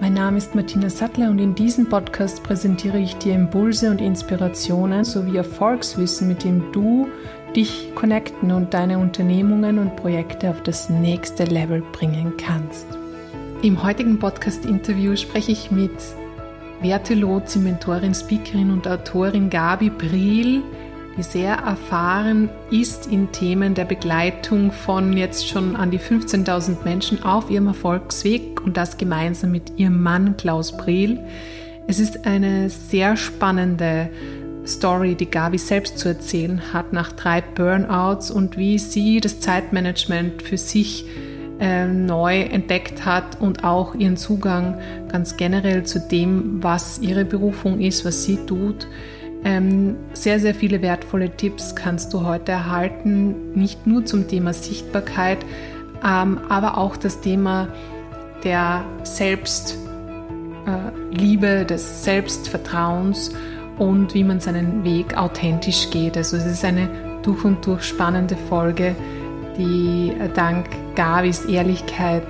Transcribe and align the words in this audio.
Mein 0.00 0.14
Name 0.14 0.38
ist 0.38 0.54
Martina 0.54 0.88
Sattler 0.88 1.28
und 1.28 1.40
in 1.40 1.56
diesem 1.56 1.88
Podcast 1.88 2.44
präsentiere 2.44 3.00
ich 3.00 3.16
dir 3.16 3.34
Impulse 3.34 3.90
und 3.90 4.00
Inspirationen 4.00 5.02
sowie 5.02 5.38
Erfolgswissen, 5.38 6.28
mit 6.28 6.44
dem 6.44 6.70
du 6.70 7.08
dich 7.56 7.92
connecten 7.96 8.52
und 8.52 8.72
deine 8.74 8.98
Unternehmungen 8.98 9.80
und 9.80 9.96
Projekte 9.96 10.50
auf 10.50 10.62
das 10.62 10.88
nächste 10.88 11.46
Level 11.46 11.82
bringen 11.92 12.34
kannst. 12.36 12.86
Im 13.62 13.82
heutigen 13.82 14.20
Podcast-Interview 14.20 15.16
spreche 15.16 15.50
ich 15.50 15.72
mit 15.72 15.90
Werte 16.80 17.14
Lotzi, 17.14 17.58
Mentorin, 17.58 18.14
Speakerin 18.14 18.70
und 18.70 18.86
Autorin 18.86 19.50
Gabi 19.50 19.90
Briel 19.90 20.62
die 21.18 21.24
sehr 21.24 21.54
erfahren 21.54 22.48
ist 22.70 23.08
in 23.08 23.32
Themen 23.32 23.74
der 23.74 23.84
Begleitung 23.84 24.70
von 24.70 25.16
jetzt 25.16 25.48
schon 25.48 25.74
an 25.74 25.90
die 25.90 25.98
15.000 25.98 26.84
Menschen 26.84 27.24
auf 27.24 27.50
ihrem 27.50 27.66
Erfolgsweg 27.66 28.60
und 28.64 28.76
das 28.76 28.96
gemeinsam 28.98 29.50
mit 29.50 29.78
ihrem 29.78 30.00
Mann 30.00 30.36
Klaus 30.36 30.76
Brehl. 30.76 31.18
Es 31.88 31.98
ist 31.98 32.24
eine 32.24 32.70
sehr 32.70 33.16
spannende 33.16 34.10
Story, 34.64 35.16
die 35.16 35.28
Gabi 35.28 35.58
selbst 35.58 35.98
zu 35.98 36.08
erzählen 36.08 36.72
hat 36.72 36.92
nach 36.92 37.10
drei 37.10 37.40
Burnouts 37.40 38.30
und 38.30 38.56
wie 38.56 38.78
sie 38.78 39.20
das 39.20 39.40
Zeitmanagement 39.40 40.42
für 40.42 40.56
sich 40.56 41.04
äh, 41.58 41.88
neu 41.88 42.42
entdeckt 42.42 43.04
hat 43.04 43.40
und 43.40 43.64
auch 43.64 43.96
ihren 43.96 44.16
Zugang 44.16 44.78
ganz 45.10 45.36
generell 45.36 45.82
zu 45.82 45.98
dem, 45.98 46.62
was 46.62 47.00
ihre 47.00 47.24
Berufung 47.24 47.80
ist, 47.80 48.04
was 48.04 48.22
sie 48.22 48.36
tut. 48.46 48.86
Ähm, 49.48 49.96
sehr, 50.12 50.40
sehr 50.40 50.54
viele 50.54 50.82
wertvolle 50.82 51.30
Tipps 51.30 51.74
kannst 51.74 52.12
du 52.12 52.26
heute 52.26 52.52
erhalten, 52.52 53.54
nicht 53.54 53.86
nur 53.86 54.04
zum 54.04 54.28
Thema 54.28 54.52
Sichtbarkeit, 54.52 55.38
ähm, 56.04 56.38
aber 56.50 56.76
auch 56.76 56.98
das 56.98 57.22
Thema 57.22 57.68
der 58.44 58.84
Selbstliebe, 59.04 59.86
äh, 61.46 61.64
des 61.64 62.04
Selbstvertrauens 62.04 63.32
und 63.78 64.12
wie 64.12 64.22
man 64.22 64.38
seinen 64.38 64.84
Weg 64.84 65.16
authentisch 65.16 65.88
geht. 65.88 66.18
Also 66.18 66.36
es 66.36 66.44
ist 66.44 66.62
eine 66.62 66.90
durch 67.22 67.42
und 67.42 67.64
durch 67.64 67.84
spannende 67.84 68.36
Folge, 68.50 68.94
die 69.56 70.12
äh, 70.20 70.28
dank 70.34 70.66
Gavis 70.94 71.46
Ehrlichkeit 71.46 72.22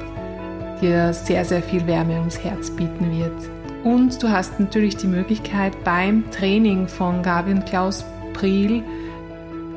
dir 0.81 1.13
sehr, 1.13 1.45
sehr 1.45 1.65
viel 1.65 1.85
Wärme 1.89 2.15
ums 2.21 2.39
Herz 2.39 2.71
bieten 2.71 3.11
wird. 3.11 3.58
Und 3.85 4.23
du 4.23 4.29
hast 4.29 4.59
natürlich 4.59 4.97
die 4.97 5.07
Möglichkeit 5.07 5.85
beim 5.85 6.31
Training 6.31 6.89
von 6.89 7.23
Gabi 7.23 7.53
und 7.53 7.67
Klaus 7.67 8.05
Priel, 8.35 8.83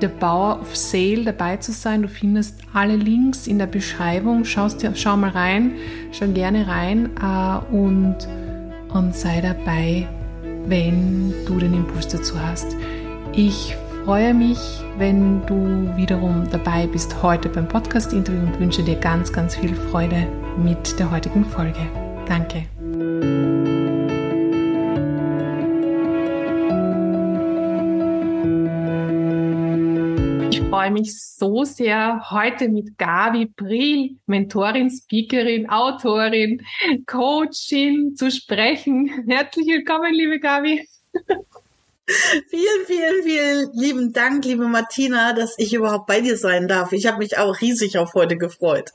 The 0.01 0.07
Power 0.07 0.59
of 0.61 0.75
Sale, 0.75 1.23
dabei 1.23 1.57
zu 1.57 1.71
sein. 1.71 2.01
Du 2.01 2.07
findest 2.07 2.59
alle 2.73 2.95
Links 2.95 3.45
in 3.45 3.59
der 3.59 3.67
Beschreibung. 3.67 4.45
Schaust 4.45 4.81
dir, 4.81 4.93
schau 4.95 5.15
mal 5.15 5.29
rein, 5.29 5.73
schau 6.11 6.27
gerne 6.27 6.67
rein 6.67 7.11
äh, 7.21 7.75
und, 7.75 8.17
und 8.89 9.15
sei 9.15 9.41
dabei, 9.41 10.07
wenn 10.65 11.33
du 11.45 11.59
den 11.59 11.73
Impuls 11.73 12.07
dazu 12.07 12.33
hast. 12.39 12.75
Ich 13.33 13.75
freue 14.03 14.33
mich, 14.33 14.57
wenn 14.97 15.45
du 15.45 15.95
wiederum 15.95 16.47
dabei 16.51 16.87
bist 16.87 17.21
heute 17.21 17.49
beim 17.49 17.67
Podcast-Interview 17.67 18.41
und 18.41 18.59
wünsche 18.59 18.83
dir 18.83 18.95
ganz, 18.95 19.31
ganz 19.31 19.55
viel 19.55 19.75
Freude 19.75 20.27
mit 20.57 20.99
der 20.99 21.11
heutigen 21.11 21.45
Folge. 21.45 21.79
Danke. 22.27 22.70
Freue 30.81 30.91
mich 30.91 31.15
so 31.15 31.63
sehr, 31.63 32.31
heute 32.31 32.67
mit 32.67 32.97
Gabi 32.97 33.45
Briel, 33.45 34.17
Mentorin, 34.25 34.89
Speakerin, 34.89 35.69
Autorin, 35.69 36.59
Coachin 37.05 38.15
zu 38.15 38.31
sprechen. 38.31 39.07
Herzlich 39.27 39.67
willkommen, 39.67 40.11
liebe 40.11 40.39
Gabi. 40.39 40.83
Vielen, 42.07 42.85
vielen, 42.87 43.23
vielen 43.23 43.69
lieben 43.73 44.11
Dank, 44.11 44.43
liebe 44.43 44.67
Martina, 44.67 45.33
dass 45.33 45.53
ich 45.59 45.71
überhaupt 45.73 46.07
bei 46.07 46.19
dir 46.19 46.35
sein 46.35 46.67
darf. 46.67 46.93
Ich 46.93 47.05
habe 47.05 47.19
mich 47.19 47.37
auch 47.37 47.61
riesig 47.61 47.97
auf 47.99 48.13
heute 48.13 48.37
gefreut. 48.37 48.91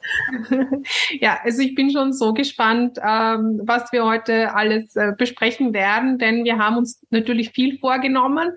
Ja, 1.20 1.38
also 1.42 1.62
ich 1.62 1.74
bin 1.74 1.90
schon 1.90 2.12
so 2.12 2.32
gespannt, 2.32 2.98
ähm, 2.98 3.60
was 3.64 3.92
wir 3.92 4.04
heute 4.04 4.54
alles 4.54 4.94
äh, 4.96 5.12
besprechen 5.16 5.72
werden, 5.72 6.18
denn 6.18 6.44
wir 6.44 6.58
haben 6.58 6.76
uns 6.76 7.00
natürlich 7.10 7.50
viel 7.50 7.78
vorgenommen, 7.78 8.50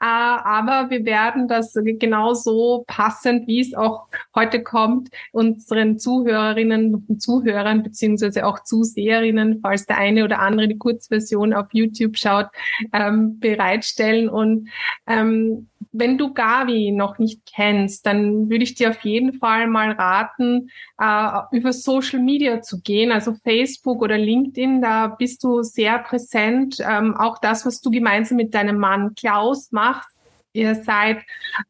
äh, 0.00 0.04
aber 0.04 0.90
wir 0.90 1.04
werden 1.04 1.48
das 1.48 1.74
genauso 1.74 2.84
passend, 2.86 3.46
wie 3.46 3.60
es 3.60 3.74
auch 3.74 4.08
heute 4.34 4.62
kommt, 4.62 5.10
unseren 5.32 5.98
Zuhörerinnen 5.98 7.06
und 7.08 7.22
Zuhörern 7.22 7.82
beziehungsweise 7.82 8.46
auch 8.46 8.62
Zuseherinnen, 8.62 9.60
falls 9.62 9.86
der 9.86 9.98
eine 9.98 10.24
oder 10.24 10.40
andere 10.40 10.68
die 10.68 10.78
Kurzversion 10.78 11.52
auf 11.52 11.66
YouTube 11.72 12.16
schaut, 12.16 12.46
ähm, 12.92 13.38
bereitstellen 13.38 13.95
stellen. 13.96 14.28
Und 14.28 14.68
ähm, 15.06 15.68
wenn 15.92 16.18
du 16.18 16.34
Gavi 16.34 16.92
noch 16.92 17.18
nicht 17.18 17.40
kennst, 17.46 18.06
dann 18.06 18.50
würde 18.50 18.64
ich 18.64 18.74
dir 18.74 18.90
auf 18.90 19.00
jeden 19.00 19.32
Fall 19.32 19.66
mal 19.66 19.92
raten, 19.92 20.70
äh, 20.98 21.56
über 21.56 21.72
Social 21.72 22.20
Media 22.20 22.60
zu 22.60 22.80
gehen, 22.80 23.10
also 23.10 23.34
Facebook 23.42 24.02
oder 24.02 24.18
LinkedIn. 24.18 24.82
Da 24.82 25.08
bist 25.08 25.42
du 25.42 25.62
sehr 25.62 25.98
präsent. 25.98 26.76
Ähm, 26.80 27.16
auch 27.16 27.38
das, 27.38 27.64
was 27.64 27.80
du 27.80 27.90
gemeinsam 27.90 28.36
mit 28.36 28.54
deinem 28.54 28.78
Mann 28.78 29.14
Klaus 29.14 29.72
machst. 29.72 30.10
Ihr 30.52 30.74
seid 30.74 31.18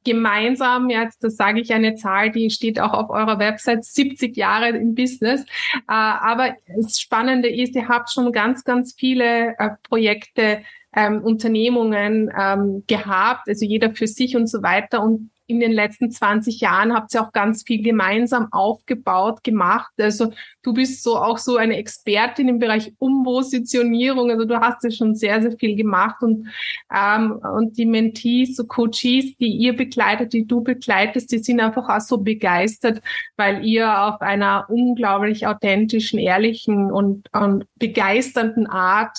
gemeinsam, 0.05 0.91
jetzt 0.91 1.25
das 1.25 1.37
sage 1.37 1.61
ich 1.61 1.75
eine 1.75 1.97
Zahl, 1.97 2.31
die 2.31 2.51
steht 2.51 2.79
auch 2.79 2.93
auf 2.93 3.11
eurer 3.11 3.41
Website, 3.41 3.85
70 3.85 4.37
Jahre 4.37 4.69
im 4.69 4.95
Business. 4.95 5.43
Äh, 5.43 5.93
aber 5.93 6.55
das 6.69 7.01
Spannende 7.01 7.49
ist, 7.49 7.75
ihr 7.75 7.89
habt 7.89 8.11
schon 8.13 8.31
ganz, 8.31 8.63
ganz 8.63 8.95
viele 8.97 9.59
äh, 9.59 9.71
Projekte 9.89 10.63
ähm, 10.97 11.23
Unternehmungen 11.23 12.33
ähm, 12.37 12.83
gehabt, 12.89 13.49
also 13.49 13.65
jeder 13.65 13.95
für 13.95 14.09
sich 14.09 14.35
und 14.35 14.49
so 14.49 14.63
weiter. 14.63 15.03
Und 15.03 15.31
in 15.49 15.61
den 15.61 15.73
letzten 15.73 16.11
20 16.11 16.61
Jahren 16.61 16.93
habt 16.93 17.15
ihr 17.15 17.23
auch 17.23 17.33
ganz 17.33 17.63
viel 17.63 17.83
gemeinsam 17.83 18.49
aufgebaut, 18.51 19.45
gemacht. 19.45 19.93
Also 19.99 20.33
du 20.63 20.73
bist 20.73 21.03
so 21.03 21.17
auch 21.17 21.39
so 21.39 21.57
eine 21.57 21.77
Expertin 21.77 22.49
im 22.49 22.59
Bereich 22.59 22.95
Umpositionierung. 22.99 24.31
Also 24.31 24.45
du 24.45 24.61
hast 24.61 24.83
ja 24.83 24.91
schon 24.91 25.15
sehr, 25.15 25.41
sehr 25.43 25.53
viel 25.53 25.77
gemacht 25.77 26.17
und, 26.23 26.49
ähm, 26.93 27.33
und 27.33 27.77
die 27.79 27.87
Mentees, 27.87 28.57
so 28.57 28.65
Coaches, 28.65 29.37
die 29.39 29.57
ihr 29.57 29.77
begleitet, 29.77 30.33
die 30.33 30.47
du 30.47 30.63
begleitest, 30.63 31.31
die 31.31 31.39
sind 31.39 31.61
einfach 31.61 31.89
auch 31.89 32.01
so 32.01 32.19
begeistert, 32.19 33.01
weil 33.37 33.65
ihr 33.65 34.03
auf 34.03 34.21
einer 34.23 34.67
unglaublich 34.69 35.47
authentischen, 35.47 36.19
ehrlichen 36.19 36.91
und, 36.91 37.29
und 37.33 37.67
begeisternden 37.77 38.67
Art 38.67 39.17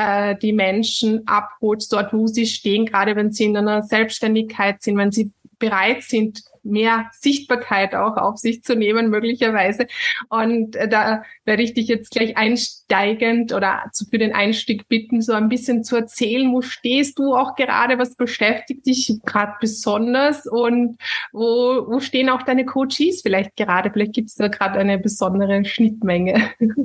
äh, 0.00 0.34
die 0.36 0.54
Menschen 0.54 1.26
abholt, 1.26 1.84
dort, 1.92 2.14
wo 2.14 2.26
sie 2.26 2.46
stehen, 2.46 2.86
gerade 2.86 3.16
wenn 3.16 3.32
sie 3.32 3.44
in 3.44 3.56
einer 3.56 3.82
Selbstständigkeit 3.82 4.82
sind, 4.82 4.96
wenn 4.96 5.12
sie 5.12 5.32
bereit 5.58 6.02
sind, 6.02 6.42
mehr 6.62 7.10
Sichtbarkeit 7.12 7.94
auch 7.94 8.16
auf 8.16 8.38
sich 8.38 8.62
zu 8.62 8.74
nehmen, 8.74 9.10
möglicherweise. 9.10 9.88
Und 10.30 10.74
äh, 10.76 10.88
da 10.88 11.22
werde 11.44 11.62
ich 11.62 11.74
dich 11.74 11.86
jetzt 11.86 12.12
gleich 12.12 12.38
einsteigend 12.38 13.52
oder 13.52 13.90
für 14.10 14.16
den 14.16 14.34
Einstieg 14.34 14.88
bitten, 14.88 15.20
so 15.20 15.34
ein 15.34 15.50
bisschen 15.50 15.84
zu 15.84 15.96
erzählen, 15.96 16.50
wo 16.50 16.62
stehst 16.62 17.18
du 17.18 17.34
auch 17.34 17.54
gerade, 17.54 17.98
was 17.98 18.16
beschäftigt 18.16 18.86
dich 18.86 19.20
gerade 19.26 19.52
besonders 19.60 20.46
und 20.46 20.96
wo, 21.32 21.84
wo 21.88 22.00
stehen 22.00 22.30
auch 22.30 22.42
deine 22.42 22.64
Coaches 22.64 23.20
vielleicht 23.22 23.54
gerade? 23.54 23.90
Vielleicht 23.90 24.14
gibt 24.14 24.30
es 24.30 24.36
da 24.36 24.48
gerade 24.48 24.78
eine 24.78 24.98
besondere 24.98 25.62
Schnittmenge. 25.66 26.52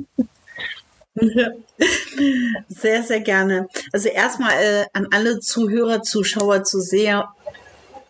Sehr, 2.68 3.02
sehr 3.02 3.20
gerne. 3.20 3.68
Also 3.92 4.08
erstmal 4.08 4.52
äh, 4.52 4.84
an 4.92 5.08
alle 5.10 5.40
Zuhörer, 5.40 6.02
Zuschauer 6.02 6.64
zu 6.64 6.80
sehr 6.80 7.28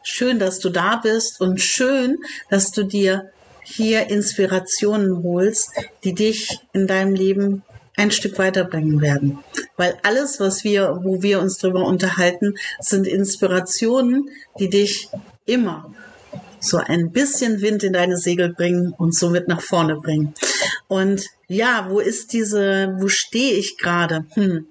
schön, 0.03 0.39
dass 0.39 0.61
du 0.61 0.71
da 0.71 0.97
bist 0.97 1.41
und 1.41 1.61
schön, 1.61 2.19
dass 2.49 2.71
du 2.71 2.85
dir 2.85 3.31
hier 3.63 4.09
Inspirationen 4.09 5.23
holst, 5.23 5.71
die 6.05 6.15
dich 6.15 6.61
in 6.73 6.87
deinem 6.87 7.15
Leben 7.15 7.63
ein 7.97 8.11
Stück 8.11 8.39
weiterbringen 8.39 9.01
werden. 9.01 9.39
Weil 9.77 9.99
alles, 10.03 10.39
was 10.39 10.63
wir, 10.65 11.01
wo 11.03 11.23
wir 11.23 11.41
uns 11.41 11.59
darüber 11.59 11.85
unterhalten, 11.87 12.55
sind 12.79 13.07
Inspirationen, 13.07 14.31
die 14.59 14.71
dich 14.71 15.09
immer 15.47 15.93
so 16.61 16.79
ein 16.79 17.11
bisschen 17.11 17.61
Wind 17.61 17.83
in 17.83 17.93
deine 17.93 18.17
Segel 18.17 18.53
bringen 18.53 18.95
und 18.97 19.15
somit 19.15 19.49
nach 19.49 19.61
vorne 19.61 19.97
bringen. 19.97 20.35
Und 20.89 21.27
ja, 21.49 21.87
wo 21.91 22.01
ist 22.01 22.33
diese, 22.33 22.95
wo 22.99 23.09
stehe 23.09 23.55
ich 23.55 23.79
gerade? 23.79 24.25
Hm. 24.35 24.67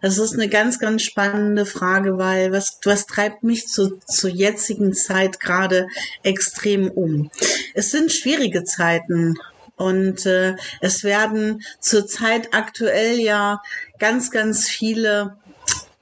Das 0.00 0.18
ist 0.18 0.34
eine 0.34 0.48
ganz, 0.48 0.78
ganz 0.78 1.02
spannende 1.02 1.66
Frage, 1.66 2.18
weil 2.18 2.52
was, 2.52 2.78
was 2.84 3.06
treibt 3.06 3.42
mich 3.42 3.66
zu, 3.66 3.98
zur 4.06 4.30
jetzigen 4.30 4.92
Zeit 4.92 5.40
gerade 5.40 5.86
extrem 6.22 6.90
um? 6.90 7.30
Es 7.74 7.90
sind 7.90 8.12
schwierige 8.12 8.64
Zeiten. 8.64 9.36
Und 9.76 10.24
äh, 10.24 10.56
es 10.80 11.04
werden 11.04 11.62
zurzeit 11.80 12.54
aktuell 12.54 13.18
ja 13.18 13.60
ganz, 13.98 14.30
ganz 14.30 14.68
viele 14.68 15.36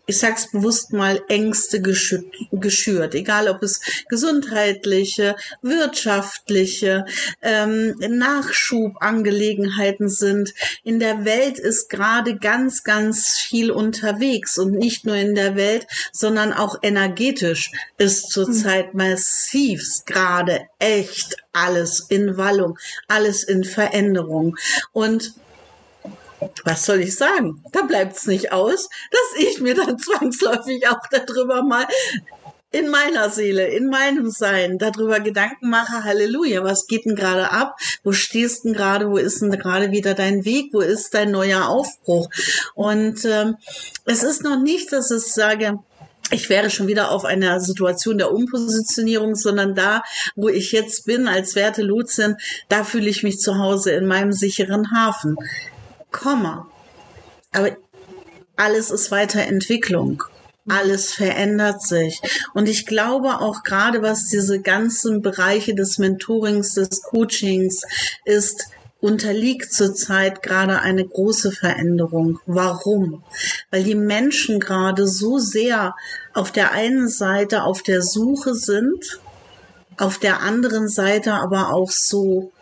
ich 0.06 0.18
sag's 0.18 0.50
bewusst 0.50 0.92
mal, 0.92 1.22
Ängste 1.28 1.80
geschürt, 1.80 3.14
egal 3.14 3.48
ob 3.48 3.62
es 3.62 3.80
gesundheitliche, 4.08 5.36
wirtschaftliche, 5.62 7.06
ähm, 7.40 7.94
Nachschubangelegenheiten 7.98 10.08
sind. 10.08 10.52
In 10.82 10.98
der 11.00 11.24
Welt 11.24 11.58
ist 11.58 11.88
gerade 11.88 12.36
ganz, 12.36 12.84
ganz 12.84 13.38
viel 13.38 13.70
unterwegs 13.70 14.58
und 14.58 14.72
nicht 14.72 15.06
nur 15.06 15.16
in 15.16 15.34
der 15.34 15.56
Welt, 15.56 15.86
sondern 16.12 16.52
auch 16.52 16.76
energetisch 16.82 17.70
ist 17.96 18.30
zurzeit 18.30 18.92
mhm. 18.92 19.08
massivst 19.08 20.04
gerade 20.06 20.66
echt 20.78 21.36
alles 21.52 22.00
in 22.08 22.36
Wallung, 22.36 22.78
alles 23.08 23.44
in 23.44 23.64
Veränderung. 23.64 24.56
Und 24.92 25.34
was 26.64 26.84
soll 26.86 27.00
ich 27.00 27.16
sagen? 27.16 27.62
Da 27.72 27.82
bleibt 27.82 28.16
es 28.16 28.26
nicht 28.26 28.52
aus, 28.52 28.88
dass 29.10 29.42
ich 29.42 29.60
mir 29.60 29.74
dann 29.74 29.98
zwangsläufig 29.98 30.88
auch 30.88 31.00
darüber 31.10 31.62
mal 31.62 31.86
in 32.74 32.88
meiner 32.88 33.30
Seele, 33.30 33.68
in 33.68 33.88
meinem 33.88 34.30
Sein 34.30 34.78
darüber 34.78 35.20
Gedanken 35.20 35.70
mache, 35.70 36.02
Halleluja, 36.02 36.64
was 36.64 36.88
geht 36.88 37.04
denn 37.04 37.14
gerade 37.14 37.52
ab? 37.52 37.76
Wo 38.02 38.10
stehst 38.10 38.64
denn 38.64 38.72
gerade? 38.72 39.08
Wo 39.08 39.16
ist 39.16 39.40
denn 39.40 39.52
gerade 39.52 39.92
wieder 39.92 40.14
dein 40.14 40.44
Weg? 40.44 40.70
Wo 40.72 40.80
ist 40.80 41.14
dein 41.14 41.30
neuer 41.30 41.68
Aufbruch? 41.68 42.28
Und 42.74 43.24
ähm, 43.24 43.56
es 44.06 44.24
ist 44.24 44.42
noch 44.42 44.60
nicht, 44.60 44.92
dass 44.92 45.12
ich 45.12 45.32
sage, 45.32 45.78
ich 46.30 46.48
wäre 46.48 46.68
schon 46.68 46.88
wieder 46.88 47.12
auf 47.12 47.24
einer 47.24 47.60
Situation 47.60 48.18
der 48.18 48.32
Umpositionierung, 48.32 49.36
sondern 49.36 49.76
da, 49.76 50.02
wo 50.34 50.48
ich 50.48 50.72
jetzt 50.72 51.06
bin 51.06 51.28
als 51.28 51.54
Werte 51.54 51.82
Luzin, 51.82 52.36
da 52.68 52.82
fühle 52.82 53.08
ich 53.08 53.22
mich 53.22 53.38
zu 53.38 53.58
Hause 53.58 53.92
in 53.92 54.06
meinem 54.06 54.32
sicheren 54.32 54.90
Hafen. 54.90 55.36
Komma. 56.14 56.68
Aber 57.52 57.76
alles 58.56 58.90
ist 58.90 59.10
Weiterentwicklung. 59.10 60.22
Alles 60.66 61.12
verändert 61.12 61.82
sich. 61.82 62.22
Und 62.54 62.68
ich 62.68 62.86
glaube 62.86 63.40
auch 63.40 63.64
gerade, 63.64 64.00
was 64.00 64.28
diese 64.28 64.60
ganzen 64.60 65.20
Bereiche 65.20 65.74
des 65.74 65.98
Mentorings, 65.98 66.74
des 66.74 67.02
Coachings 67.02 67.82
ist, 68.24 68.68
unterliegt 69.00 69.72
zurzeit 69.72 70.42
gerade 70.42 70.80
eine 70.80 71.04
große 71.04 71.52
Veränderung. 71.52 72.38
Warum? 72.46 73.22
Weil 73.70 73.82
die 73.82 73.96
Menschen 73.96 74.60
gerade 74.60 75.06
so 75.06 75.38
sehr 75.38 75.94
auf 76.32 76.52
der 76.52 76.72
einen 76.72 77.08
Seite 77.08 77.64
auf 77.64 77.82
der 77.82 78.00
Suche 78.00 78.54
sind, 78.54 79.20
auf 79.98 80.18
der 80.18 80.40
anderen 80.40 80.88
Seite 80.88 81.34
aber 81.34 81.74
auch 81.74 81.90
so 81.90 82.52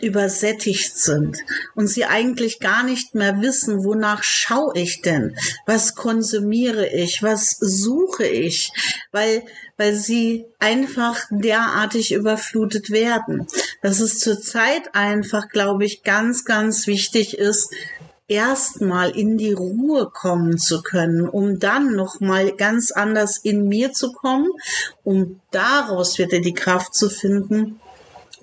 übersättigt 0.00 0.98
sind 0.98 1.38
und 1.74 1.86
sie 1.86 2.04
eigentlich 2.04 2.58
gar 2.58 2.82
nicht 2.82 3.14
mehr 3.14 3.40
wissen, 3.40 3.84
wonach 3.84 4.22
schaue 4.22 4.72
ich 4.76 5.02
denn, 5.02 5.36
was 5.66 5.94
konsumiere 5.94 6.88
ich, 6.88 7.22
was 7.22 7.56
suche 7.60 8.26
ich, 8.26 8.72
weil, 9.12 9.44
weil 9.76 9.94
sie 9.94 10.46
einfach 10.58 11.22
derartig 11.30 12.12
überflutet 12.12 12.90
werden. 12.90 13.46
Dass 13.82 14.00
es 14.00 14.18
zurzeit 14.18 14.94
einfach, 14.94 15.48
glaube 15.48 15.84
ich, 15.84 16.02
ganz, 16.02 16.44
ganz 16.44 16.86
wichtig 16.86 17.38
ist, 17.38 17.72
erstmal 18.26 19.10
in 19.10 19.36
die 19.36 19.52
Ruhe 19.52 20.10
kommen 20.10 20.58
zu 20.58 20.82
können, 20.82 21.28
um 21.28 21.58
dann 21.58 21.94
nochmal 21.94 22.52
ganz 22.52 22.90
anders 22.90 23.38
in 23.38 23.68
mir 23.68 23.92
zu 23.92 24.12
kommen, 24.12 24.48
um 25.02 25.40
daraus 25.50 26.18
wieder 26.18 26.40
die 26.40 26.54
Kraft 26.54 26.94
zu 26.94 27.10
finden, 27.10 27.80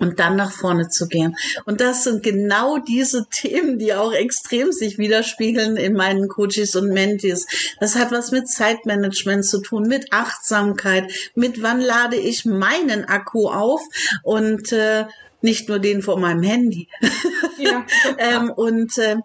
und 0.02 0.18
dann 0.18 0.34
nach 0.34 0.50
vorne 0.50 0.88
zu 0.88 1.06
gehen. 1.06 1.36
Und 1.64 1.80
das 1.80 2.02
sind 2.02 2.24
genau 2.24 2.78
diese 2.78 3.26
Themen, 3.30 3.78
die 3.78 3.94
auch 3.94 4.12
extrem 4.12 4.72
sich 4.72 4.98
widerspiegeln 4.98 5.76
in 5.76 5.94
meinen 5.94 6.28
Coaches 6.28 6.74
und 6.74 6.88
Mentees. 6.88 7.46
Das 7.78 7.94
hat 7.94 8.10
was 8.10 8.32
mit 8.32 8.48
Zeitmanagement 8.48 9.46
zu 9.46 9.60
tun, 9.60 9.84
mit 9.84 10.12
Achtsamkeit, 10.12 11.12
mit 11.36 11.62
wann 11.62 11.80
lade 11.80 12.16
ich 12.16 12.44
meinen 12.44 13.04
Akku 13.04 13.48
auf 13.48 13.80
und 14.24 14.72
äh, 14.72 15.04
nicht 15.40 15.68
nur 15.68 15.78
den 15.78 16.02
von 16.02 16.20
meinem 16.20 16.42
Handy. 16.42 16.88
Ja. 17.58 17.86
ähm, 18.18 18.50
und, 18.50 18.98
äh, 18.98 19.16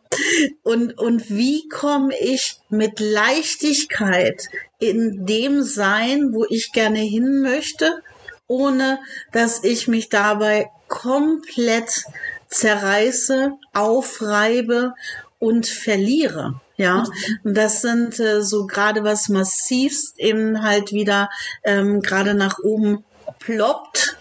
und, 0.62 0.98
und 0.98 1.30
wie 1.30 1.68
komme 1.70 2.14
ich 2.20 2.60
mit 2.70 3.00
Leichtigkeit 3.00 4.44
in 4.78 5.26
dem 5.26 5.64
Sein, 5.64 6.34
wo 6.34 6.46
ich 6.50 6.72
gerne 6.72 7.00
hin 7.00 7.42
möchte? 7.42 8.04
Ohne 8.48 9.00
dass 9.32 9.64
ich 9.64 9.88
mich 9.88 10.10
dabei 10.10 10.70
komplett 10.88 12.06
zerreiße, 12.48 13.54
aufreibe 13.74 14.94
und 15.40 15.68
verliere. 15.68 16.62
Ja, 16.78 17.06
und 17.44 17.58
das 17.58 17.82
sind 17.82 18.20
äh, 18.20 18.44
so 18.44 18.68
gerade 18.68 19.04
was 19.04 19.30
massivst 19.30 20.20
eben 20.20 20.62
halt 20.62 20.94
wieder 20.94 21.30
ähm, 21.64 22.02
gerade 22.02 22.36
nach 22.36 22.60
oben 22.60 23.04
ploppt 23.40 24.18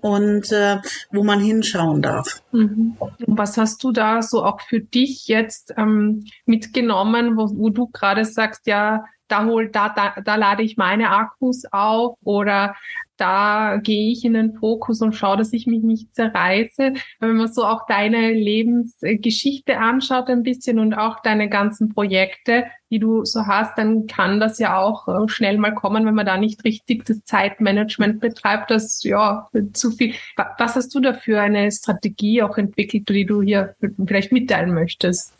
und 0.00 0.52
äh, 0.52 0.78
wo 1.10 1.24
man 1.24 1.40
hinschauen 1.40 2.02
darf. 2.02 2.42
Mhm. 2.52 2.96
Was 3.26 3.56
hast 3.56 3.82
du 3.82 3.90
da 3.90 4.22
so 4.22 4.44
auch 4.44 4.60
für 4.60 4.80
dich 4.80 5.26
jetzt 5.26 5.74
ähm, 5.76 6.24
mitgenommen, 6.44 7.36
wo, 7.36 7.50
wo 7.56 7.70
du 7.70 7.88
gerade 7.88 8.24
sagst, 8.24 8.66
ja, 8.66 9.04
da 9.28 9.44
hol, 9.44 9.68
da, 9.68 9.88
da, 9.88 10.20
da 10.20 10.36
lade 10.36 10.62
ich 10.62 10.76
meine 10.76 11.10
Akkus 11.10 11.64
auf 11.72 12.16
oder 12.22 12.76
da 13.16 13.78
gehe 13.82 14.12
ich 14.12 14.24
in 14.24 14.34
den 14.34 14.54
Fokus 14.54 15.00
und 15.00 15.14
schaue, 15.14 15.36
dass 15.36 15.52
ich 15.52 15.66
mich 15.66 15.82
nicht 15.82 16.14
zerreiße. 16.14 16.94
Wenn 17.20 17.36
man 17.36 17.52
so 17.52 17.64
auch 17.64 17.86
deine 17.86 18.32
Lebensgeschichte 18.32 19.78
anschaut 19.78 20.28
ein 20.28 20.42
bisschen 20.42 20.78
und 20.78 20.94
auch 20.94 21.20
deine 21.20 21.48
ganzen 21.48 21.88
Projekte, 21.92 22.64
die 22.90 22.98
du 22.98 23.24
so 23.24 23.46
hast, 23.46 23.76
dann 23.78 24.06
kann 24.06 24.38
das 24.38 24.58
ja 24.58 24.78
auch 24.78 25.08
äh, 25.08 25.28
schnell 25.28 25.58
mal 25.58 25.74
kommen, 25.74 26.06
wenn 26.06 26.14
man 26.14 26.26
da 26.26 26.36
nicht 26.36 26.64
richtig 26.64 27.04
das 27.04 27.24
Zeitmanagement 27.24 28.20
betreibt, 28.20 28.70
das 28.70 29.02
ja 29.02 29.48
zu 29.72 29.90
viel. 29.90 30.14
Was 30.58 30.76
hast 30.76 30.94
du 30.94 31.00
dafür 31.00 31.40
eine 31.40 31.70
Strategie 31.72 32.42
auch 32.42 32.58
entwickelt, 32.58 33.08
die 33.08 33.26
du 33.26 33.42
hier 33.42 33.74
vielleicht 34.06 34.30
mitteilen 34.30 34.72
möchtest? 34.72 35.36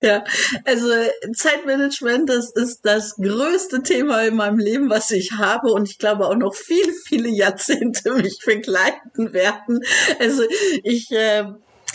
Ja, 0.00 0.22
also 0.64 0.86
Zeitmanagement, 1.34 2.30
das 2.30 2.52
ist 2.52 2.82
das 2.82 3.16
größte 3.16 3.82
Thema 3.82 4.22
in 4.22 4.36
meinem 4.36 4.58
Leben, 4.58 4.90
was 4.90 5.10
ich 5.10 5.32
habe 5.32 5.72
und 5.72 5.90
ich 5.90 5.98
glaube 5.98 6.26
auch 6.26 6.36
noch 6.36 6.54
viele, 6.54 6.92
viele 7.06 7.28
Jahrzehnte 7.28 8.12
mich 8.12 8.38
begleiten 8.46 9.32
werden. 9.32 9.80
Also 10.20 10.44
ich 10.84 11.10
äh, 11.10 11.46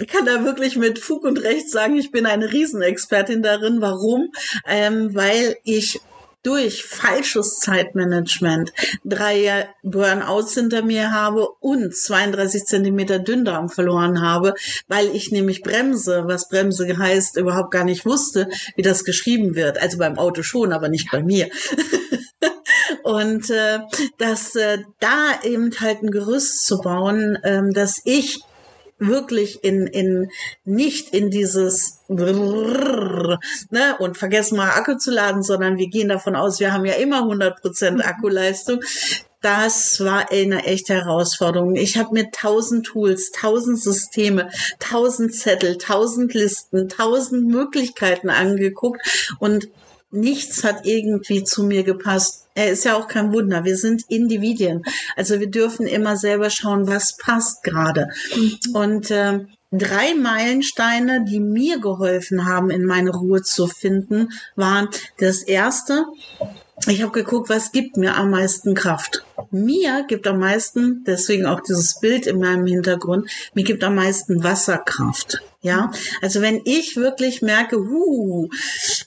kann 0.07 0.25
da 0.25 0.43
wirklich 0.43 0.75
mit 0.75 0.99
Fug 0.99 1.23
und 1.23 1.41
Recht 1.43 1.69
sagen, 1.69 1.95
ich 1.95 2.11
bin 2.11 2.25
eine 2.25 2.51
Riesenexpertin 2.51 3.41
darin. 3.41 3.79
Warum? 3.79 4.33
Ähm, 4.67 5.15
weil 5.15 5.55
ich 5.63 6.01
durch 6.43 6.83
falsches 6.83 7.59
Zeitmanagement 7.59 8.73
drei 9.03 9.69
Burnouts 9.81 10.53
hinter 10.53 10.83
mir 10.83 11.11
habe 11.11 11.47
und 11.59 11.95
32 11.95 12.65
Zentimeter 12.65 13.19
Dünndarm 13.19 13.69
verloren 13.69 14.21
habe, 14.21 14.53
weil 14.87 15.07
ich 15.15 15.31
nämlich 15.31 15.61
Bremse, 15.61 16.23
was 16.27 16.49
Bremse 16.49 16.97
heißt, 16.97 17.37
überhaupt 17.37 17.71
gar 17.71 17.85
nicht 17.85 18.05
wusste, 18.05 18.49
wie 18.75 18.81
das 18.81 19.05
geschrieben 19.05 19.55
wird. 19.55 19.81
Also 19.81 19.97
beim 19.97 20.17
Auto 20.17 20.43
schon, 20.43 20.73
aber 20.73 20.89
nicht 20.89 21.09
bei 21.11 21.23
mir. 21.23 21.49
und 23.03 23.49
äh, 23.49 23.79
dass 24.17 24.55
äh, 24.55 24.79
da 24.99 25.39
eben 25.43 25.71
halt 25.79 26.03
ein 26.03 26.11
Gerüst 26.11 26.65
zu 26.65 26.79
bauen, 26.79 27.35
äh, 27.37 27.61
dass 27.73 28.01
ich 28.05 28.41
wirklich 28.99 29.63
in, 29.63 29.87
in, 29.87 30.29
nicht 30.63 31.13
in 31.13 31.29
dieses 31.29 31.99
ne, 32.07 33.37
und 33.99 34.17
vergessen 34.17 34.57
mal 34.57 34.69
Akku 34.71 34.95
zu 34.95 35.11
laden, 35.11 35.43
sondern 35.43 35.77
wir 35.77 35.87
gehen 35.87 36.09
davon 36.09 36.35
aus, 36.35 36.59
wir 36.59 36.73
haben 36.73 36.85
ja 36.85 36.93
immer 36.93 37.19
100 37.19 37.61
Prozent 37.61 37.97
mhm. 37.97 38.03
Akkuleistung. 38.03 38.79
Das 39.41 39.99
war 39.99 40.31
eine 40.31 40.63
echte 40.63 40.93
Herausforderung. 40.93 41.75
Ich 41.75 41.97
habe 41.97 42.13
mir 42.13 42.31
tausend 42.31 42.85
Tools, 42.85 43.31
tausend 43.31 43.81
Systeme, 43.81 44.49
tausend 44.79 45.35
Zettel, 45.35 45.77
tausend 45.77 46.33
Listen, 46.33 46.87
tausend 46.87 47.47
Möglichkeiten 47.47 48.29
angeguckt 48.29 49.35
und 49.39 49.67
nichts 50.11 50.63
hat 50.63 50.85
irgendwie 50.85 51.43
zu 51.43 51.63
mir 51.63 51.83
gepasst. 51.83 52.42
Er 52.55 52.71
ist 52.71 52.85
ja 52.85 52.95
auch 52.95 53.07
kein 53.07 53.33
Wunder. 53.33 53.63
Wir 53.63 53.77
sind 53.77 54.03
Individuen. 54.09 54.83
Also 55.15 55.39
wir 55.39 55.49
dürfen 55.49 55.87
immer 55.87 56.17
selber 56.17 56.49
schauen, 56.49 56.87
was 56.87 57.17
passt 57.17 57.63
gerade. 57.63 58.09
Mhm. 58.35 58.75
Und 58.75 59.11
äh, 59.11 59.39
drei 59.71 60.13
Meilensteine, 60.13 61.25
die 61.25 61.39
mir 61.39 61.79
geholfen 61.79 62.45
haben, 62.45 62.69
in 62.69 62.85
meine 62.85 63.11
Ruhe 63.11 63.41
zu 63.41 63.67
finden, 63.67 64.29
waren 64.55 64.87
das 65.17 65.41
erste, 65.41 66.05
ich 66.87 67.01
habe 67.01 67.11
geguckt, 67.11 67.49
was 67.49 67.71
gibt 67.71 67.97
mir 67.97 68.15
am 68.15 68.31
meisten 68.31 68.73
Kraft. 68.73 69.23
Mir 69.51 70.05
gibt 70.07 70.27
am 70.27 70.39
meisten, 70.39 71.03
deswegen 71.05 71.45
auch 71.45 71.61
dieses 71.61 71.99
Bild 71.99 72.27
in 72.27 72.39
meinem 72.39 72.65
Hintergrund, 72.65 73.29
mir 73.53 73.63
gibt 73.63 73.83
am 73.83 73.95
meisten 73.95 74.43
Wasserkraft. 74.43 75.41
Ja, 75.63 75.91
also 76.21 76.41
wenn 76.41 76.59
ich 76.65 76.97
wirklich 76.97 77.41
merke, 77.41 77.77
huh, 77.77 78.49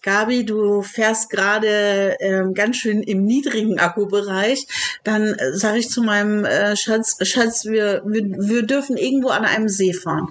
Gabi, 0.00 0.46
du 0.46 0.80
fährst 0.80 1.28
gerade 1.28 2.16
ähm, 2.18 2.54
ganz 2.54 2.78
schön 2.78 3.02
im 3.02 3.26
niedrigen 3.26 3.78
Akkubereich, 3.78 4.66
dann 5.04 5.34
äh, 5.34 5.52
sage 5.52 5.80
ich 5.80 5.90
zu 5.90 6.02
meinem 6.02 6.46
äh, 6.46 6.74
Schatz, 6.74 7.18
Schatz, 7.20 7.66
wir, 7.66 8.00
wir, 8.06 8.22
wir 8.22 8.62
dürfen 8.62 8.96
irgendwo 8.96 9.28
an 9.28 9.44
einem 9.44 9.68
See 9.68 9.92
fahren. 9.92 10.28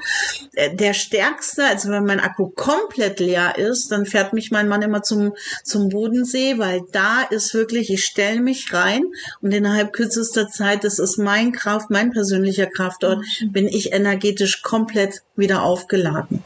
Äh, 0.54 0.76
der 0.76 0.96
stärkste, 0.96 1.64
also 1.64 1.92
wenn 1.92 2.06
mein 2.06 2.20
Akku 2.20 2.50
komplett 2.50 3.20
leer 3.20 3.60
ist, 3.60 3.92
dann 3.92 4.08
fährt 4.08 4.34
mich 4.34 4.50
mein 4.50 4.68
Mann 4.68 4.82
immer 4.82 5.04
zum, 5.04 5.36
zum 5.64 5.90
Bodensee, 5.90 6.58
weil 6.58 6.82
da 6.92 7.22
ist 7.22 7.54
wirklich, 7.54 7.92
ich 7.94 8.04
stelle 8.04 8.42
mich 8.42 8.74
rein 8.74 9.04
und 9.44 9.54
innerhalb 9.54 9.94
kürzester 9.94 10.48
Zeit, 10.48 10.86
das 10.86 10.98
ist 10.98 11.20
mein 11.20 11.52
Kraft, 11.52 11.92
mein 11.92 12.10
persönlicher 12.10 12.66
Kraftort, 12.66 13.20
mhm. 13.42 13.52
bin 13.52 13.68
ich 13.68 13.94
energetisch 13.94 14.64
komplett 14.64 15.22
wieder 15.36 15.62
aufgeladen 15.62 16.15
haben. 16.16 16.44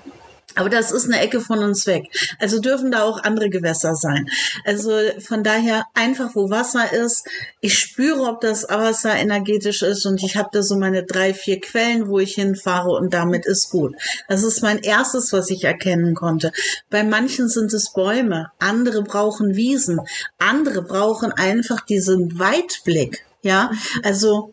Aber 0.55 0.69
das 0.69 0.91
ist 0.91 1.05
eine 1.05 1.21
Ecke 1.21 1.41
von 1.41 1.59
uns 1.59 1.85
weg. 1.85 2.05
Also 2.39 2.59
dürfen 2.59 2.91
da 2.91 3.03
auch 3.03 3.23
andere 3.23 3.49
Gewässer 3.49 3.95
sein. 3.95 4.27
Also 4.65 4.91
von 5.19 5.43
daher 5.43 5.85
einfach, 5.93 6.35
wo 6.35 6.49
Wasser 6.49 6.91
ist. 6.91 7.27
Ich 7.61 7.77
spüre, 7.77 8.23
ob 8.23 8.41
das 8.41 8.67
Wasser 8.67 9.15
energetisch 9.15 9.83
ist 9.83 10.05
und 10.05 10.23
ich 10.23 10.35
habe 10.35 10.49
da 10.51 10.63
so 10.63 10.75
meine 10.75 11.03
drei, 11.03 11.33
vier 11.33 11.61
Quellen, 11.61 12.07
wo 12.09 12.19
ich 12.19 12.35
hinfahre 12.35 12.89
und 12.89 13.13
damit 13.13 13.45
ist 13.45 13.69
gut. 13.69 13.95
Das 14.27 14.43
ist 14.43 14.61
mein 14.61 14.79
erstes, 14.79 15.31
was 15.31 15.49
ich 15.49 15.63
erkennen 15.63 16.15
konnte. 16.15 16.51
Bei 16.89 17.03
manchen 17.03 17.47
sind 17.47 17.71
es 17.73 17.93
Bäume, 17.93 18.51
andere 18.59 19.03
brauchen 19.03 19.55
Wiesen, 19.55 20.01
andere 20.39 20.81
brauchen 20.81 21.31
einfach 21.31 21.85
diesen 21.85 22.39
Weitblick. 22.39 23.23
Ja, 23.43 23.71
also 24.03 24.51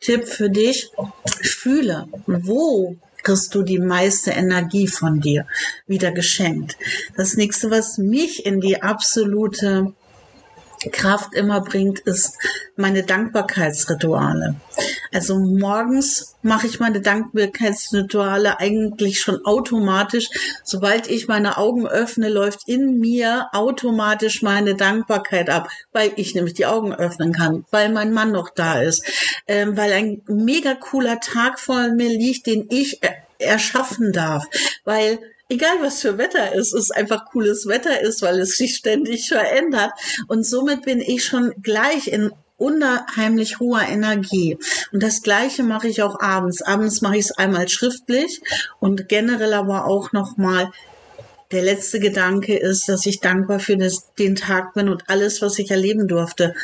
Tipp 0.00 0.26
für 0.26 0.50
dich, 0.50 0.90
fühle, 1.42 2.06
wo 2.26 2.96
kriegst 3.28 3.54
du 3.54 3.62
die 3.62 3.78
meiste 3.78 4.30
Energie 4.30 4.88
von 4.88 5.20
dir 5.20 5.46
wieder 5.86 6.12
geschenkt. 6.12 6.78
Das 7.14 7.36
nächste, 7.36 7.70
was 7.70 7.98
mich 7.98 8.46
in 8.46 8.62
die 8.62 8.82
absolute 8.82 9.92
Kraft 10.92 11.34
immer 11.34 11.60
bringt, 11.60 11.98
ist 11.98 12.38
meine 12.76 13.02
Dankbarkeitsrituale. 13.02 14.54
Also 15.12 15.38
morgens 15.38 16.36
mache 16.42 16.66
ich 16.66 16.80
meine 16.80 17.00
Dankbarkeitsrituale 17.00 18.58
eigentlich 18.58 19.20
schon 19.20 19.44
automatisch. 19.44 20.28
Sobald 20.64 21.08
ich 21.08 21.28
meine 21.28 21.58
Augen 21.58 21.86
öffne, 21.86 22.28
läuft 22.28 22.68
in 22.68 22.98
mir 22.98 23.48
automatisch 23.52 24.42
meine 24.42 24.74
Dankbarkeit 24.74 25.50
ab, 25.50 25.68
weil 25.92 26.12
ich 26.16 26.34
nämlich 26.34 26.54
die 26.54 26.66
Augen 26.66 26.94
öffnen 26.94 27.32
kann, 27.32 27.64
weil 27.70 27.90
mein 27.90 28.12
Mann 28.12 28.32
noch 28.32 28.50
da 28.50 28.80
ist, 28.80 29.04
ähm, 29.46 29.76
weil 29.76 29.92
ein 29.92 30.22
mega 30.26 30.74
cooler 30.74 31.20
Tag 31.20 31.58
vor 31.58 31.88
mir 31.88 32.08
liegt, 32.08 32.46
den 32.46 32.66
ich 32.70 33.00
erschaffen 33.38 34.12
darf, 34.12 34.44
weil 34.84 35.18
egal 35.48 35.76
was 35.80 36.00
für 36.00 36.18
Wetter 36.18 36.52
ist, 36.54 36.74
es 36.74 36.90
einfach 36.90 37.26
cooles 37.26 37.66
Wetter 37.66 38.00
ist, 38.00 38.22
weil 38.22 38.40
es 38.40 38.56
sich 38.56 38.76
ständig 38.76 39.28
verändert. 39.28 39.92
Und 40.26 40.44
somit 40.44 40.82
bin 40.82 41.00
ich 41.00 41.24
schon 41.24 41.54
gleich 41.62 42.08
in 42.08 42.32
unheimlich 42.58 43.60
hoher 43.60 43.82
Energie. 43.88 44.58
Und 44.92 45.02
das 45.02 45.22
Gleiche 45.22 45.62
mache 45.62 45.88
ich 45.88 46.02
auch 46.02 46.20
abends. 46.20 46.60
Abends 46.60 47.00
mache 47.00 47.16
ich 47.16 47.26
es 47.26 47.32
einmal 47.32 47.68
schriftlich 47.68 48.42
und 48.80 49.08
generell 49.08 49.54
aber 49.54 49.86
auch 49.86 50.12
nochmal 50.12 50.70
der 51.50 51.62
letzte 51.62 51.98
Gedanke 51.98 52.58
ist, 52.58 52.88
dass 52.88 53.06
ich 53.06 53.20
dankbar 53.20 53.58
für 53.58 53.76
das, 53.76 54.12
den 54.18 54.36
Tag 54.36 54.74
bin 54.74 54.88
und 54.88 55.04
alles, 55.08 55.40
was 55.40 55.58
ich 55.58 55.70
erleben 55.70 56.06
durfte. 56.06 56.54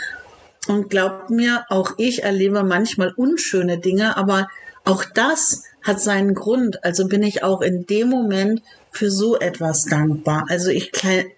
Und 0.69 0.91
glaubt 0.91 1.31
mir, 1.31 1.65
auch 1.71 1.93
ich 1.97 2.23
erlebe 2.23 2.63
manchmal 2.65 3.13
unschöne 3.17 3.79
Dinge, 3.79 4.17
aber 4.17 4.49
auch 4.85 5.05
das 5.05 5.63
hat 5.83 6.01
seinen 6.01 6.35
Grund. 6.35 6.85
Also 6.85 7.07
bin 7.07 7.23
ich 7.23 7.43
auch 7.43 7.63
in 7.63 7.87
dem 7.87 8.09
Moment 8.09 8.63
für 8.91 9.11
so 9.11 9.39
etwas 9.39 9.85
dankbar. 9.87 10.45
Also 10.49 10.71
ich 10.71 10.93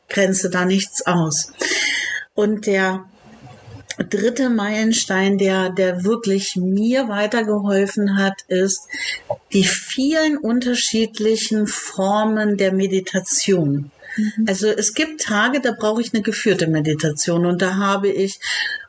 grenze 0.09 0.51
da 0.51 0.65
nichts 0.65 1.07
aus. 1.07 1.53
Und 2.35 2.67
der 2.67 3.05
dritte 4.05 4.51
Meilenstein, 4.51 5.39
der, 5.39 5.71
der 5.71 6.05
wirklich 6.05 6.57
mir 6.57 7.09
weitergeholfen 7.09 8.19
hat, 8.19 8.43
ist 8.49 8.89
die 9.53 9.65
vielen 9.65 10.37
unterschiedlichen 10.37 11.67
Formen 11.67 12.57
der 12.57 12.73
Meditation. 12.73 13.91
Mhm. 14.17 14.47
Also 14.49 14.69
es 14.69 14.95
gibt 14.95 15.23
Tage, 15.23 15.61
da 15.61 15.73
brauche 15.73 16.01
ich 16.01 16.13
eine 16.15 16.23
geführte 16.23 16.67
Meditation 16.67 17.47
und 17.47 17.63
da 17.63 17.77
habe 17.77 18.09
ich, 18.09 18.41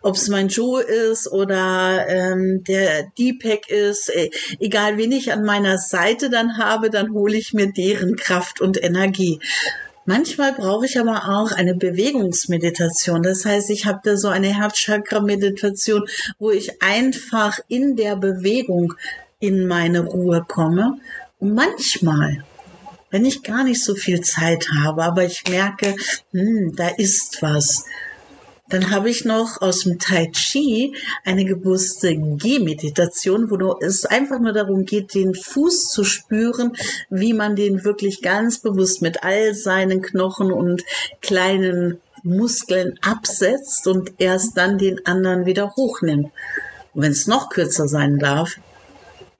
ob 0.01 0.15
es 0.15 0.29
mein 0.29 0.47
Joe 0.47 0.81
ist 0.81 1.27
oder 1.31 2.07
ähm, 2.07 2.63
der 2.63 3.11
Deepak 3.17 3.69
ist, 3.69 4.09
äh, 4.09 4.29
egal 4.59 4.97
wen 4.97 5.11
ich 5.11 5.31
an 5.31 5.43
meiner 5.43 5.77
Seite 5.77 6.29
dann 6.29 6.57
habe, 6.57 6.89
dann 6.89 7.11
hole 7.13 7.37
ich 7.37 7.53
mir 7.53 7.71
deren 7.71 8.15
Kraft 8.15 8.61
und 8.61 8.81
Energie. 8.81 9.39
Manchmal 10.07 10.53
brauche 10.53 10.85
ich 10.85 10.99
aber 10.99 11.27
auch 11.27 11.51
eine 11.51 11.75
Bewegungsmeditation. 11.75 13.23
Das 13.23 13.45
heißt, 13.45 13.69
ich 13.69 13.85
habe 13.85 13.99
da 14.03 14.15
so 14.15 14.29
eine 14.29 14.57
Herzchakra-Meditation, 14.57 16.07
wo 16.39 16.49
ich 16.49 16.81
einfach 16.81 17.59
in 17.67 17.97
der 17.97 18.15
Bewegung 18.15 18.93
in 19.39 19.67
meine 19.67 20.05
Ruhe 20.05 20.45
komme. 20.47 20.97
Und 21.39 21.53
manchmal 21.53 22.43
wenn 23.09 23.25
ich 23.25 23.43
gar 23.43 23.63
nicht 23.63 23.83
so 23.83 23.95
viel 23.95 24.21
Zeit 24.21 24.67
habe, 24.83 25.03
aber 25.03 25.23
ich 25.23 25.47
merke, 25.49 25.95
hm, 26.31 26.75
da 26.75 26.89
ist 26.89 27.41
was. 27.41 27.85
Dann 28.69 28.91
habe 28.91 29.09
ich 29.09 29.23
noch 29.23 29.61
aus 29.61 29.81
dem 29.81 29.97
Tai 29.97 30.29
Chi 30.33 30.93
eine 31.23 31.45
gewusste 31.45 32.15
Gehmeditation, 32.17 33.49
wo 33.49 33.77
es 33.79 34.05
einfach 34.05 34.39
nur 34.39 34.51
darum 34.51 34.83
geht, 34.85 35.13
den 35.13 35.33
Fuß 35.33 35.87
zu 35.87 36.03
spüren, 36.03 36.75
wie 37.09 37.33
man 37.33 37.55
den 37.55 37.85
wirklich 37.85 38.21
ganz 38.21 38.59
bewusst 38.59 39.01
mit 39.01 39.23
all 39.23 39.53
seinen 39.53 40.01
Knochen 40.01 40.51
und 40.51 40.83
kleinen 41.21 42.01
Muskeln 42.23 42.99
absetzt 43.01 43.87
und 43.87 44.13
erst 44.17 44.57
dann 44.57 44.77
den 44.77 45.05
anderen 45.05 45.45
wieder 45.45 45.73
hochnimmt. 45.75 46.31
Und 46.93 47.01
wenn 47.01 47.11
es 47.11 47.27
noch 47.27 47.49
kürzer 47.49 47.87
sein 47.87 48.19
darf, 48.19 48.59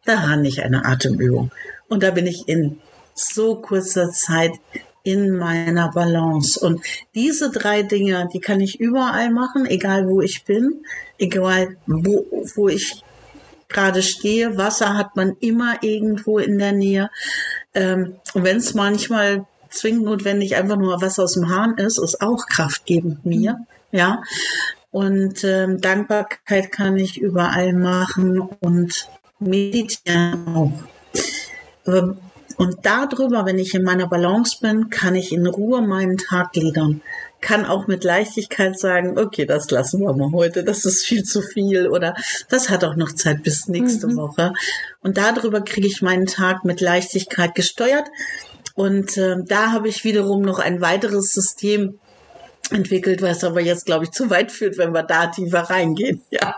da 0.05 0.29
habe 0.29 0.47
ich 0.47 0.63
eine 0.63 0.85
Atemübung. 0.85 1.51
Und 1.89 2.03
da 2.03 2.11
bin 2.11 2.27
ich 2.27 2.47
in 2.47 2.79
so 3.13 3.55
kurzer 3.55 4.11
Zeit 4.11 4.51
in 5.07 5.37
meiner 5.37 5.89
Balance. 5.89 6.59
Und 6.59 6.85
diese 7.15 7.49
drei 7.49 7.81
Dinge, 7.81 8.27
die 8.33 8.41
kann 8.41 8.59
ich 8.59 8.81
überall 8.81 9.31
machen, 9.31 9.65
egal 9.65 10.09
wo 10.09 10.19
ich 10.19 10.43
bin, 10.43 10.83
egal 11.17 11.77
wo, 11.85 12.25
wo 12.55 12.67
ich 12.67 13.03
gerade 13.69 14.03
stehe. 14.03 14.57
Wasser 14.57 14.97
hat 14.97 15.15
man 15.15 15.37
immer 15.39 15.81
irgendwo 15.81 16.39
in 16.39 16.59
der 16.59 16.73
Nähe. 16.73 17.09
Ähm, 17.73 18.15
und 18.33 18.43
wenn 18.43 18.57
es 18.57 18.73
manchmal 18.73 19.45
zwingend 19.69 20.03
notwendig 20.03 20.57
einfach 20.57 20.75
nur 20.75 21.01
Wasser 21.01 21.23
aus 21.23 21.35
dem 21.35 21.47
Hahn 21.47 21.77
ist, 21.77 21.99
ist 21.99 22.21
auch 22.21 22.45
kraftgebend 22.45 23.25
mir. 23.25 23.65
Ja. 23.93 24.23
Und 24.91 25.41
ähm, 25.45 25.79
Dankbarkeit 25.79 26.73
kann 26.73 26.97
ich 26.97 27.21
überall 27.21 27.71
machen 27.71 28.41
und 28.41 29.07
meditieren 29.39 30.47
auch. 30.53 30.73
Aber 31.85 32.17
und 32.57 32.85
darüber, 32.85 33.45
wenn 33.45 33.59
ich 33.59 33.75
in 33.75 33.83
meiner 33.83 34.07
Balance 34.07 34.57
bin, 34.61 34.89
kann 34.89 35.15
ich 35.15 35.31
in 35.31 35.45
Ruhe 35.45 35.81
meinen 35.81 36.17
Tag 36.17 36.53
gliedern. 36.53 37.01
Kann 37.39 37.65
auch 37.65 37.85
mit 37.85 38.03
Leichtigkeit 38.03 38.79
sagen, 38.79 39.19
okay, 39.19 39.45
das 39.45 39.69
lassen 39.69 40.01
wir 40.01 40.13
mal 40.13 40.31
heute, 40.31 40.63
das 40.63 40.83
ist 40.83 41.05
viel 41.05 41.23
zu 41.23 41.43
viel 41.43 41.87
oder 41.87 42.15
das 42.49 42.69
hat 42.69 42.83
auch 42.83 42.95
noch 42.95 43.11
Zeit 43.11 43.43
bis 43.43 43.67
nächste 43.67 44.07
mhm. 44.07 44.17
Woche. 44.17 44.53
Und 45.01 45.17
darüber 45.17 45.61
kriege 45.61 45.85
ich 45.85 46.01
meinen 46.01 46.25
Tag 46.25 46.65
mit 46.65 46.81
Leichtigkeit 46.81 47.53
gesteuert. 47.53 48.07
Und 48.73 49.17
äh, 49.17 49.35
da 49.45 49.71
habe 49.71 49.87
ich 49.87 50.03
wiederum 50.03 50.41
noch 50.41 50.57
ein 50.57 50.81
weiteres 50.81 51.33
System 51.33 51.99
entwickelt, 52.71 53.21
was 53.21 53.43
aber 53.43 53.61
jetzt, 53.61 53.85
glaube 53.85 54.05
ich, 54.05 54.11
zu 54.11 54.31
weit 54.31 54.51
führt, 54.51 54.79
wenn 54.79 54.93
wir 54.93 55.03
da 55.03 55.27
tiefer 55.27 55.61
reingehen. 55.61 56.21
Ja. 56.31 56.55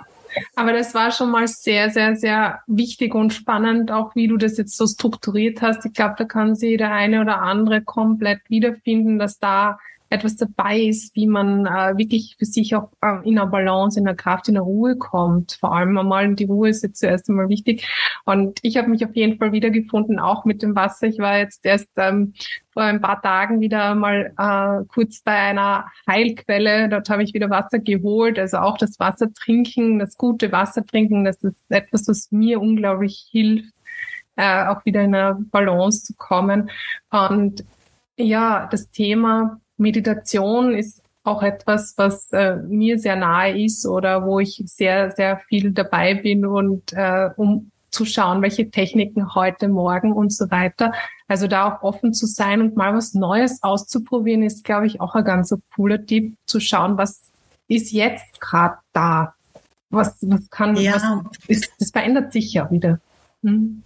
Aber 0.55 0.73
das 0.73 0.93
war 0.93 1.11
schon 1.11 1.31
mal 1.31 1.47
sehr, 1.47 1.89
sehr, 1.89 2.15
sehr 2.15 2.61
wichtig 2.67 3.15
und 3.15 3.33
spannend, 3.33 3.91
auch 3.91 4.15
wie 4.15 4.27
du 4.27 4.37
das 4.37 4.57
jetzt 4.57 4.77
so 4.77 4.85
strukturiert 4.87 5.61
hast. 5.61 5.85
Ich 5.85 5.93
glaube, 5.93 6.15
da 6.17 6.25
kann 6.25 6.55
sich 6.55 6.77
der 6.77 6.91
eine 6.91 7.21
oder 7.21 7.41
andere 7.41 7.81
komplett 7.81 8.41
wiederfinden, 8.49 9.19
dass 9.19 9.39
da 9.39 9.79
etwas 10.09 10.35
dabei 10.35 10.79
ist, 10.79 11.15
wie 11.15 11.27
man 11.27 11.65
äh, 11.65 11.97
wirklich 11.97 12.35
für 12.37 12.45
sich 12.45 12.75
auch 12.75 12.91
äh, 13.01 13.27
in 13.27 13.37
einer 13.37 13.49
Balance, 13.49 13.99
in 13.99 14.05
der 14.05 14.15
Kraft, 14.15 14.47
in 14.47 14.55
der 14.55 14.63
Ruhe 14.63 14.97
kommt. 14.97 15.53
Vor 15.59 15.75
allem 15.75 15.97
einmal, 15.97 16.33
die 16.33 16.45
Ruhe 16.45 16.69
ist 16.69 16.81
jetzt 16.81 16.99
zuerst 16.99 17.29
einmal 17.29 17.47
wichtig. 17.47 17.87
Und 18.25 18.59
ich 18.63 18.77
habe 18.77 18.89
mich 18.89 19.05
auf 19.05 19.15
jeden 19.15 19.37
Fall 19.37 19.51
wiedergefunden, 19.51 20.19
auch 20.19 20.45
mit 20.45 20.63
dem 20.63 20.75
Wasser. 20.75 21.07
Ich 21.07 21.19
war 21.19 21.37
jetzt 21.37 21.63
erst 21.65 21.89
ähm, 21.97 22.33
vor 22.71 22.83
ein 22.83 23.01
paar 23.01 23.21
Tagen 23.21 23.61
wieder 23.61 23.93
mal 23.93 24.33
äh, 24.37 24.85
kurz 24.87 25.21
bei 25.21 25.33
einer 25.33 25.85
Heilquelle. 26.07 26.89
Dort 26.89 27.09
habe 27.09 27.23
ich 27.23 27.33
wieder 27.35 27.51
Wasser 27.51 27.77
geholt. 27.77 28.39
Also 28.39 28.57
auch 28.57 28.77
das 28.77 28.99
Wasser 28.99 29.31
trinken, 29.31 29.99
das 29.99 30.17
gute 30.17 30.51
Wasser 30.51 30.85
trinken, 30.85 31.23
das 31.23 31.43
ist 31.43 31.55
etwas, 31.69 32.07
was 32.07 32.31
mir 32.31 32.59
unglaublich 32.59 33.27
hilft, 33.31 33.73
äh, 34.37 34.65
auch 34.65 34.83
wieder 34.85 35.03
in 35.03 35.13
eine 35.13 35.37
Balance 35.51 36.03
zu 36.03 36.15
kommen. 36.15 36.71
Und 37.11 37.63
ja, 38.17 38.67
das 38.71 38.89
Thema 38.91 39.59
Meditation 39.79 40.73
ist 40.73 41.01
auch 41.23 41.43
etwas, 41.43 41.93
was 41.97 42.31
äh, 42.31 42.55
mir 42.55 42.97
sehr 42.99 43.15
nahe 43.15 43.63
ist 43.63 43.85
oder 43.85 44.25
wo 44.25 44.39
ich 44.39 44.61
sehr, 44.65 45.11
sehr 45.11 45.39
viel 45.47 45.71
dabei 45.71 46.15
bin 46.15 46.45
und 46.45 46.93
äh, 46.93 47.29
um 47.35 47.71
zu 47.91 48.05
schauen, 48.05 48.41
welche 48.41 48.69
Techniken 48.69 49.33
heute, 49.35 49.67
morgen 49.67 50.13
und 50.13 50.31
so 50.31 50.51
weiter. 50.51 50.93
Also 51.27 51.47
da 51.47 51.67
auch 51.67 51.83
offen 51.83 52.13
zu 52.13 52.27
sein 52.27 52.61
und 52.61 52.75
mal 52.75 52.93
was 52.93 53.13
Neues 53.13 53.63
auszuprobieren, 53.63 54.43
ist, 54.43 54.63
glaube 54.63 54.85
ich, 54.85 55.01
auch 55.01 55.15
ein 55.15 55.23
ganz 55.23 55.53
cooler 55.75 56.05
Tipp, 56.05 56.35
zu 56.45 56.59
schauen, 56.59 56.97
was 56.97 57.21
ist 57.67 57.91
jetzt 57.91 58.39
gerade 58.39 58.77
da. 58.93 59.33
Was, 59.91 60.17
was 60.21 60.49
kann, 60.51 60.75
ja. 60.75 60.93
was 60.93 61.03
ist, 61.47 61.71
das 61.79 61.89
verändert 61.89 62.31
sich 62.31 62.53
ja 62.53 62.69
wieder. 62.69 62.99
Hm. 63.43 63.81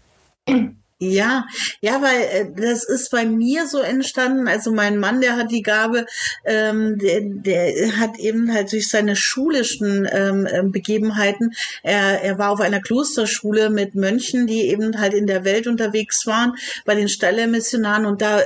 Ja, 1.11 1.45
ja, 1.81 2.01
weil 2.01 2.21
äh, 2.21 2.45
das 2.55 2.85
ist 2.85 3.11
bei 3.11 3.25
mir 3.25 3.67
so 3.67 3.79
entstanden. 3.79 4.47
Also 4.47 4.71
mein 4.71 4.97
Mann, 4.97 5.19
der 5.19 5.35
hat 5.35 5.51
die 5.51 5.61
Gabe, 5.61 6.05
ähm, 6.45 6.97
der, 6.97 7.21
der 7.21 7.97
hat 7.99 8.17
eben 8.19 8.53
halt 8.53 8.71
durch 8.71 8.89
seine 8.89 9.17
schulischen 9.17 10.07
ähm, 10.09 10.47
ähm, 10.49 10.71
Begebenheiten, 10.71 11.53
er, 11.83 12.21
er 12.23 12.37
war 12.37 12.51
auf 12.51 12.61
einer 12.61 12.79
Klosterschule 12.79 13.69
mit 13.69 13.95
Mönchen, 13.95 14.47
die 14.47 14.69
eben 14.69 14.97
halt 14.99 15.13
in 15.13 15.27
der 15.27 15.43
Welt 15.43 15.67
unterwegs 15.67 16.25
waren, 16.25 16.53
bei 16.85 16.95
den 16.95 17.09
Stelle-Missionaren 17.09 18.05
und 18.05 18.21
da 18.21 18.41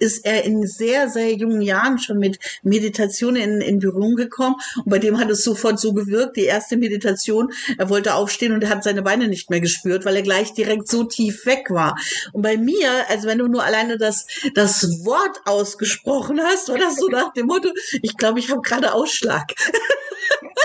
ist 0.00 0.26
er 0.26 0.44
in 0.44 0.66
sehr, 0.66 1.08
sehr 1.08 1.32
jungen 1.34 1.62
Jahren 1.62 1.98
schon 1.98 2.18
mit 2.18 2.40
Meditation 2.62 3.36
in, 3.36 3.60
in 3.60 3.78
Berührung 3.78 4.16
gekommen 4.16 4.56
und 4.78 4.90
bei 4.90 4.98
dem 4.98 5.18
hat 5.18 5.30
es 5.30 5.44
sofort 5.44 5.78
so 5.78 5.92
gewirkt, 5.92 6.36
die 6.36 6.44
erste 6.44 6.76
Meditation, 6.76 7.52
er 7.78 7.88
wollte 7.88 8.14
aufstehen 8.14 8.52
und 8.52 8.64
er 8.64 8.70
hat 8.70 8.82
seine 8.82 9.02
Beine 9.02 9.28
nicht 9.28 9.48
mehr 9.50 9.60
gespürt, 9.60 10.04
weil 10.04 10.16
er 10.16 10.22
gleich 10.22 10.54
direkt 10.54 10.88
so 10.88 11.04
tief 11.04 11.46
weg 11.46 11.70
war. 11.70 11.96
Und 12.32 12.42
bei 12.42 12.56
mir, 12.56 13.08
also 13.08 13.28
wenn 13.28 13.38
du 13.38 13.48
nur 13.48 13.64
alleine 13.64 13.98
das, 13.98 14.26
das 14.54 15.04
Wort 15.04 15.40
ausgesprochen 15.44 16.40
hast, 16.42 16.68
war 16.68 16.78
das 16.78 16.96
so 16.96 17.08
nach 17.08 17.32
dem 17.32 17.46
Motto, 17.46 17.70
ich 18.02 18.16
glaube, 18.16 18.38
ich 18.38 18.50
habe 18.50 18.62
gerade 18.62 18.92
Ausschlag. 18.92 19.52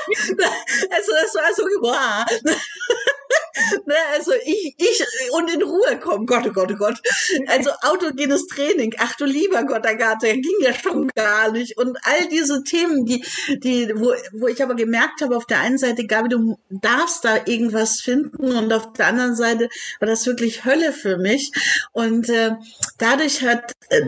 also 0.07 1.11
das 1.11 1.35
war 1.35 1.53
so, 1.55 1.63
wow. 1.81 2.25
ne, 3.85 3.95
also 4.13 4.31
ich, 4.45 4.75
ich 4.77 5.05
und 5.31 5.53
in 5.53 5.63
Ruhe 5.63 5.99
kommen, 5.99 6.25
Gott, 6.25 6.45
oh 6.47 6.51
Gott, 6.51 6.71
oh 6.71 6.77
Gott. 6.77 7.01
Also 7.47 7.71
autogenes 7.81 8.47
Training, 8.47 8.93
ach 8.99 9.15
du 9.15 9.25
lieber 9.25 9.63
Gott, 9.63 9.85
Agathe, 9.85 10.27
ging 10.33 10.59
ja 10.61 10.73
schon 10.73 11.07
gar 11.15 11.51
nicht. 11.51 11.77
Und 11.77 11.97
all 12.03 12.27
diese 12.29 12.63
Themen, 12.63 13.05
die, 13.05 13.23
die, 13.63 13.91
wo, 13.95 14.13
wo 14.33 14.47
ich 14.47 14.61
aber 14.61 14.75
gemerkt 14.75 15.21
habe, 15.21 15.35
auf 15.35 15.45
der 15.45 15.59
einen 15.59 15.77
Seite, 15.77 16.05
Gabi, 16.05 16.29
du 16.29 16.57
darfst 16.69 17.25
da 17.25 17.37
irgendwas 17.45 18.01
finden 18.01 18.51
und 18.51 18.71
auf 18.71 18.93
der 18.93 19.07
anderen 19.07 19.35
Seite 19.35 19.69
war 19.99 20.07
das 20.07 20.25
wirklich 20.25 20.65
Hölle 20.65 20.93
für 20.93 21.17
mich. 21.17 21.51
Und 21.91 22.29
äh, 22.29 22.51
dadurch 22.97 23.43
hat, 23.43 23.73
äh, 23.89 24.01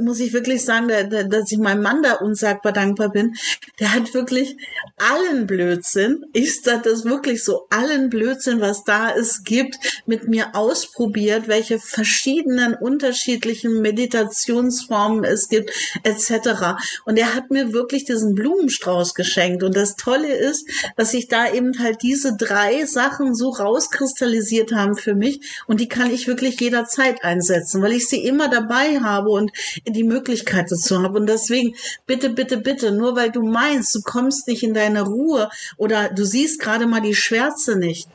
muss 0.00 0.20
ich 0.20 0.32
wirklich 0.32 0.64
sagen, 0.64 0.88
da, 0.88 1.02
da, 1.02 1.22
dass 1.24 1.50
ich 1.50 1.58
meinem 1.58 1.82
Mann 1.82 2.02
da 2.02 2.14
unsagbar 2.14 2.72
dankbar 2.72 3.10
bin, 3.10 3.34
der 3.80 3.92
hat 3.92 4.14
wirklich 4.14 4.56
allen 4.96 5.46
Blödsinn, 5.46 6.24
sage 6.66 6.90
das 6.90 7.04
wirklich 7.04 7.44
so, 7.44 7.66
allen 7.70 8.10
Blödsinn, 8.10 8.15
was 8.60 8.84
da 8.84 9.10
ist, 9.10 9.44
gibt, 9.44 9.76
mit 10.06 10.28
mir 10.28 10.54
ausprobiert, 10.54 11.48
welche 11.48 11.78
verschiedenen 11.78 12.74
unterschiedlichen 12.74 13.80
Meditationsformen 13.80 15.24
es 15.24 15.48
gibt, 15.48 15.70
etc. 16.02 16.76
Und 17.04 17.18
er 17.18 17.34
hat 17.34 17.50
mir 17.50 17.72
wirklich 17.72 18.04
diesen 18.04 18.34
Blumenstrauß 18.34 19.14
geschenkt. 19.14 19.62
Und 19.62 19.76
das 19.76 19.96
Tolle 19.96 20.32
ist, 20.32 20.68
dass 20.96 21.10
sich 21.10 21.28
da 21.28 21.50
eben 21.52 21.78
halt 21.78 22.02
diese 22.02 22.36
drei 22.36 22.84
Sachen 22.84 23.34
so 23.34 23.50
rauskristallisiert 23.50 24.72
haben 24.72 24.96
für 24.96 25.14
mich. 25.14 25.40
Und 25.66 25.80
die 25.80 25.88
kann 25.88 26.10
ich 26.10 26.26
wirklich 26.26 26.60
jederzeit 26.60 27.22
einsetzen, 27.24 27.82
weil 27.82 27.92
ich 27.92 28.08
sie 28.08 28.24
immer 28.24 28.48
dabei 28.48 29.00
habe 29.00 29.30
und 29.30 29.50
die 29.86 30.04
Möglichkeit 30.04 30.70
dazu 30.70 31.02
habe. 31.02 31.18
Und 31.18 31.26
deswegen, 31.26 31.74
bitte, 32.06 32.30
bitte, 32.30 32.58
bitte, 32.58 32.92
nur 32.92 33.16
weil 33.16 33.30
du 33.30 33.42
meinst, 33.42 33.94
du 33.94 34.00
kommst 34.02 34.48
nicht 34.48 34.62
in 34.62 34.74
deine 34.74 35.02
Ruhe 35.02 35.50
oder 35.76 36.08
du 36.08 36.24
siehst 36.24 36.60
gerade 36.60 36.86
mal 36.86 37.00
die 37.00 37.14
Schwärze 37.14 37.76
nicht, 37.76 38.05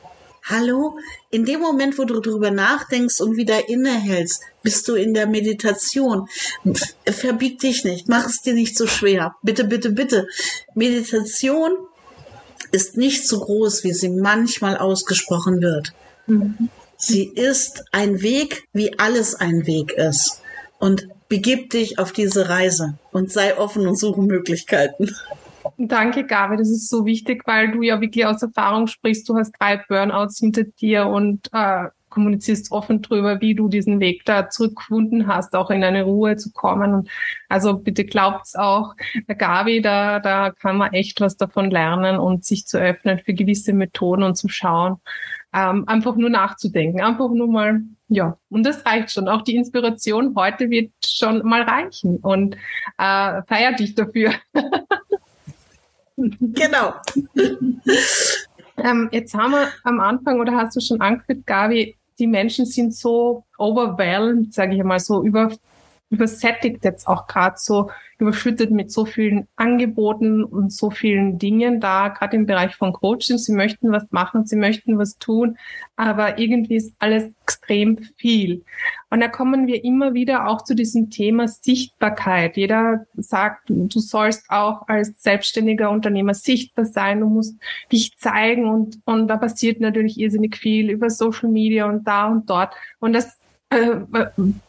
Hallo? 0.44 0.98
In 1.30 1.44
dem 1.44 1.60
Moment, 1.60 1.98
wo 1.98 2.04
du 2.04 2.20
drüber 2.20 2.50
nachdenkst 2.50 3.20
und 3.20 3.36
wieder 3.36 3.68
innehältst, 3.68 4.42
bist 4.62 4.88
du 4.88 4.94
in 4.94 5.14
der 5.14 5.26
Meditation. 5.26 6.28
Verbieg 7.06 7.60
dich 7.60 7.84
nicht. 7.84 8.08
Mach 8.08 8.26
es 8.26 8.42
dir 8.42 8.54
nicht 8.54 8.76
so 8.76 8.86
schwer. 8.86 9.36
Bitte, 9.42 9.64
bitte, 9.64 9.90
bitte. 9.90 10.26
Meditation 10.74 11.72
ist 12.72 12.96
nicht 12.96 13.28
so 13.28 13.40
groß, 13.40 13.84
wie 13.84 13.92
sie 13.92 14.08
manchmal 14.08 14.76
ausgesprochen 14.76 15.60
wird. 15.60 15.92
Mhm. 16.26 16.70
Sie 16.96 17.24
ist 17.24 17.84
ein 17.92 18.22
Weg, 18.22 18.64
wie 18.72 18.98
alles 18.98 19.34
ein 19.34 19.66
Weg 19.66 19.92
ist. 19.92 20.40
Und 20.78 21.08
begib 21.28 21.70
dich 21.70 21.98
auf 21.98 22.12
diese 22.12 22.48
Reise 22.48 22.94
und 23.12 23.32
sei 23.32 23.56
offen 23.56 23.86
und 23.86 23.98
suche 23.98 24.20
Möglichkeiten. 24.20 25.14
Danke, 25.78 26.24
Gabi. 26.24 26.56
Das 26.56 26.68
ist 26.68 26.88
so 26.88 27.06
wichtig, 27.06 27.42
weil 27.46 27.72
du 27.72 27.82
ja 27.82 28.00
wirklich 28.00 28.26
aus 28.26 28.42
Erfahrung 28.42 28.86
sprichst. 28.86 29.28
Du 29.28 29.36
hast 29.36 29.52
drei 29.58 29.76
Burnouts 29.76 30.38
hinter 30.38 30.64
dir 30.64 31.06
und 31.06 31.48
äh, 31.52 31.88
kommunizierst 32.12 32.70
offen 32.70 33.02
drüber, 33.02 33.40
wie 33.40 33.54
du 33.54 33.68
diesen 33.68 33.98
Weg 33.98 34.24
da 34.24 34.48
zurückgefunden 34.48 35.26
hast, 35.26 35.54
auch 35.54 35.70
in 35.70 35.82
eine 35.82 36.04
Ruhe 36.04 36.36
zu 36.36 36.52
kommen. 36.52 36.94
Und 36.94 37.10
also 37.48 37.78
bitte 37.78 38.04
glaubt's 38.04 38.54
auch, 38.54 38.94
der 39.28 39.34
Gabi, 39.34 39.80
da, 39.80 40.20
da 40.20 40.50
kann 40.50 40.76
man 40.76 40.92
echt 40.92 41.20
was 41.20 41.36
davon 41.36 41.70
lernen 41.70 42.18
und 42.18 42.44
sich 42.44 42.66
zu 42.66 42.78
öffnen 42.78 43.18
für 43.18 43.34
gewisse 43.34 43.72
Methoden 43.72 44.22
und 44.22 44.36
zu 44.36 44.48
schauen, 44.48 44.96
ähm, 45.54 45.84
einfach 45.88 46.16
nur 46.16 46.30
nachzudenken, 46.30 47.00
einfach 47.00 47.30
nur 47.30 47.48
mal, 47.48 47.80
ja, 48.08 48.36
und 48.50 48.64
das 48.64 48.84
reicht 48.86 49.10
schon. 49.10 49.28
Auch 49.28 49.42
die 49.42 49.56
Inspiration 49.56 50.34
heute 50.36 50.70
wird 50.70 50.92
schon 51.04 51.44
mal 51.46 51.62
reichen 51.62 52.18
und 52.18 52.56
äh, 52.98 53.42
feier 53.46 53.72
dich 53.72 53.94
dafür. 53.94 54.34
genau. 56.40 56.94
ähm, 58.76 59.08
jetzt 59.12 59.34
haben 59.34 59.52
wir 59.52 59.68
am 59.84 60.00
Anfang, 60.00 60.40
oder 60.40 60.52
hast 60.52 60.76
du 60.76 60.80
schon 60.80 61.00
angeführt, 61.00 61.46
Gabi, 61.46 61.96
die 62.18 62.26
Menschen 62.26 62.66
sind 62.66 62.94
so 62.94 63.44
overwhelmed, 63.58 64.52
sage 64.54 64.74
ich 64.74 64.84
mal, 64.84 65.00
so 65.00 65.22
über, 65.22 65.50
übersättigt 66.12 66.84
jetzt 66.84 67.08
auch 67.08 67.26
gerade 67.26 67.56
so 67.56 67.90
überschüttet 68.18 68.70
mit 68.70 68.92
so 68.92 69.06
vielen 69.06 69.48
Angeboten 69.56 70.44
und 70.44 70.72
so 70.72 70.90
vielen 70.90 71.38
Dingen 71.38 71.80
da, 71.80 72.08
gerade 72.08 72.36
im 72.36 72.46
Bereich 72.46 72.76
von 72.76 72.92
Coaching. 72.92 73.38
Sie 73.38 73.52
möchten 73.52 73.90
was 73.90 74.12
machen, 74.12 74.46
sie 74.46 74.56
möchten 74.56 74.98
was 74.98 75.16
tun, 75.18 75.56
aber 75.96 76.38
irgendwie 76.38 76.76
ist 76.76 76.94
alles 76.98 77.32
extrem 77.42 77.98
viel. 78.16 78.62
Und 79.10 79.20
da 79.20 79.28
kommen 79.28 79.66
wir 79.66 79.84
immer 79.84 80.12
wieder 80.12 80.48
auch 80.48 80.62
zu 80.62 80.74
diesem 80.74 81.10
Thema 81.10 81.48
Sichtbarkeit. 81.48 82.56
Jeder 82.56 83.06
sagt, 83.14 83.70
du 83.70 83.98
sollst 83.98 84.50
auch 84.50 84.86
als 84.86 85.20
selbstständiger 85.22 85.90
Unternehmer 85.90 86.34
sichtbar 86.34 86.84
sein, 86.84 87.20
du 87.20 87.26
musst 87.26 87.56
dich 87.90 88.16
zeigen 88.18 88.68
und, 88.68 89.00
und 89.06 89.28
da 89.28 89.38
passiert 89.38 89.80
natürlich 89.80 90.20
irrsinnig 90.20 90.56
viel 90.56 90.90
über 90.90 91.08
Social 91.08 91.48
Media 91.48 91.86
und 91.86 92.06
da 92.06 92.26
und 92.26 92.48
dort. 92.48 92.74
Und 93.00 93.14
das 93.14 93.38
äh, 93.72 94.26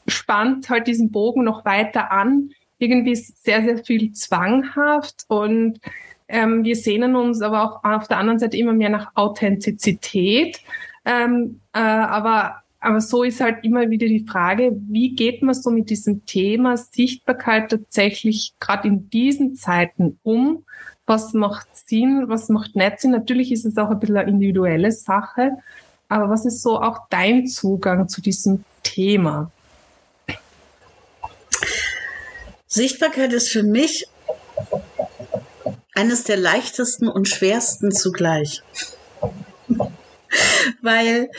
spannt 0.07 0.69
halt 0.69 0.87
diesen 0.87 1.11
Bogen 1.11 1.43
noch 1.43 1.65
weiter 1.65 2.11
an 2.11 2.49
irgendwie 2.79 3.15
sehr, 3.15 3.63
sehr 3.63 3.77
viel 3.77 4.11
zwanghaft 4.11 5.25
und 5.27 5.79
ähm, 6.27 6.63
wir 6.63 6.75
sehnen 6.75 7.15
uns 7.15 7.41
aber 7.41 7.63
auch 7.63 7.83
auf 7.83 8.07
der 8.07 8.17
anderen 8.17 8.39
Seite 8.39 8.57
immer 8.57 8.73
mehr 8.73 8.89
nach 8.89 9.11
Authentizität. 9.15 10.59
Ähm, 11.05 11.59
äh, 11.73 11.79
aber, 11.79 12.63
aber 12.79 13.01
so 13.01 13.23
ist 13.23 13.41
halt 13.41 13.63
immer 13.63 13.89
wieder 13.89 14.07
die 14.07 14.25
Frage, 14.27 14.75
wie 14.89 15.15
geht 15.15 15.43
man 15.43 15.53
so 15.53 15.69
mit 15.69 15.89
diesem 15.89 16.25
Thema 16.25 16.77
Sichtbarkeit 16.77 17.69
tatsächlich 17.69 18.53
gerade 18.59 18.87
in 18.87 19.09
diesen 19.09 19.55
Zeiten 19.55 20.19
um? 20.23 20.63
Was 21.05 21.33
macht 21.33 21.67
Sinn, 21.73 22.25
was 22.27 22.49
macht 22.49 22.75
nicht 22.75 23.01
Sinn? 23.01 23.11
Natürlich 23.11 23.51
ist 23.51 23.65
es 23.65 23.77
auch 23.77 23.89
ein 23.89 23.99
bisschen 23.99 24.17
eine 24.17 24.29
individuelle 24.29 24.91
Sache, 24.91 25.51
aber 26.07 26.29
was 26.29 26.45
ist 26.45 26.61
so 26.61 26.81
auch 26.81 27.01
dein 27.09 27.47
Zugang 27.47 28.07
zu 28.07 28.21
diesem 28.21 28.63
Thema? 28.83 29.51
Sichtbarkeit 32.67 33.33
ist 33.33 33.49
für 33.49 33.63
mich 33.63 34.07
eines 35.95 36.23
der 36.23 36.37
leichtesten 36.37 37.07
und 37.07 37.27
schwersten 37.27 37.91
zugleich. 37.91 38.61
Weil 40.81 41.29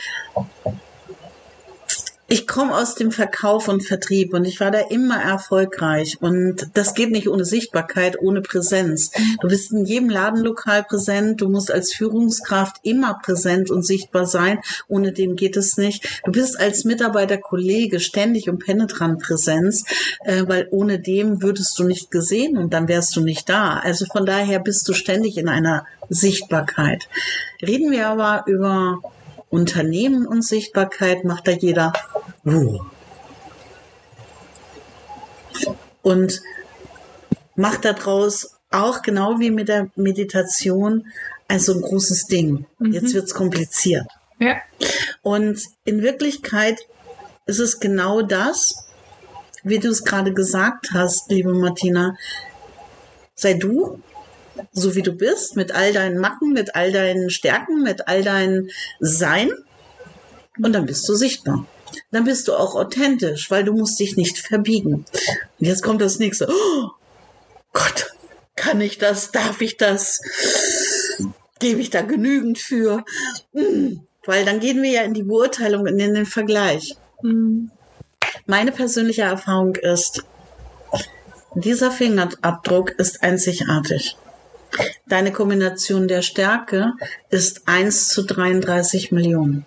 ich 2.27 2.47
komme 2.47 2.75
aus 2.75 2.95
dem 2.95 3.11
Verkauf 3.11 3.67
und 3.67 3.83
Vertrieb 3.83 4.33
und 4.33 4.45
ich 4.45 4.59
war 4.59 4.71
da 4.71 4.79
immer 4.79 5.21
erfolgreich 5.21 6.17
und 6.21 6.69
das 6.73 6.95
geht 6.95 7.11
nicht 7.11 7.29
ohne 7.29 7.45
Sichtbarkeit, 7.45 8.19
ohne 8.19 8.41
Präsenz. 8.41 9.11
Du 9.41 9.47
bist 9.47 9.71
in 9.71 9.85
jedem 9.85 10.09
Ladenlokal 10.09 10.83
präsent, 10.83 11.41
du 11.41 11.49
musst 11.49 11.71
als 11.71 11.93
Führungskraft 11.93 12.77
immer 12.81 13.19
präsent 13.23 13.69
und 13.69 13.85
sichtbar 13.85 14.25
sein, 14.25 14.59
ohne 14.87 15.11
dem 15.11 15.35
geht 15.35 15.55
es 15.55 15.77
nicht. 15.77 16.21
Du 16.25 16.31
bist 16.31 16.59
als 16.59 16.83
Mitarbeiter, 16.83 17.37
Kollege 17.37 17.99
ständig 17.99 18.49
und 18.49 18.57
penetrant 18.57 19.21
Präsenz, 19.21 19.83
äh, 20.23 20.43
weil 20.47 20.67
ohne 20.71 20.99
dem 20.99 21.43
würdest 21.43 21.77
du 21.77 21.83
nicht 21.83 22.09
gesehen 22.09 22.57
und 22.57 22.73
dann 22.73 22.87
wärst 22.87 23.15
du 23.15 23.21
nicht 23.21 23.47
da. 23.49 23.77
Also 23.77 24.05
von 24.11 24.25
daher 24.25 24.59
bist 24.59 24.87
du 24.87 24.93
ständig 24.93 25.37
in 25.37 25.47
einer 25.47 25.85
Sichtbarkeit. 26.09 27.07
Reden 27.61 27.91
wir 27.91 28.07
aber 28.07 28.45
über 28.47 28.99
Unternehmen 29.55 30.27
und 30.27 30.43
Sichtbarkeit 30.43 31.23
macht 31.23 31.47
da 31.47 31.51
jeder. 31.51 31.93
Und 36.03 36.41
macht 37.55 37.85
daraus 37.85 38.57
auch 38.69 39.01
genau 39.01 39.39
wie 39.39 39.51
mit 39.51 39.69
der 39.69 39.89
Meditation 39.95 41.07
also 41.47 41.73
ein 41.73 41.81
großes 41.81 42.27
Ding. 42.27 42.65
Mhm. 42.79 42.91
Jetzt 42.91 43.13
wird's 43.13 43.33
kompliziert. 43.33 44.07
Ja. 44.39 44.57
Und 45.21 45.61
in 45.85 46.01
Wirklichkeit 46.01 46.79
ist 47.45 47.59
es 47.59 47.79
genau 47.79 48.21
das, 48.21 48.87
wie 49.63 49.79
du 49.79 49.89
es 49.89 50.03
gerade 50.03 50.33
gesagt 50.33 50.89
hast, 50.93 51.31
liebe 51.31 51.53
Martina. 51.53 52.17
Sei 53.35 53.53
du, 53.53 54.01
so 54.71 54.95
wie 54.95 55.01
du 55.01 55.11
bist, 55.11 55.55
mit 55.55 55.73
all 55.73 55.93
deinen 55.93 56.19
Macken, 56.19 56.53
mit 56.53 56.75
all 56.75 56.91
deinen 56.91 57.29
Stärken, 57.29 57.83
mit 57.83 58.07
all 58.07 58.23
deinem 58.23 58.69
Sein. 58.99 59.51
Und 60.61 60.73
dann 60.73 60.85
bist 60.85 61.07
du 61.07 61.15
sichtbar. 61.15 61.65
Dann 62.11 62.23
bist 62.23 62.47
du 62.47 62.53
auch 62.53 62.75
authentisch, 62.75 63.51
weil 63.51 63.63
du 63.63 63.73
musst 63.73 63.99
dich 63.99 64.15
nicht 64.15 64.37
verbiegen. 64.37 65.05
Und 65.59 65.65
jetzt 65.65 65.83
kommt 65.83 66.01
das 66.01 66.19
nächste. 66.19 66.47
Oh 66.49 66.89
Gott, 67.73 68.13
kann 68.55 68.81
ich 68.81 68.97
das? 68.97 69.31
Darf 69.31 69.61
ich 69.61 69.77
das? 69.77 70.21
Gebe 71.59 71.81
ich 71.81 71.89
da 71.89 72.01
genügend 72.01 72.57
für? 72.57 73.03
Hm. 73.53 74.01
Weil 74.25 74.45
dann 74.45 74.59
gehen 74.59 74.81
wir 74.81 74.91
ja 74.91 75.01
in 75.03 75.13
die 75.13 75.23
Beurteilung 75.23 75.81
und 75.81 75.99
in 75.99 76.13
den 76.13 76.25
Vergleich. 76.25 76.95
Mhm. 77.21 77.71
Meine 78.47 78.71
persönliche 78.71 79.23
Erfahrung 79.23 79.75
ist, 79.75 80.23
dieser 81.55 81.91
Fingerabdruck 81.91 82.91
ist 82.91 83.23
einzigartig. 83.23 84.17
Deine 85.07 85.31
Kombination 85.31 86.07
der 86.07 86.21
Stärke 86.21 86.93
ist 87.29 87.67
1 87.67 88.09
zu 88.09 88.23
33 88.23 89.11
Millionen. 89.11 89.65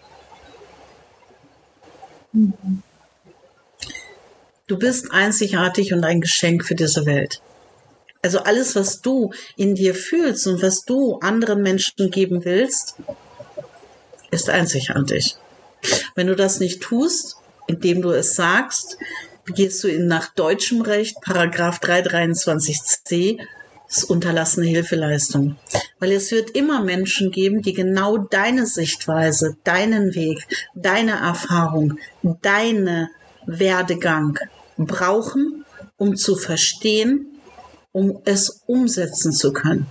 Du 4.67 4.79
bist 4.79 5.13
einzigartig 5.13 5.95
und 5.95 6.05
ein 6.05 6.21
Geschenk 6.21 6.65
für 6.65 6.75
diese 6.75 7.07
Welt. 7.07 7.41
Also 8.21 8.41
alles, 8.41 8.75
was 8.77 9.01
du 9.01 9.33
in 9.57 9.75
dir 9.75 9.95
fühlst 9.95 10.47
und 10.47 10.61
was 10.61 10.85
du 10.85 11.19
anderen 11.21 11.63
Menschen 11.63 12.11
geben 12.11 12.45
willst, 12.45 12.97
ist 14.31 14.51
einzigartig. 14.51 15.37
Wenn 16.15 16.27
du 16.27 16.37
das 16.37 16.61
nicht 16.61 16.83
tust, 16.83 17.37
indem 17.67 18.03
du 18.03 18.11
es 18.11 18.35
sagst, 18.35 18.99
begehst 19.45 19.83
du 19.83 19.89
in 19.89 20.07
nach 20.07 20.35
deutschem 20.35 20.83
Recht, 20.83 21.21
Paragraph 21.23 21.81
323c, 21.81 23.39
ist 23.89 24.05
unterlassene 24.05 24.67
Hilfeleistung. 24.67 25.57
Weil 25.99 26.13
es 26.13 26.31
wird 26.31 26.51
immer 26.51 26.83
Menschen 26.83 27.31
geben, 27.31 27.63
die 27.63 27.73
genau 27.73 28.19
deine 28.19 28.67
Sichtweise, 28.67 29.57
deinen 29.65 30.15
Weg, 30.15 30.47
deine 30.75 31.13
Erfahrung, 31.13 31.99
deine 32.43 33.11
Werdegang 33.47 34.39
brauchen, 34.77 35.65
um 35.97 36.17
zu 36.17 36.37
verstehen, 36.37 37.41
um 37.93 38.21
es 38.25 38.63
umsetzen 38.67 39.33
zu 39.33 39.53
können. 39.53 39.91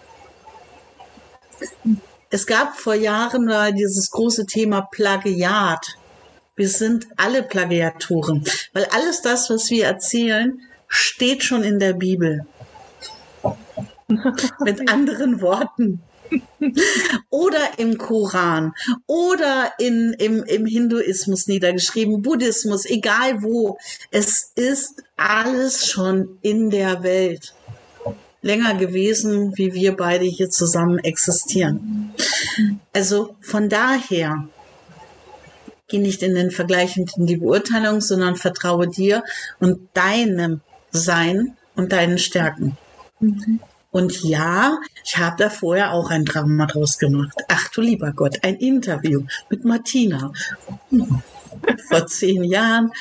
Es 2.30 2.46
gab 2.46 2.78
vor 2.78 2.94
Jahren 2.94 3.50
dieses 3.76 4.12
große 4.12 4.46
Thema 4.46 4.82
Plagiat. 4.92 5.98
Wir 6.56 6.70
sind 6.70 7.08
alle 7.18 7.44
Plagiatoren, 7.44 8.44
weil 8.74 8.86
alles 8.86 9.22
das, 9.22 9.50
was 9.50 9.70
wir 9.70 9.86
erzählen, 9.86 10.60
steht 10.88 11.44
schon 11.44 11.64
in 11.64 11.80
der 11.80 11.94
Bibel. 11.94 12.46
Mit 14.64 14.90
anderen 14.90 15.42
Worten. 15.42 16.02
oder 17.30 17.78
im 17.78 17.98
Koran 17.98 18.74
oder 19.06 19.72
in, 19.80 20.14
im, 20.20 20.44
im 20.44 20.66
Hinduismus 20.66 21.48
niedergeschrieben, 21.48 22.22
Buddhismus, 22.22 22.86
egal 22.86 23.42
wo. 23.44 23.78
Es 24.12 24.52
ist 24.56 25.04
alles 25.16 25.88
schon 25.88 26.38
in 26.42 26.70
der 26.70 27.04
Welt 27.04 27.54
länger 28.42 28.76
gewesen, 28.76 29.54
wie 29.56 29.74
wir 29.74 29.96
beide 29.96 30.26
hier 30.26 30.50
zusammen 30.50 31.00
existieren. 31.00 32.14
Also 32.94 33.36
von 33.42 33.70
daher 33.70 34.48
geh 35.88 36.00
nicht 36.00 36.22
in 36.24 36.36
den 36.36 36.52
Vergleich 36.52 36.98
und 36.98 37.16
in 37.18 37.26
die 37.26 37.38
Beurteilung, 37.38 38.02
sondern 38.02 38.36
vertraue 38.36 38.88
dir 38.88 39.24
und 39.60 39.90
deinem 39.94 40.62
Sein 40.92 41.56
und 41.76 41.92
deinen 41.92 42.18
Stärken. 42.18 42.78
Mhm. 43.20 43.60
Und 43.92 44.22
ja, 44.24 44.78
ich 45.04 45.18
habe 45.18 45.36
da 45.38 45.50
vorher 45.50 45.94
auch 45.94 46.10
ein 46.10 46.26
Drama 46.26 46.66
draus 46.66 46.98
gemacht. 46.98 47.38
Ach 47.48 47.70
du 47.70 47.82
lieber 47.82 48.12
Gott, 48.12 48.44
ein 48.44 48.56
Interview 48.56 49.24
mit 49.50 49.66
Martina. 49.66 50.32
Vor 51.90 52.08
zehn 52.08 52.44
Jahren 52.44 52.92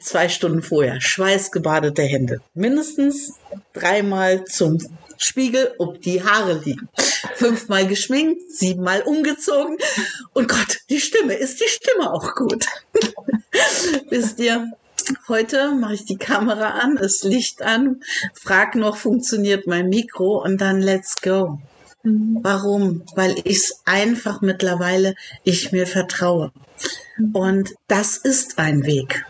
zwei 0.00 0.28
Stunden 0.28 0.62
vorher, 0.62 1.00
schweißgebadete 1.00 2.02
Hände. 2.02 2.40
Mindestens 2.54 3.34
dreimal 3.72 4.44
zum 4.44 4.78
Spiegel, 5.18 5.74
ob 5.78 6.00
die 6.02 6.22
Haare 6.22 6.60
liegen. 6.64 6.88
Fünfmal 7.34 7.86
geschminkt, 7.86 8.42
siebenmal 8.52 9.02
umgezogen. 9.02 9.78
Und 10.34 10.48
Gott, 10.48 10.80
die 10.90 11.00
Stimme, 11.00 11.34
ist 11.34 11.60
die 11.60 11.68
Stimme 11.68 12.12
auch 12.12 12.34
gut? 12.34 12.66
Wisst 14.10 14.38
ihr, 14.40 14.70
heute 15.28 15.74
mache 15.74 15.94
ich 15.94 16.04
die 16.04 16.16
Kamera 16.16 16.70
an, 16.80 16.96
das 16.96 17.22
Licht 17.22 17.62
an, 17.62 18.00
frag 18.34 18.74
noch, 18.74 18.96
funktioniert 18.96 19.66
mein 19.66 19.88
Mikro 19.88 20.42
und 20.42 20.60
dann 20.60 20.80
let's 20.80 21.16
go. 21.20 21.58
Mhm. 22.02 22.38
Warum? 22.42 23.02
Weil 23.14 23.36
ich 23.44 23.56
es 23.56 23.82
einfach 23.84 24.40
mittlerweile, 24.40 25.14
ich 25.44 25.72
mir 25.72 25.86
vertraue. 25.86 26.52
Und 27.32 27.74
das 27.88 28.16
ist 28.16 28.58
ein 28.58 28.84
Weg. 28.84 29.24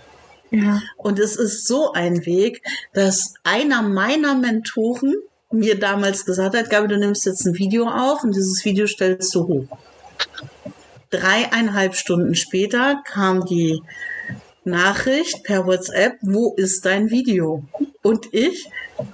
Ja. 0.50 0.82
Und 0.96 1.18
es 1.18 1.36
ist 1.36 1.66
so 1.66 1.92
ein 1.92 2.24
Weg, 2.26 2.62
dass 2.92 3.34
einer 3.44 3.82
meiner 3.82 4.34
Mentoren 4.34 5.14
mir 5.50 5.78
damals 5.78 6.24
gesagt 6.24 6.56
hat, 6.56 6.70
Gabi, 6.70 6.88
du 6.88 6.98
nimmst 6.98 7.26
jetzt 7.26 7.46
ein 7.46 7.54
Video 7.54 7.88
auf 7.88 8.22
und 8.22 8.34
dieses 8.34 8.64
Video 8.64 8.86
stellst 8.86 9.34
du 9.34 9.46
hoch. 9.46 9.78
Dreieinhalb 11.10 11.94
Stunden 11.94 12.34
später 12.34 13.02
kam 13.06 13.44
die 13.46 13.80
Nachricht 14.66 15.44
per 15.44 15.66
WhatsApp, 15.66 16.18
wo 16.22 16.52
ist 16.56 16.84
dein 16.84 17.08
Video? 17.10 17.62
Und 18.02 18.34
ich, 18.34 18.68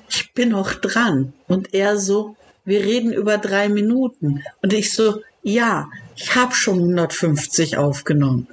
ich 0.09 0.33
bin 0.33 0.49
noch 0.49 0.73
dran. 0.75 1.35
Und 1.47 1.75
er 1.75 1.99
so, 1.99 2.37
wir 2.65 2.81
reden 2.81 3.13
über 3.13 3.37
drei 3.37 3.69
Minuten. 3.69 4.43
Und 4.63 4.73
ich 4.73 4.95
so, 4.95 5.23
ja, 5.43 5.91
ich 6.17 6.35
habe 6.35 6.55
schon 6.55 6.79
150 6.79 7.77
aufgenommen. 7.77 8.49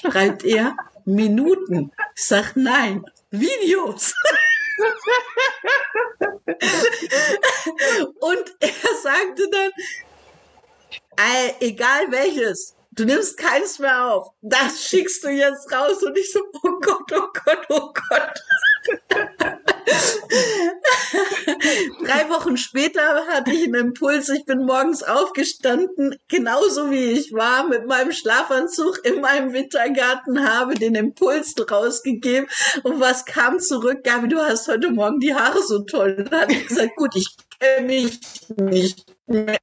Schreibt 0.00 0.44
er, 0.44 0.76
Minuten. 1.04 1.92
Ich 2.14 2.24
sag 2.24 2.56
nein, 2.56 3.04
Videos. 3.30 4.14
Und 8.20 8.56
er 8.60 8.72
sagte 9.02 9.50
dann, 9.50 9.70
egal 11.60 12.10
welches, 12.10 12.74
du 12.96 13.04
nimmst 13.04 13.36
keines 13.36 13.78
mehr 13.78 14.06
auf. 14.06 14.30
Das 14.42 14.84
schickst 14.84 15.22
du 15.24 15.28
jetzt 15.28 15.72
raus. 15.72 16.02
Und 16.02 16.18
ich 16.18 16.32
so, 16.32 16.40
oh 16.62 16.80
Gott, 16.80 17.12
oh 17.12 17.28
Gott, 17.44 17.66
oh 17.68 17.92
Gott. 17.92 18.32
Drei 22.04 22.28
Wochen 22.30 22.56
später 22.56 23.26
hatte 23.26 23.52
ich 23.52 23.64
einen 23.64 23.74
Impuls. 23.74 24.28
Ich 24.28 24.44
bin 24.44 24.64
morgens 24.64 25.02
aufgestanden, 25.02 26.16
genauso 26.28 26.90
wie 26.90 27.12
ich 27.12 27.32
war, 27.32 27.68
mit 27.68 27.86
meinem 27.86 28.12
Schlafanzug 28.12 29.04
in 29.04 29.20
meinem 29.20 29.52
Wintergarten, 29.52 30.48
habe 30.48 30.74
den 30.74 30.94
Impuls 30.94 31.54
rausgegeben. 31.70 32.48
Und 32.82 33.00
was 33.00 33.24
kam 33.24 33.60
zurück? 33.60 34.02
Gabi, 34.04 34.28
du 34.28 34.38
hast 34.38 34.68
heute 34.68 34.90
Morgen 34.90 35.20
die 35.20 35.34
Haare 35.34 35.62
so 35.62 35.80
toll. 35.80 36.24
dann 36.30 36.42
habe 36.42 36.52
ich 36.52 36.66
gesagt, 36.66 36.96
gut, 36.96 37.14
ich 37.16 37.36
kenne 37.58 37.86
mich 37.86 38.20
nicht 38.56 39.04
mehr. 39.26 39.58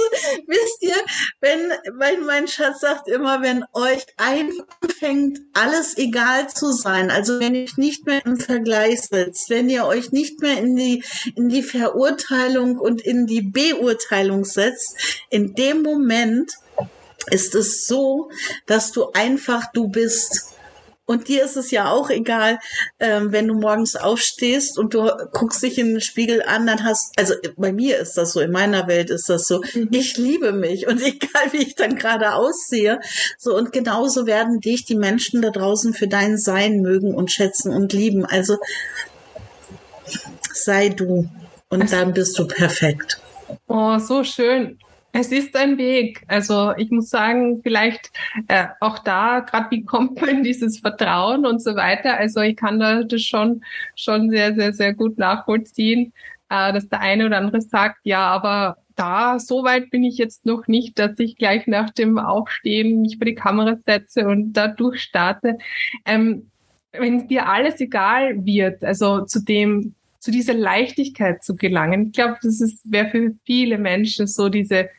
Also 0.00 0.42
wisst 0.46 0.82
ihr, 0.82 0.96
wenn 1.40 1.72
mein, 1.94 2.24
mein 2.24 2.48
Schatz 2.48 2.80
sagt 2.80 3.08
immer, 3.08 3.42
wenn 3.42 3.64
euch 3.72 4.06
anfängt, 4.16 5.40
alles 5.52 5.96
egal 5.98 6.48
zu 6.48 6.72
sein, 6.72 7.10
also 7.10 7.40
wenn 7.40 7.54
ihr 7.54 7.68
nicht 7.76 8.06
mehr 8.06 8.24
im 8.24 8.38
Vergleich 8.38 9.02
sitzt, 9.02 9.50
wenn 9.50 9.68
ihr 9.68 9.86
euch 9.86 10.12
nicht 10.12 10.40
mehr 10.40 10.58
in 10.58 10.76
die, 10.76 11.04
in 11.34 11.48
die 11.48 11.62
Verurteilung 11.62 12.78
und 12.78 13.00
in 13.00 13.26
die 13.26 13.42
Beurteilung 13.42 14.44
setzt, 14.44 14.96
in 15.30 15.54
dem 15.54 15.82
Moment 15.82 16.52
ist 17.30 17.54
es 17.54 17.86
so, 17.86 18.30
dass 18.66 18.92
du 18.92 19.10
einfach 19.12 19.72
du 19.72 19.88
bist. 19.88 20.49
Und 21.10 21.26
dir 21.26 21.42
ist 21.44 21.56
es 21.56 21.72
ja 21.72 21.90
auch 21.90 22.08
egal, 22.08 22.60
ähm, 23.00 23.32
wenn 23.32 23.48
du 23.48 23.54
morgens 23.54 23.96
aufstehst 23.96 24.78
und 24.78 24.94
du 24.94 25.10
guckst 25.32 25.60
dich 25.60 25.76
in 25.76 25.88
den 25.88 26.00
Spiegel 26.00 26.40
an, 26.40 26.68
dann 26.68 26.84
hast, 26.84 27.18
also 27.18 27.34
bei 27.56 27.72
mir 27.72 27.98
ist 27.98 28.16
das 28.16 28.32
so, 28.32 28.38
in 28.38 28.52
meiner 28.52 28.86
Welt 28.86 29.10
ist 29.10 29.28
das 29.28 29.48
so, 29.48 29.60
mhm. 29.74 29.88
ich 29.90 30.16
liebe 30.18 30.52
mich 30.52 30.86
und 30.86 31.02
egal 31.02 31.50
wie 31.50 31.64
ich 31.64 31.74
dann 31.74 31.96
gerade 31.96 32.34
aussehe, 32.34 33.00
so 33.38 33.56
und 33.56 33.72
genauso 33.72 34.26
werden 34.26 34.60
dich 34.60 34.84
die 34.84 34.94
Menschen 34.94 35.42
da 35.42 35.50
draußen 35.50 35.94
für 35.94 36.06
dein 36.06 36.38
Sein 36.38 36.80
mögen 36.80 37.12
und 37.12 37.32
schätzen 37.32 37.72
und 37.72 37.92
lieben. 37.92 38.24
Also 38.24 38.58
sei 40.52 40.90
du 40.90 41.28
und 41.70 41.92
dann 41.92 42.14
bist 42.14 42.38
du 42.38 42.46
perfekt. 42.46 43.20
Oh, 43.66 43.98
so 43.98 44.22
schön. 44.22 44.78
Es 45.12 45.32
ist 45.32 45.56
ein 45.56 45.76
Weg. 45.76 46.22
Also 46.28 46.72
ich 46.76 46.90
muss 46.90 47.10
sagen, 47.10 47.60
vielleicht 47.62 48.10
äh, 48.48 48.66
auch 48.80 49.00
da, 49.00 49.40
gerade 49.40 49.70
wie 49.70 49.84
kommt 49.84 50.20
man 50.20 50.30
in 50.30 50.42
dieses 50.44 50.78
Vertrauen 50.78 51.46
und 51.46 51.60
so 51.60 51.74
weiter. 51.74 52.16
Also 52.16 52.40
ich 52.40 52.56
kann 52.56 52.78
da 52.78 53.02
das 53.02 53.22
schon, 53.22 53.62
schon 53.96 54.30
sehr, 54.30 54.54
sehr, 54.54 54.72
sehr 54.72 54.94
gut 54.94 55.18
nachvollziehen, 55.18 56.12
äh, 56.48 56.72
dass 56.72 56.88
der 56.88 57.00
eine 57.00 57.26
oder 57.26 57.38
andere 57.38 57.60
sagt, 57.60 57.98
ja, 58.04 58.26
aber 58.28 58.76
da, 58.94 59.38
so 59.38 59.64
weit 59.64 59.90
bin 59.90 60.04
ich 60.04 60.18
jetzt 60.18 60.46
noch 60.46 60.68
nicht, 60.68 60.98
dass 60.98 61.18
ich 61.18 61.36
gleich 61.36 61.66
nach 61.66 61.90
dem 61.90 62.18
Aufstehen 62.18 63.00
mich 63.00 63.16
vor 63.16 63.24
die 63.24 63.34
Kamera 63.34 63.76
setze 63.86 64.28
und 64.28 64.52
da 64.52 64.68
durchstarte. 64.68 65.58
Ähm, 66.04 66.50
wenn 66.92 67.26
dir 67.26 67.48
alles 67.48 67.80
egal 67.80 68.44
wird, 68.44 68.84
also 68.84 69.24
zu 69.24 69.42
dem, 69.42 69.94
zu 70.18 70.30
dieser 70.30 70.54
Leichtigkeit 70.54 71.42
zu 71.42 71.56
gelangen, 71.56 72.08
ich 72.08 72.12
glaube, 72.12 72.36
das 72.42 72.60
ist, 72.60 72.80
wäre 72.84 73.08
für 73.08 73.34
viele 73.46 73.78
Menschen 73.78 74.26
so 74.26 74.48
diese 74.48 74.90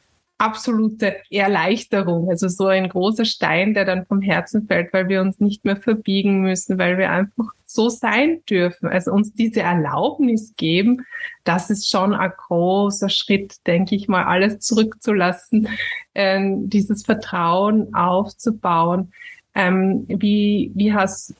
absolute 0.41 1.17
Erleichterung. 1.29 2.29
Also 2.29 2.47
so 2.47 2.65
ein 2.65 2.89
großer 2.89 3.25
Stein, 3.25 3.73
der 3.75 3.85
dann 3.85 4.05
vom 4.07 4.21
Herzen 4.21 4.65
fällt, 4.65 4.91
weil 4.91 5.07
wir 5.07 5.21
uns 5.21 5.39
nicht 5.39 5.63
mehr 5.65 5.75
verbiegen 5.75 6.41
müssen, 6.41 6.79
weil 6.79 6.97
wir 6.97 7.11
einfach 7.11 7.45
so 7.63 7.89
sein 7.89 8.41
dürfen. 8.49 8.89
Also 8.89 9.11
uns 9.11 9.33
diese 9.33 9.61
Erlaubnis 9.61 10.55
geben, 10.57 11.05
das 11.43 11.69
ist 11.69 11.89
schon 11.89 12.13
ein 12.13 12.31
großer 12.35 13.09
Schritt, 13.09 13.55
denke 13.67 13.95
ich 13.95 14.07
mal, 14.07 14.23
alles 14.23 14.59
zurückzulassen, 14.59 15.69
äh, 16.15 16.41
dieses 16.63 17.03
Vertrauen 17.03 17.93
aufzubauen. 17.93 19.13
Ähm, 19.53 20.05
wie, 20.07 20.71
wie 20.73 20.93
hast 20.93 21.35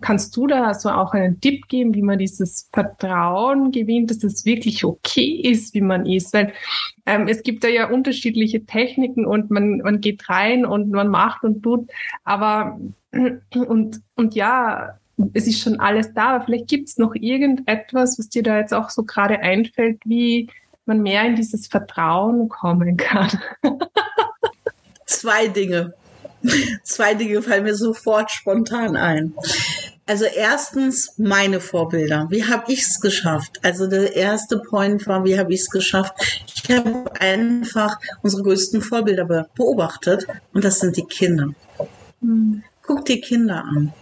Kannst 0.00 0.36
du 0.36 0.46
da 0.46 0.74
so 0.74 0.90
auch 0.90 1.12
einen 1.12 1.40
Tipp 1.40 1.68
geben, 1.68 1.94
wie 1.94 2.02
man 2.02 2.18
dieses 2.18 2.68
Vertrauen 2.72 3.70
gewinnt, 3.70 4.10
dass 4.10 4.24
es 4.24 4.44
wirklich 4.44 4.84
okay 4.84 5.40
ist, 5.44 5.74
wie 5.74 5.80
man 5.80 6.06
ist? 6.06 6.32
Weil 6.34 6.52
ähm, 7.06 7.28
es 7.28 7.42
gibt 7.42 7.64
da 7.64 7.68
ja 7.68 7.88
unterschiedliche 7.88 8.64
Techniken 8.64 9.26
und 9.26 9.50
man, 9.50 9.78
man 9.78 10.00
geht 10.00 10.28
rein 10.28 10.66
und 10.66 10.90
man 10.90 11.08
macht 11.08 11.44
und 11.44 11.62
tut, 11.62 11.90
aber 12.24 12.80
und, 13.54 14.00
und 14.16 14.34
ja, 14.34 14.98
es 15.32 15.46
ist 15.46 15.60
schon 15.60 15.78
alles 15.78 16.12
da, 16.14 16.34
aber 16.34 16.44
vielleicht 16.44 16.68
gibt 16.68 16.88
es 16.88 16.98
noch 16.98 17.14
irgendetwas, 17.14 18.18
was 18.18 18.28
dir 18.28 18.42
da 18.42 18.58
jetzt 18.58 18.74
auch 18.74 18.90
so 18.90 19.04
gerade 19.04 19.40
einfällt, 19.40 20.00
wie 20.04 20.50
man 20.86 21.02
mehr 21.02 21.24
in 21.24 21.36
dieses 21.36 21.68
Vertrauen 21.68 22.48
kommen 22.48 22.96
kann. 22.96 23.30
Zwei 25.06 25.48
Dinge. 25.48 25.94
Zwei 26.82 27.14
Dinge 27.14 27.42
fallen 27.42 27.64
mir 27.64 27.74
sofort 27.74 28.30
spontan 28.30 28.96
ein. 28.96 29.34
Also 30.06 30.26
erstens 30.26 31.14
meine 31.16 31.60
Vorbilder. 31.60 32.26
Wie 32.30 32.44
habe 32.44 32.70
ich 32.72 32.82
es 32.82 33.00
geschafft? 33.00 33.58
Also 33.62 33.86
der 33.86 34.14
erste 34.14 34.58
Point 34.58 35.06
war, 35.06 35.24
wie 35.24 35.38
habe 35.38 35.54
ich 35.54 35.60
es 35.60 35.70
geschafft? 35.70 36.12
Ich 36.54 36.70
habe 36.76 37.04
einfach 37.20 37.98
unsere 38.22 38.42
größten 38.42 38.82
Vorbilder 38.82 39.48
beobachtet 39.54 40.26
und 40.52 40.64
das 40.64 40.80
sind 40.80 40.96
die 40.96 41.04
Kinder. 41.04 41.54
Guck 42.82 43.06
die 43.06 43.22
Kinder 43.22 43.64
an. 43.64 43.94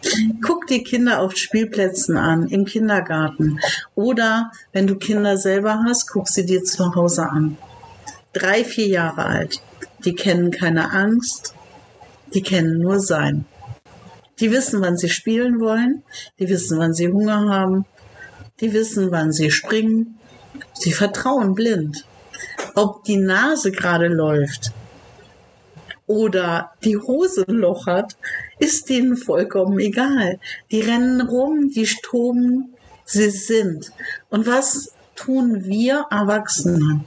Guck 0.45 0.67
die 0.67 0.83
Kinder 0.83 1.21
auf 1.21 1.37
Spielplätzen 1.37 2.17
an, 2.17 2.49
im 2.49 2.65
Kindergarten. 2.65 3.61
Oder 3.95 4.51
wenn 4.73 4.89
du 4.89 4.97
Kinder 4.97 5.37
selber 5.37 5.85
hast, 5.87 6.11
guck 6.11 6.29
sie 6.29 6.45
dir 6.45 6.65
zu 6.65 6.97
Hause 6.97 7.29
an. 7.29 7.57
Drei, 8.33 8.65
vier 8.65 8.89
Jahre 8.89 9.27
alt. 9.27 9.63
Die 10.05 10.17
kennen 10.17 10.51
keine 10.51 10.91
Angst, 10.91 11.55
die 12.35 12.43
kennen 12.43 12.79
nur 12.79 13.01
sein. 13.01 13.45
Die 14.41 14.51
wissen, 14.51 14.81
wann 14.81 14.97
sie 14.97 15.09
spielen 15.09 15.61
wollen, 15.61 16.03
die 16.39 16.49
wissen, 16.49 16.79
wann 16.79 16.95
sie 16.95 17.09
Hunger 17.09 17.49
haben, 17.49 17.85
die 18.61 18.73
wissen, 18.73 19.11
wann 19.11 19.33
sie 19.33 19.51
springen. 19.51 20.19
Sie 20.73 20.93
vertrauen 20.93 21.55
blind. 21.55 22.05
Ob 22.75 23.05
die 23.05 23.19
Nase 23.19 23.71
gerade 23.71 24.09
läuft 24.09 24.73
oder 26.07 26.73
die 26.85 26.97
Hose 26.97 27.45
ein 27.47 27.57
Loch 27.57 27.87
hat, 27.87 28.17
ist 28.59 28.89
denen 28.89 29.17
vollkommen 29.17 29.79
egal. 29.79 30.39
Die 30.71 30.81
rennen 30.81 31.21
rum, 31.21 31.71
die 31.71 31.87
stoben, 31.87 32.75
sie 33.05 33.31
sind. 33.31 33.93
Und 34.31 34.47
was 34.47 34.93
tun 35.15 35.65
wir 35.65 36.07
Erwachsenen? 36.11 37.07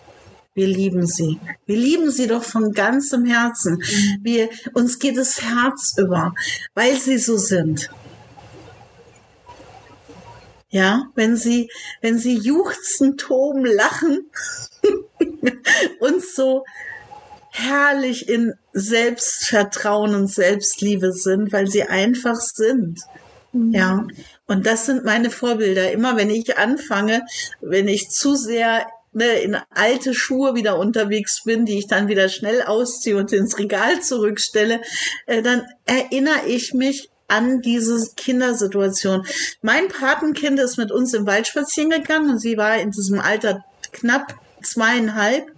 Wir 0.56 0.68
lieben 0.68 1.06
sie. 1.06 1.38
Wir 1.66 1.76
lieben 1.76 2.10
sie 2.10 2.28
doch 2.28 2.44
von 2.44 2.72
ganzem 2.72 3.26
Herzen. 3.26 3.84
Wir, 4.22 4.50
uns 4.74 5.00
geht 5.00 5.18
das 5.18 5.42
Herz 5.42 5.96
über, 5.98 6.34
weil 6.74 6.98
sie 6.98 7.18
so 7.18 7.36
sind. 7.36 7.90
Ja, 10.70 11.10
wenn 11.14 11.36
sie, 11.36 11.70
wenn 12.02 12.18
sie 12.18 12.38
juchzen, 12.38 13.18
toben, 13.18 13.66
lachen 13.66 14.30
und 16.00 16.24
so 16.24 16.64
herrlich 17.52 18.30
in 18.30 18.54
Selbstvertrauen 18.72 20.16
und 20.16 20.28
Selbstliebe 20.28 21.12
sind, 21.12 21.52
weil 21.52 21.68
sie 21.68 21.84
einfach 21.84 22.36
sind. 22.36 23.02
Mhm. 23.52 23.74
Ja, 23.74 24.08
und 24.48 24.66
das 24.66 24.86
sind 24.86 25.04
meine 25.04 25.32
Vorbilder. 25.32 25.92
Immer 25.92 26.16
wenn 26.16 26.30
ich 26.30 26.58
anfange, 26.58 27.26
wenn 27.62 27.88
ich 27.90 28.10
zu 28.10 28.36
sehr 28.36 28.86
ne, 29.16 29.40
in 29.40 29.58
alte 29.74 30.14
Schuhe 30.14 30.56
wieder 30.56 30.78
unterwegs 30.78 31.44
bin, 31.44 31.66
die 31.66 31.80
ich 31.80 31.88
dann 31.88 32.08
wieder 32.08 32.30
schnell 32.30 32.62
ausziehe 32.62 33.18
und 33.18 33.32
ins 33.34 33.58
Regal 33.58 34.02
zurückstelle, 34.02 34.82
äh, 35.26 35.42
dann 35.42 35.66
erinnere 35.86 36.46
ich 36.48 36.74
mich 36.74 37.10
an 37.28 37.62
diese 37.62 38.14
Kindersituation. 38.16 39.26
Mein 39.62 39.88
Patenkind 39.88 40.60
ist 40.60 40.78
mit 40.78 40.92
uns 40.92 41.14
im 41.14 41.26
Wald 41.26 41.48
spazieren 41.48 41.90
gegangen 41.90 42.30
und 42.30 42.40
sie 42.40 42.58
war 42.58 42.78
in 42.78 42.92
diesem 42.92 43.20
Alter 43.20 43.64
knapp 43.92 44.36
zweieinhalb 44.62 45.55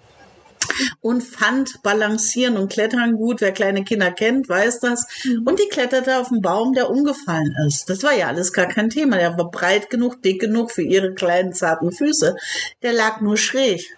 und 1.01 1.21
fand 1.21 1.81
Balancieren 1.83 2.57
und 2.57 2.71
Klettern 2.71 3.13
gut. 3.13 3.41
Wer 3.41 3.51
kleine 3.51 3.83
Kinder 3.83 4.11
kennt, 4.11 4.49
weiß 4.49 4.79
das. 4.79 5.05
Mhm. 5.23 5.43
Und 5.45 5.59
die 5.59 5.69
kletterte 5.69 6.19
auf 6.19 6.31
einen 6.31 6.41
Baum, 6.41 6.73
der 6.73 6.89
umgefallen 6.89 7.55
ist. 7.67 7.89
Das 7.89 8.03
war 8.03 8.13
ja 8.13 8.27
alles 8.27 8.53
gar 8.53 8.67
kein 8.67 8.89
Thema. 8.89 9.17
Der 9.17 9.37
war 9.37 9.49
breit 9.49 9.89
genug, 9.89 10.21
dick 10.21 10.41
genug 10.41 10.71
für 10.71 10.83
ihre 10.83 11.13
kleinen, 11.13 11.53
zarten 11.53 11.91
Füße. 11.91 12.35
Der 12.83 12.93
lag 12.93 13.21
nur 13.21 13.37
schräg. 13.37 13.95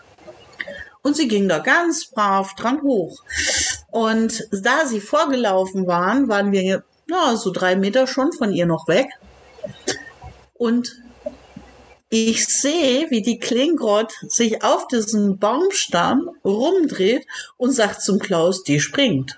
Und 1.02 1.16
sie 1.16 1.28
ging 1.28 1.48
da 1.48 1.60
ganz 1.60 2.10
brav 2.10 2.56
dran 2.56 2.82
hoch. 2.82 3.24
Und 3.92 4.48
da 4.52 4.86
sie 4.86 5.00
vorgelaufen 5.00 5.88
waren, 5.88 6.28
waren 6.28 6.52
wir 6.52 6.62
ja, 6.62 7.36
so 7.36 7.52
drei 7.52 7.76
Meter 7.76 8.06
schon 8.06 8.32
von 8.34 8.52
ihr 8.52 8.66
noch 8.66 8.88
weg. 8.88 9.08
Und 10.54 11.02
ich 12.10 12.46
sehe, 12.48 13.10
wie 13.12 13.22
die 13.22 13.40
Klingrott 13.40 14.14
sich 14.28 14.64
auf 14.64 14.88
diesem 14.88 15.38
Baumstamm 15.38 16.30
rumdreht 16.44 17.26
und 17.58 17.72
sagt 17.72 18.02
zum 18.02 18.20
Klaus, 18.20 18.64
die 18.64 18.80
springt. 18.80 19.38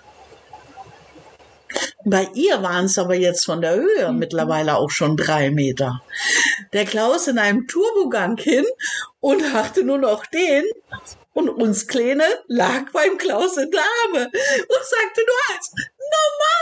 Bei 2.04 2.28
ihr 2.34 2.62
waren 2.62 2.86
es 2.86 2.98
aber 2.98 3.14
jetzt 3.14 3.44
von 3.44 3.60
der 3.60 3.74
Höhe 3.74 4.12
mhm. 4.12 4.18
mittlerweile 4.18 4.76
auch 4.76 4.90
schon 4.90 5.16
drei 5.16 5.50
Meter. 5.50 6.02
Der 6.72 6.84
Klaus 6.84 7.28
in 7.28 7.38
einem 7.38 7.66
Turbogang 7.66 8.36
hin 8.36 8.64
und 9.20 9.52
hatte 9.52 9.84
nur 9.84 9.98
noch 9.98 10.26
den 10.26 10.64
und 11.34 11.48
uns 11.48 11.86
Kleine 11.86 12.24
lag 12.46 12.90
beim 12.92 13.16
Klaus 13.18 13.56
in 13.56 13.70
der 13.70 13.80
Arme 14.04 14.24
und 14.24 14.84
sagte 14.84 15.22
nur 15.26 15.56
eins, 15.56 15.72
normal. 16.12 16.52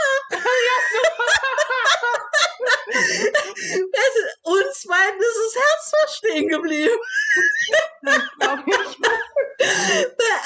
uns 4.43 4.85
beiden 4.87 5.19
ist 5.19 5.39
das 5.45 5.55
Herz 5.63 5.91
fast 5.91 6.17
stehen 6.17 6.47
geblieben. 6.47 6.97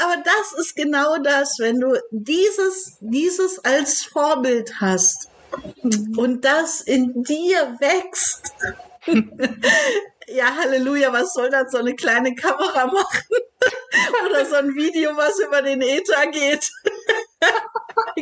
Aber 0.03 0.17
das 0.23 0.53
ist 0.59 0.75
genau 0.75 1.17
das, 1.17 1.57
wenn 1.59 1.79
du 1.79 1.99
dieses, 2.11 2.97
dieses 2.99 3.63
als 3.63 4.03
Vorbild 4.03 4.73
hast 4.79 5.29
und 6.17 6.43
das 6.43 6.81
in 6.81 7.23
dir 7.23 7.77
wächst. 7.79 8.53
ja, 10.27 10.55
Halleluja, 10.55 11.13
was 11.13 11.33
soll 11.33 11.49
dann 11.49 11.69
so 11.69 11.77
eine 11.77 11.95
kleine 11.95 12.35
Kamera 12.35 12.87
machen? 12.87 13.23
Oder 14.25 14.45
so 14.45 14.55
ein 14.55 14.75
Video, 14.75 15.15
was 15.15 15.39
über 15.39 15.61
den 15.61 15.81
Äther 15.81 16.27
geht? 16.31 16.69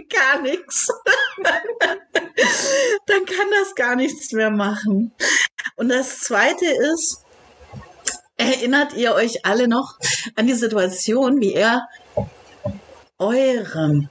gar 0.10 0.41
nichts. 0.41 0.88
Dann 3.06 3.25
kann 3.25 3.47
das 3.51 3.75
gar 3.75 3.95
nichts 3.95 4.32
mehr 4.32 4.51
machen. 4.51 5.13
Und 5.75 5.89
das 5.89 6.19
Zweite 6.19 6.65
ist, 6.65 7.23
erinnert 8.38 8.93
ihr 8.93 9.13
euch 9.13 9.45
alle 9.45 9.67
noch 9.67 9.97
an 10.36 10.47
die 10.47 10.53
Situation, 10.53 11.39
wie 11.41 11.53
er 11.53 11.88
euren 13.17 14.10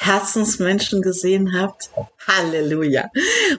Herzensmenschen 0.00 1.02
gesehen 1.02 1.60
habt. 1.60 1.90
Halleluja. 2.26 3.10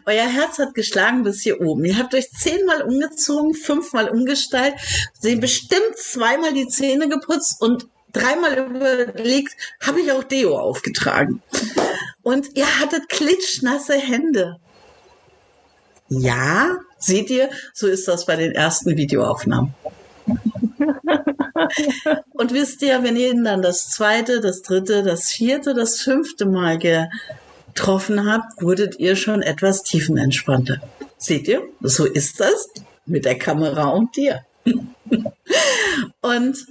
Euer 0.06 0.25
Herz 0.25 0.58
hat 0.58 0.73
geschlagen 0.73 1.23
bis 1.23 1.41
hier 1.41 1.62
oben. 1.62 1.86
Ihr 1.86 1.99
habt 1.99 2.15
euch 2.15 2.32
zehnmal 2.32 2.82
umgezogen, 2.82 3.54
fünfmal 3.54 4.10
umgestylt, 4.10 4.73
sie 5.19 5.36
bestimmt 5.36 5.97
zweimal 5.97 6.54
die 6.54 6.67
Zähne 6.67 7.10
geputzt 7.10 7.62
und 7.62 7.88
dreimal 8.12 8.58
überlegt, 8.58 9.56
habe 9.86 10.01
ich 10.01 10.12
auch 10.12 10.23
Deo 10.23 10.58
aufgetragen. 10.58 11.43
Und 12.23 12.58
ihr 12.58 12.80
hattet 12.80 13.08
klitschnasse 13.08 13.93
Hände. 13.93 14.58
Ja, 16.10 16.80
seht 16.97 17.30
ihr, 17.30 17.51
so 17.73 17.86
ist 17.86 18.08
das 18.08 18.25
bei 18.25 18.36
den 18.36 18.51
ersten 18.51 18.97
Videoaufnahmen. 18.97 19.75
Und 22.32 22.54
wisst 22.54 22.82
ihr, 22.82 23.04
wenn 23.04 23.15
ihr 23.15 23.32
ihn 23.32 23.44
dann 23.44 23.62
das 23.62 23.89
zweite, 23.89 24.41
das 24.41 24.62
dritte, 24.62 25.04
das 25.04 25.30
vierte, 25.30 25.74
das 25.74 26.02
fünfte 26.02 26.46
Mal 26.46 26.80
getroffen 26.80 28.30
habt, 28.30 28.62
wurdet 28.62 29.00
ihr 29.00 29.15
schon 29.15 29.41
etwas 29.41 29.84
tiefenentspannter. 29.84 30.82
Seht 31.17 31.48
ihr, 31.48 31.63
so 31.82 32.06
ist 32.06 32.39
das 32.39 32.70
mit 33.06 33.26
der 33.26 33.38
Kamera 33.38 33.89
und 33.89 34.15
dir. 34.15 34.46
und 36.22 36.65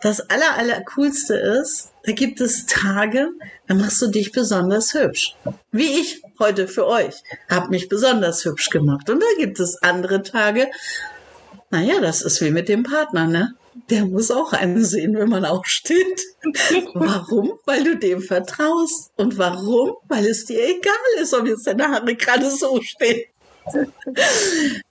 das 0.00 0.20
aller, 0.30 0.56
aller 0.56 0.82
coolste 0.82 1.34
ist, 1.34 1.90
da 2.04 2.12
gibt 2.12 2.40
es 2.40 2.66
Tage, 2.66 3.30
da 3.66 3.74
machst 3.74 4.00
du 4.00 4.06
dich 4.06 4.30
besonders 4.30 4.94
hübsch. 4.94 5.34
Wie 5.72 6.00
ich 6.00 6.22
heute 6.38 6.68
für 6.68 6.86
euch. 6.86 7.14
Hab 7.48 7.70
mich 7.70 7.88
besonders 7.88 8.44
hübsch 8.44 8.70
gemacht. 8.70 9.10
Und 9.10 9.20
da 9.20 9.26
gibt 9.38 9.58
es 9.58 9.82
andere 9.82 10.22
Tage, 10.22 10.68
naja, 11.70 12.00
das 12.00 12.22
ist 12.22 12.40
wie 12.40 12.50
mit 12.50 12.68
dem 12.68 12.82
Partner, 12.82 13.26
ne? 13.26 13.54
Der 13.90 14.06
muss 14.06 14.30
auch 14.30 14.52
einen 14.52 14.84
sehen, 14.84 15.16
wenn 15.18 15.28
man 15.28 15.44
aufsteht. 15.44 16.22
warum? 16.94 17.52
Weil 17.66 17.84
du 17.84 17.96
dem 17.96 18.22
vertraust. 18.22 19.10
Und 19.16 19.36
warum? 19.36 19.96
Weil 20.08 20.26
es 20.26 20.46
dir 20.46 20.62
egal 20.62 21.22
ist, 21.22 21.34
ob 21.34 21.46
jetzt 21.46 21.66
deine 21.66 21.88
Haare 21.88 22.14
gerade 22.14 22.50
so 22.50 22.80
stehen. 22.80 23.24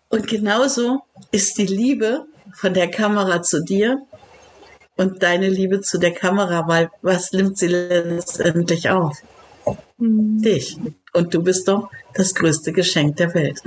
Und 0.09 0.27
genauso 0.27 1.01
ist 1.31 1.57
die 1.57 1.65
Liebe 1.65 2.25
von 2.53 2.73
der 2.73 2.91
Kamera 2.91 3.41
zu 3.41 3.63
dir 3.63 4.01
und 4.97 5.23
deine 5.23 5.49
Liebe 5.49 5.81
zu 5.81 5.97
der 5.97 6.13
Kamera, 6.13 6.67
weil 6.67 6.89
was 7.01 7.31
nimmt 7.31 7.57
sie 7.57 7.67
letztendlich 7.67 8.89
auf? 8.89 9.17
Mhm. 9.97 10.41
Dich. 10.41 10.77
Und 11.13 11.33
du 11.33 11.41
bist 11.41 11.67
doch 11.67 11.89
das 12.13 12.35
größte 12.35 12.71
Geschenk 12.71 13.17
der 13.17 13.33
Welt. 13.33 13.61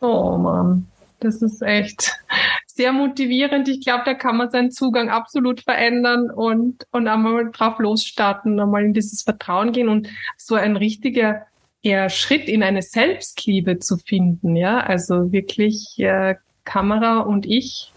Oh 0.00 0.36
Mann, 0.36 0.88
das 1.20 1.42
ist 1.42 1.62
echt 1.62 2.18
sehr 2.66 2.92
motivierend. 2.92 3.68
Ich 3.68 3.84
glaube, 3.84 4.02
da 4.04 4.14
kann 4.14 4.36
man 4.36 4.50
seinen 4.50 4.70
Zugang 4.70 5.10
absolut 5.10 5.60
verändern 5.60 6.30
und, 6.30 6.86
und 6.90 7.08
einmal 7.08 7.50
drauf 7.50 7.78
losstarten, 7.78 8.58
einmal 8.58 8.84
in 8.84 8.94
dieses 8.94 9.22
Vertrauen 9.22 9.72
gehen 9.72 9.88
und 9.88 10.08
so 10.36 10.54
ein 10.54 10.76
richtiger 10.76 11.46
eher 11.82 12.10
Schritt 12.10 12.48
in 12.48 12.62
eine 12.62 12.82
Selbstliebe 12.82 13.78
zu 13.78 13.96
finden, 13.96 14.56
ja, 14.56 14.80
also 14.80 15.32
wirklich 15.32 15.94
äh, 15.98 16.36
Kamera 16.64 17.20
und 17.20 17.46
ich 17.46 17.92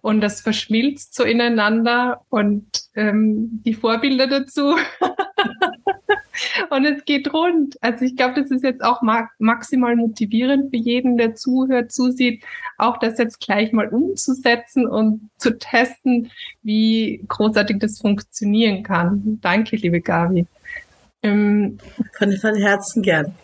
und 0.00 0.20
das 0.20 0.40
verschmilzt 0.40 1.14
so 1.14 1.24
ineinander 1.24 2.20
und 2.28 2.64
ähm, 2.94 3.60
die 3.64 3.74
Vorbilder 3.74 4.28
dazu. 4.28 4.76
und 6.70 6.84
es 6.84 7.04
geht 7.04 7.32
rund. 7.32 7.76
Also 7.80 8.04
ich 8.04 8.16
glaube, 8.16 8.40
das 8.40 8.50
ist 8.50 8.64
jetzt 8.64 8.82
auch 8.82 9.02
ma 9.02 9.28
maximal 9.38 9.96
motivierend 9.96 10.70
für 10.70 10.76
jeden, 10.76 11.16
der 11.16 11.34
zuhört, 11.34 11.92
zusieht, 11.92 12.44
auch 12.78 12.98
das 12.98 13.18
jetzt 13.18 13.40
gleich 13.40 13.72
mal 13.72 13.88
umzusetzen 13.88 14.86
und 14.86 15.28
zu 15.38 15.58
testen, 15.58 16.30
wie 16.62 17.24
großartig 17.28 17.78
das 17.78 18.00
funktionieren 18.00 18.82
kann. 18.82 19.38
Danke, 19.40 19.76
liebe 19.76 20.00
Gabi. 20.00 20.46
Ähm, 21.22 21.78
von, 22.18 22.32
von 22.36 22.54
Herzen 22.54 23.02
gern. 23.02 23.34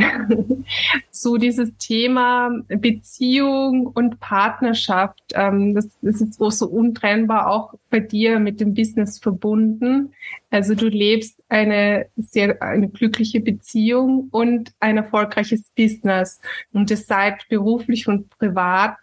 so 1.10 1.36
dieses 1.36 1.76
Thema 1.78 2.50
Beziehung 2.68 3.86
und 3.86 4.20
Partnerschaft, 4.20 5.20
ähm, 5.34 5.74
das, 5.74 5.88
das 6.02 6.20
ist 6.20 6.34
so 6.34 6.66
untrennbar 6.66 7.48
auch 7.48 7.74
bei 7.90 8.00
dir 8.00 8.38
mit 8.38 8.60
dem 8.60 8.74
Business 8.74 9.18
verbunden. 9.18 10.12
Also 10.50 10.74
du 10.74 10.86
lebst 10.88 11.42
eine 11.48 12.06
sehr 12.16 12.60
eine 12.62 12.88
glückliche 12.88 13.40
Beziehung 13.40 14.28
und 14.30 14.72
ein 14.80 14.96
erfolgreiches 14.96 15.70
Business 15.76 16.40
und 16.72 16.90
das 16.90 17.06
seid 17.06 17.48
beruflich 17.48 18.08
und 18.08 18.30
privat 18.38 18.96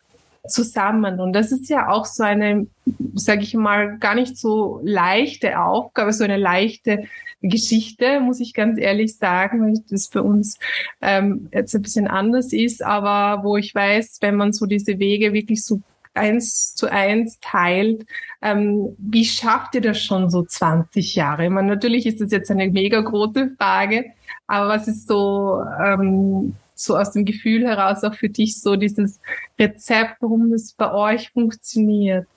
zusammen. 0.47 1.19
Und 1.19 1.33
das 1.33 1.51
ist 1.51 1.69
ja 1.69 1.89
auch 1.89 2.05
so 2.05 2.23
eine, 2.23 2.67
sage 3.15 3.41
ich 3.41 3.53
mal, 3.53 3.97
gar 3.97 4.15
nicht 4.15 4.37
so 4.37 4.79
leichte 4.83 5.59
Aufgabe, 5.59 6.13
so 6.13 6.23
eine 6.23 6.37
leichte 6.37 7.03
Geschichte, 7.41 8.19
muss 8.19 8.39
ich 8.39 8.53
ganz 8.53 8.79
ehrlich 8.79 9.17
sagen, 9.17 9.63
weil 9.63 9.83
das 9.89 10.07
für 10.07 10.23
uns 10.23 10.57
ähm, 11.01 11.49
jetzt 11.53 11.75
ein 11.75 11.81
bisschen 11.81 12.07
anders 12.07 12.51
ist, 12.51 12.83
aber 12.83 13.43
wo 13.43 13.57
ich 13.57 13.73
weiß, 13.75 14.17
wenn 14.21 14.35
man 14.35 14.53
so 14.53 14.65
diese 14.65 14.99
Wege 14.99 15.33
wirklich 15.33 15.63
so 15.63 15.81
eins 16.17 16.75
zu 16.75 16.91
eins 16.91 17.39
teilt. 17.39 18.05
Ähm, 18.41 18.95
wie 18.97 19.25
schafft 19.25 19.75
ihr 19.75 19.81
das 19.81 20.01
schon 20.01 20.29
so 20.29 20.43
20 20.43 21.15
Jahre? 21.15 21.45
Ich 21.45 21.49
meine, 21.49 21.67
natürlich 21.67 22.05
ist 22.05 22.19
das 22.19 22.31
jetzt 22.31 22.51
eine 22.51 22.67
mega 22.67 22.99
große 23.01 23.51
Frage, 23.57 24.05
aber 24.47 24.69
was 24.69 24.87
ist 24.87 25.07
so, 25.07 25.63
ähm, 25.83 26.55
so 26.75 26.97
aus 26.97 27.11
dem 27.11 27.25
Gefühl 27.25 27.65
heraus 27.65 28.03
auch 28.03 28.13
für 28.13 28.29
dich 28.29 28.59
so 28.59 28.75
dieses 28.75 29.19
Rezept, 29.57 30.17
warum 30.21 30.51
das 30.51 30.73
bei 30.73 30.91
euch 30.91 31.31
funktioniert? 31.31 32.27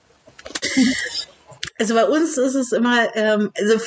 Also 1.77 1.95
bei 1.95 2.05
uns 2.05 2.37
ist 2.37 2.55
es 2.55 2.71
immer, 2.71 3.15
ähm, 3.15 3.51
also 3.57 3.79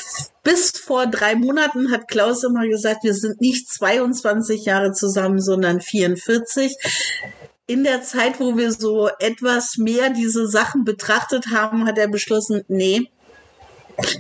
bis 0.43 0.71
vor 0.73 1.07
drei 1.07 1.35
Monaten 1.35 1.93
hat 1.93 2.09
Klaus 2.09 2.43
immer 2.43 2.67
gesagt, 2.67 3.05
wir 3.05 3.15
sind 3.15 3.41
nicht 3.41 3.69
22 3.69 4.65
Jahre 4.65 4.93
zusammen, 4.93 5.41
sondern 5.41 5.81
44. 5.81 6.77
In 7.67 7.85
der 7.85 8.03
Zeit, 8.03 8.41
wo 8.41 8.57
wir 8.57 8.73
so 8.73 9.09
etwas 9.19 9.79
mehr 9.79 10.11
diese 10.11 10.47
Sachen 10.47 10.85
betrachtet 10.85 11.47
haben, 11.51 11.87
hat 11.87 11.97
er 11.99 12.09
beschlossen, 12.09 12.65
nee, 12.69 13.09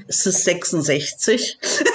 es 0.08 0.26
ist 0.26 0.44
66. 0.44 1.58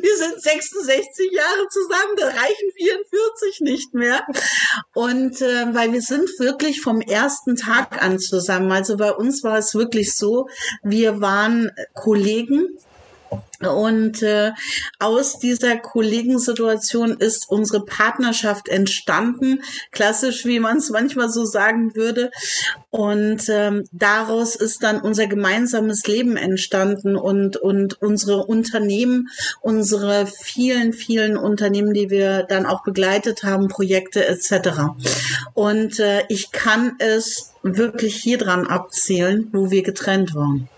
wir 0.00 0.16
sind 0.16 0.40
66 0.40 1.32
Jahre 1.32 1.68
zusammen, 1.68 2.16
da 2.16 2.26
reichen 2.28 2.70
44 2.76 3.60
nicht 3.60 3.94
mehr. 3.94 4.26
Und 4.94 5.40
äh, 5.40 5.74
weil 5.74 5.92
wir 5.92 6.02
sind 6.02 6.28
wirklich 6.38 6.80
vom 6.80 7.00
ersten 7.00 7.56
Tag 7.56 8.02
an 8.02 8.18
zusammen. 8.18 8.72
Also 8.72 8.96
bei 8.96 9.12
uns 9.12 9.42
war 9.42 9.58
es 9.58 9.74
wirklich 9.74 10.14
so, 10.14 10.48
wir 10.82 11.20
waren 11.20 11.70
Kollegen 11.94 12.78
und 13.66 14.22
äh, 14.22 14.52
aus 14.98 15.38
dieser 15.38 15.76
Kollegensituation 15.76 17.12
ist 17.18 17.48
unsere 17.48 17.84
Partnerschaft 17.84 18.68
entstanden, 18.68 19.62
klassisch, 19.90 20.44
wie 20.44 20.60
man 20.60 20.78
es 20.78 20.90
manchmal 20.90 21.28
so 21.28 21.44
sagen 21.44 21.94
würde. 21.94 22.30
Und 22.90 23.48
ähm, 23.48 23.84
daraus 23.92 24.54
ist 24.54 24.82
dann 24.82 25.00
unser 25.00 25.26
gemeinsames 25.26 26.06
Leben 26.06 26.36
entstanden 26.36 27.16
und, 27.16 27.56
und 27.56 28.00
unsere 28.02 28.44
Unternehmen, 28.44 29.28
unsere 29.60 30.26
vielen, 30.26 30.92
vielen 30.92 31.36
Unternehmen, 31.36 31.94
die 31.94 32.10
wir 32.10 32.42
dann 32.42 32.66
auch 32.66 32.82
begleitet 32.82 33.44
haben, 33.44 33.68
Projekte 33.68 34.26
etc. 34.26 34.92
Und 35.54 35.98
äh, 36.00 36.24
ich 36.28 36.52
kann 36.52 36.96
es 36.98 37.52
wirklich 37.62 38.16
hier 38.16 38.38
dran 38.38 38.66
abzählen, 38.66 39.48
wo 39.52 39.70
wir 39.70 39.82
getrennt 39.82 40.34
waren 40.34 40.68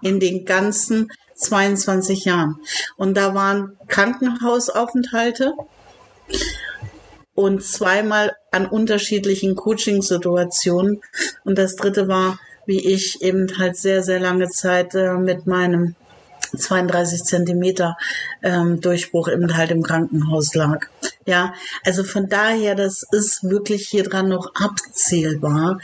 in 0.00 0.20
den 0.20 0.44
ganzen 0.44 1.10
22 1.42 2.24
Jahren. 2.24 2.56
Und 2.96 3.16
da 3.16 3.34
waren 3.34 3.76
Krankenhausaufenthalte 3.88 5.54
und 7.34 7.62
zweimal 7.64 8.36
an 8.50 8.66
unterschiedlichen 8.66 9.56
Coaching-Situationen. 9.56 11.02
Und 11.44 11.58
das 11.58 11.76
dritte 11.76 12.08
war, 12.08 12.38
wie 12.66 12.92
ich 12.92 13.22
eben 13.22 13.58
halt 13.58 13.76
sehr, 13.76 14.02
sehr 14.02 14.20
lange 14.20 14.48
Zeit 14.48 14.94
äh, 14.94 15.14
mit 15.14 15.46
meinem 15.46 15.94
32 16.56 17.24
Zentimeter 17.24 17.96
ähm, 18.42 18.80
Durchbruch 18.80 19.28
eben 19.28 19.56
halt 19.56 19.70
im 19.70 19.82
Krankenhaus 19.82 20.54
lag. 20.54 20.86
Ja, 21.26 21.54
also 21.84 22.04
von 22.04 22.28
daher, 22.28 22.74
das 22.74 23.04
ist 23.10 23.44
wirklich 23.44 23.88
hier 23.88 24.04
dran 24.04 24.28
noch 24.28 24.54
abzählbar 24.54 25.78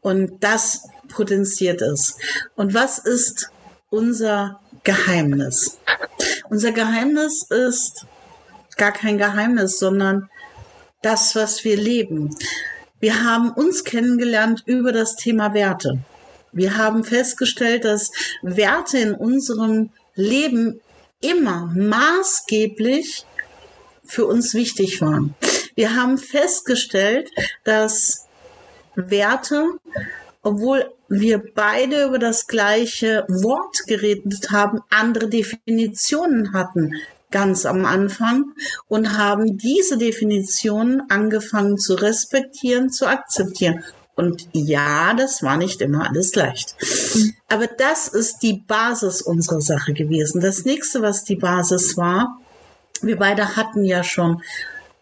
und 0.00 0.42
das 0.42 0.88
potenziert 1.08 1.82
es. 1.82 2.16
Und 2.56 2.74
was 2.74 2.98
ist 2.98 3.50
unser 3.90 4.60
Geheimnis. 4.84 5.78
Unser 6.50 6.72
Geheimnis 6.72 7.42
ist 7.50 8.06
gar 8.76 8.92
kein 8.92 9.18
Geheimnis, 9.18 9.78
sondern 9.78 10.28
das, 11.02 11.34
was 11.34 11.64
wir 11.64 11.76
leben. 11.76 12.36
Wir 13.00 13.24
haben 13.24 13.50
uns 13.50 13.84
kennengelernt 13.84 14.62
über 14.66 14.92
das 14.92 15.16
Thema 15.16 15.52
Werte. 15.54 15.98
Wir 16.52 16.76
haben 16.76 17.02
festgestellt, 17.04 17.84
dass 17.84 18.12
Werte 18.42 18.98
in 18.98 19.14
unserem 19.14 19.90
Leben 20.14 20.80
immer 21.20 21.72
maßgeblich 21.74 23.24
für 24.04 24.26
uns 24.26 24.54
wichtig 24.54 25.00
waren. 25.00 25.34
Wir 25.74 25.96
haben 25.96 26.18
festgestellt, 26.18 27.30
dass 27.64 28.26
Werte, 28.94 29.70
obwohl 30.42 30.93
wir 31.08 31.42
beide 31.54 32.04
über 32.04 32.18
das 32.18 32.46
gleiche 32.46 33.24
Wort 33.28 33.86
geredet 33.86 34.50
haben, 34.50 34.80
andere 34.90 35.28
Definitionen 35.28 36.52
hatten 36.52 36.92
ganz 37.30 37.66
am 37.66 37.84
Anfang 37.84 38.52
und 38.86 39.18
haben 39.18 39.58
diese 39.58 39.98
Definitionen 39.98 41.02
angefangen 41.08 41.78
zu 41.78 41.94
respektieren, 41.94 42.90
zu 42.90 43.06
akzeptieren. 43.06 43.82
Und 44.14 44.48
ja, 44.52 45.14
das 45.14 45.42
war 45.42 45.56
nicht 45.56 45.80
immer 45.80 46.08
alles 46.08 46.36
leicht. 46.36 46.76
Aber 47.48 47.66
das 47.66 48.06
ist 48.06 48.38
die 48.38 48.62
Basis 48.66 49.20
unserer 49.20 49.60
Sache 49.60 49.92
gewesen. 49.92 50.40
Das 50.40 50.64
nächste, 50.64 51.02
was 51.02 51.24
die 51.24 51.34
Basis 51.34 51.96
war, 51.96 52.38
wir 53.02 53.16
beide 53.18 53.56
hatten 53.56 53.84
ja 53.84 54.04
schon 54.04 54.40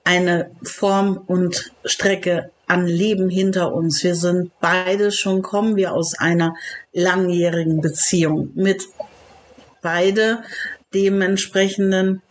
eine 0.05 0.51
Form 0.63 1.23
und 1.27 1.73
Strecke 1.85 2.51
an 2.67 2.87
Leben 2.87 3.29
hinter 3.29 3.73
uns. 3.73 4.03
Wir 4.03 4.15
sind 4.15 4.51
beide 4.61 5.13
schon, 5.13 5.43
kommen 5.43 5.77
wir 5.77 5.93
aus 5.93 6.19
einer 6.19 6.55
langjährigen 6.93 7.81
Beziehung 7.81 8.51
mit 8.55 8.85
beide 9.83 10.43
dementsprechenden, 10.95 12.23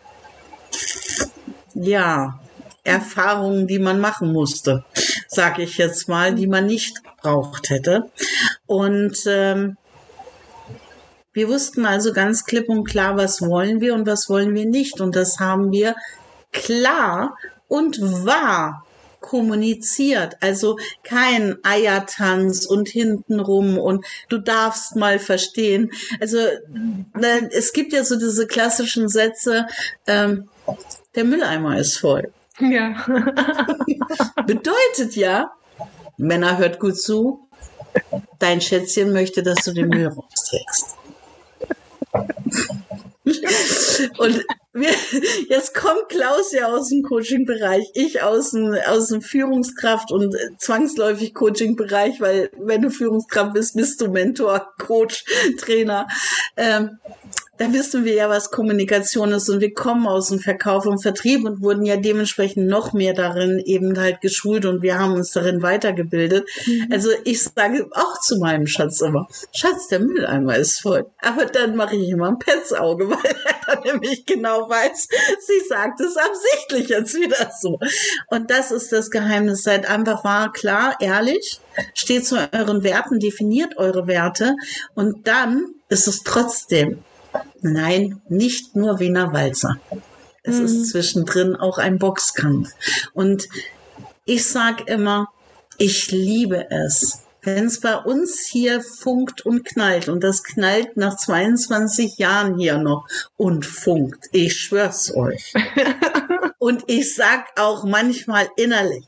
ja, 1.74 2.40
Erfahrungen, 2.84 3.68
die 3.68 3.78
man 3.78 4.00
machen 4.00 4.34
musste, 4.34 4.84
sage 5.28 5.64
ich 5.64 5.78
jetzt 5.78 6.10
mal, 6.10 6.34
die 6.34 6.48
man 6.48 6.66
nicht 6.66 7.04
gebraucht 7.04 7.70
hätte. 7.70 8.10
Und 8.66 9.18
ähm, 9.28 9.78
wir 11.34 11.48
wussten 11.48 11.86
also 11.86 12.12
ganz 12.12 12.44
klipp 12.46 12.68
und 12.70 12.86
klar, 12.86 13.18
was 13.18 13.42
wollen 13.42 13.82
wir 13.82 13.94
und 13.94 14.08
was 14.08 14.30
wollen 14.30 14.56
wir 14.56 14.66
nicht. 14.66 15.00
Und 15.00 15.16
das 15.16 15.40
haben 15.40 15.72
wir 15.72 15.96
klar 16.52 17.38
und 17.72 18.02
wahr 18.02 18.86
kommuniziert. 19.22 20.36
Also 20.42 20.78
kein 21.04 21.58
Eiertanz 21.64 22.66
und 22.66 22.90
hintenrum 22.90 23.78
und 23.78 24.06
du 24.28 24.40
darfst 24.40 24.98
mal 24.98 25.20
verstehen. 25.20 25.92
Also 26.20 26.38
es 27.52 27.72
gibt 27.72 27.94
ja 27.94 28.04
so 28.04 28.20
diese 28.20 28.46
klassischen 28.46 29.08
Sätze, 29.08 29.68
ähm, 30.06 30.50
der 31.16 31.24
Mülleimer 31.24 31.78
ist 31.78 31.98
voll. 31.98 32.34
Ja. 32.60 33.06
Bedeutet 34.46 35.16
ja, 35.16 35.52
Männer 36.18 36.58
hört 36.58 36.80
gut 36.80 37.00
zu, 37.00 37.48
dein 38.40 38.60
Schätzchen 38.60 39.14
möchte, 39.14 39.44
dass 39.44 39.64
du 39.64 39.72
den 39.72 39.88
Müll 39.88 40.08
rausträgst. 40.08 40.98
Und 43.24 44.44
wir, 44.74 44.90
jetzt 45.50 45.76
kommt 45.76 46.10
Klaus 46.10 46.52
ja 46.54 46.68
aus 46.68 46.90
dem 46.90 47.04
Coaching-Bereich, 47.04 47.92
ich 47.94 48.24
aus 48.24 48.52
dem, 48.52 48.76
aus 48.88 49.10
dem 49.10 49.22
Führungskraft- 49.22 50.12
und 50.12 50.36
zwangsläufig 50.58 51.34
Coaching-Bereich, 51.34 52.20
weil 52.20 52.50
wenn 52.58 52.82
du 52.82 52.90
Führungskraft 52.90 53.54
bist, 53.54 53.76
bist 53.76 54.02
du 54.02 54.10
Mentor, 54.10 54.74
Coach, 54.80 55.26
Trainer. 55.60 56.08
Ähm, 56.58 56.98
da 57.62 57.72
wissen 57.74 58.06
wir 58.06 58.16
ja, 58.16 58.28
was 58.28 58.50
Kommunikation 58.50 59.32
ist 59.34 59.48
und 59.48 59.62
wir 59.62 59.72
kommen 59.72 60.08
aus 60.08 60.30
dem 60.30 60.40
Verkauf 60.40 60.88
und 60.88 61.00
Vertrieb 61.00 61.46
und 61.46 61.62
wurden 61.62 61.86
ja 61.86 61.96
dementsprechend 61.96 62.66
noch 62.66 62.92
mehr 62.92 63.14
darin 63.14 63.60
eben 63.60 64.00
halt 64.00 64.20
geschult 64.20 64.66
und 64.66 64.82
wir 64.82 64.98
haben 64.98 65.14
uns 65.14 65.30
darin 65.30 65.62
weitergebildet. 65.62 66.50
Mhm. 66.66 66.88
Also 66.92 67.12
ich 67.24 67.44
sage 67.44 67.88
auch 67.92 68.20
zu 68.20 68.40
meinem 68.40 68.66
Schatz 68.66 69.02
immer, 69.02 69.28
Schatz, 69.54 69.90
der 69.90 70.00
Mülleimer 70.00 70.56
ist 70.56 70.82
voll. 70.82 71.06
Aber 71.22 71.46
dann 71.46 71.76
mache 71.76 71.96
ich 71.98 72.10
immer 72.10 72.30
ein 72.30 72.40
Petzauge, 72.40 73.08
weil 73.12 73.36
er 73.46 73.76
dann 73.76 73.84
nämlich 73.84 74.26
genau 74.26 74.68
weiß, 74.68 75.08
sie 75.46 75.68
sagt 75.70 76.02
es 76.02 76.18
absichtlich 76.18 76.90
jetzt 76.90 77.14
wieder 77.14 77.52
so. 77.62 77.78
Und 78.32 78.50
das 78.50 78.72
ist 78.72 78.92
das 78.92 79.12
Geheimnis. 79.12 79.62
Seid 79.62 79.88
einfach 79.88 80.24
wahr, 80.24 80.52
klar, 80.52 80.96
ehrlich, 81.00 81.60
steht 81.94 82.26
zu 82.26 82.38
euren 82.52 82.82
Werten, 82.82 83.20
definiert 83.20 83.78
eure 83.78 84.08
Werte 84.08 84.56
und 84.96 85.28
dann 85.28 85.76
ist 85.90 86.08
es 86.08 86.24
trotzdem 86.24 87.04
Nein, 87.62 88.22
nicht 88.28 88.76
nur 88.76 89.00
Wiener 89.00 89.34
Walzer. 89.34 89.80
Es 90.44 90.58
mhm. 90.58 90.66
ist 90.66 90.90
zwischendrin 90.90 91.56
auch 91.56 91.78
ein 91.78 92.00
Boxkampf. 92.00 92.70
Und 93.14 93.48
ich 94.26 94.48
sag 94.48 94.90
immer, 94.90 95.30
ich 95.78 96.12
liebe 96.12 96.70
es, 96.70 97.24
wenn 97.44 97.66
es 97.66 97.80
bei 97.80 97.96
uns 97.96 98.48
hier 98.48 98.82
funkt 98.82 99.46
und 99.46 99.66
knallt, 99.66 100.10
und 100.10 100.24
das 100.24 100.44
knallt 100.44 100.98
nach 100.98 101.18
22 101.18 102.18
Jahren 102.18 102.58
hier 102.58 102.78
noch 102.78 103.08
und 103.38 103.66
funkt, 103.66 104.26
ich 104.32 104.60
schwör's 104.60 105.14
euch. 105.16 105.54
und 106.60 106.84
ich 106.88 107.16
sag 107.16 107.60
auch 107.60 107.84
manchmal 107.84 108.48
innerlich. 108.58 109.06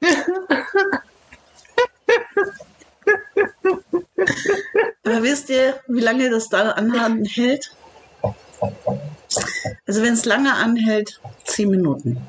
Aber 5.04 5.22
wisst 5.22 5.50
ihr, 5.50 5.80
wie 5.88 6.00
lange 6.00 6.30
das 6.30 6.48
da 6.48 6.70
anhält? 6.70 7.74
Also 9.86 10.02
wenn 10.02 10.14
es 10.14 10.24
lange 10.24 10.54
anhält, 10.54 11.20
zehn 11.44 11.70
Minuten. 11.70 12.20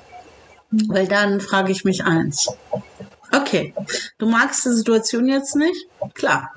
Weil 0.72 1.08
dann 1.08 1.42
frage 1.42 1.72
ich 1.72 1.84
mich 1.84 2.06
eins. 2.06 2.50
Okay, 3.32 3.74
du 4.18 4.26
magst 4.28 4.66
die 4.66 4.74
Situation 4.74 5.28
jetzt 5.28 5.56
nicht? 5.56 5.88
Klar. 6.14 6.52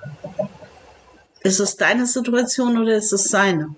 Ist 1.40 1.60
es 1.60 1.76
deine 1.76 2.06
Situation 2.06 2.78
oder 2.78 2.94
ist 2.94 3.12
es 3.12 3.24
seine? 3.24 3.74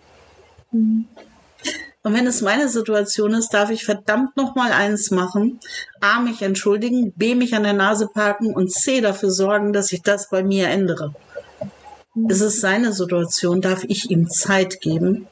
Und 2.07 2.15
wenn 2.15 2.29
es 2.29 2.41
meine 2.41 2.69
Situation 2.69 3.35
ist, 3.35 3.49
darf 3.49 3.71
ich 3.71 3.85
verdammt 3.85 4.37
noch 4.37 4.55
mal 4.55 4.71
eins 4.71 5.11
machen. 5.11 5.59
A, 6.01 6.21
mich 6.21 6.41
entschuldigen, 6.41 7.11
B, 7.17 7.35
mich 7.35 7.53
an 7.57 7.65
der 7.65 7.73
Nase 7.73 8.07
parken 8.07 8.55
und 8.55 8.71
C, 8.71 9.01
dafür 9.01 9.33
sorgen, 9.33 9.73
dass 9.73 9.91
ich 9.91 10.03
das 10.03 10.31
bei 10.31 10.45
mir 10.45 10.69
ändere. 10.69 11.17
Es 12.29 12.41
ist 12.41 12.61
seine 12.61 12.93
Situation, 12.93 13.61
darf 13.61 13.83
ich 13.89 14.09
ihm 14.09 14.31
Zeit 14.31 14.81
geben, 14.81 15.27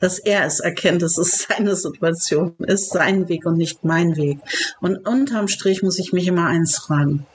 dass 0.00 0.18
er 0.18 0.46
es 0.46 0.60
erkennt, 0.60 1.02
dass 1.02 1.18
es 1.18 1.46
seine 1.46 1.76
Situation 1.76 2.54
ist, 2.60 2.88
sein 2.88 3.28
Weg 3.28 3.44
und 3.44 3.58
nicht 3.58 3.84
mein 3.84 4.16
Weg. 4.16 4.38
Und 4.80 5.06
unterm 5.06 5.46
Strich 5.46 5.82
muss 5.82 5.98
ich 5.98 6.14
mich 6.14 6.26
immer 6.26 6.46
eins 6.46 6.78
fragen. 6.78 7.26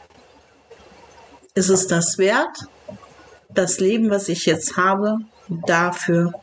Ist 1.53 1.69
es 1.69 1.85
das 1.85 2.17
wert, 2.17 2.65
das 3.53 3.79
Leben, 3.79 4.09
was 4.09 4.29
ich 4.29 4.47
jetzt 4.47 4.77
habe, 4.77 5.19
dafür 5.67 6.33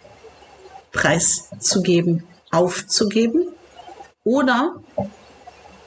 preiszugeben, 0.92 2.22
aufzugeben? 2.51 3.49
Oder 4.24 4.82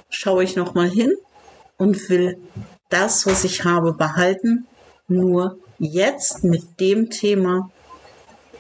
schaue 0.10 0.44
ich 0.44 0.56
nochmal 0.56 0.90
hin 0.90 1.14
und 1.78 2.10
will 2.10 2.38
das, 2.90 3.26
was 3.26 3.44
ich 3.44 3.64
habe, 3.64 3.94
behalten, 3.94 4.68
nur 5.08 5.58
jetzt 5.78 6.44
mit 6.44 6.80
dem 6.80 7.10
Thema 7.10 7.70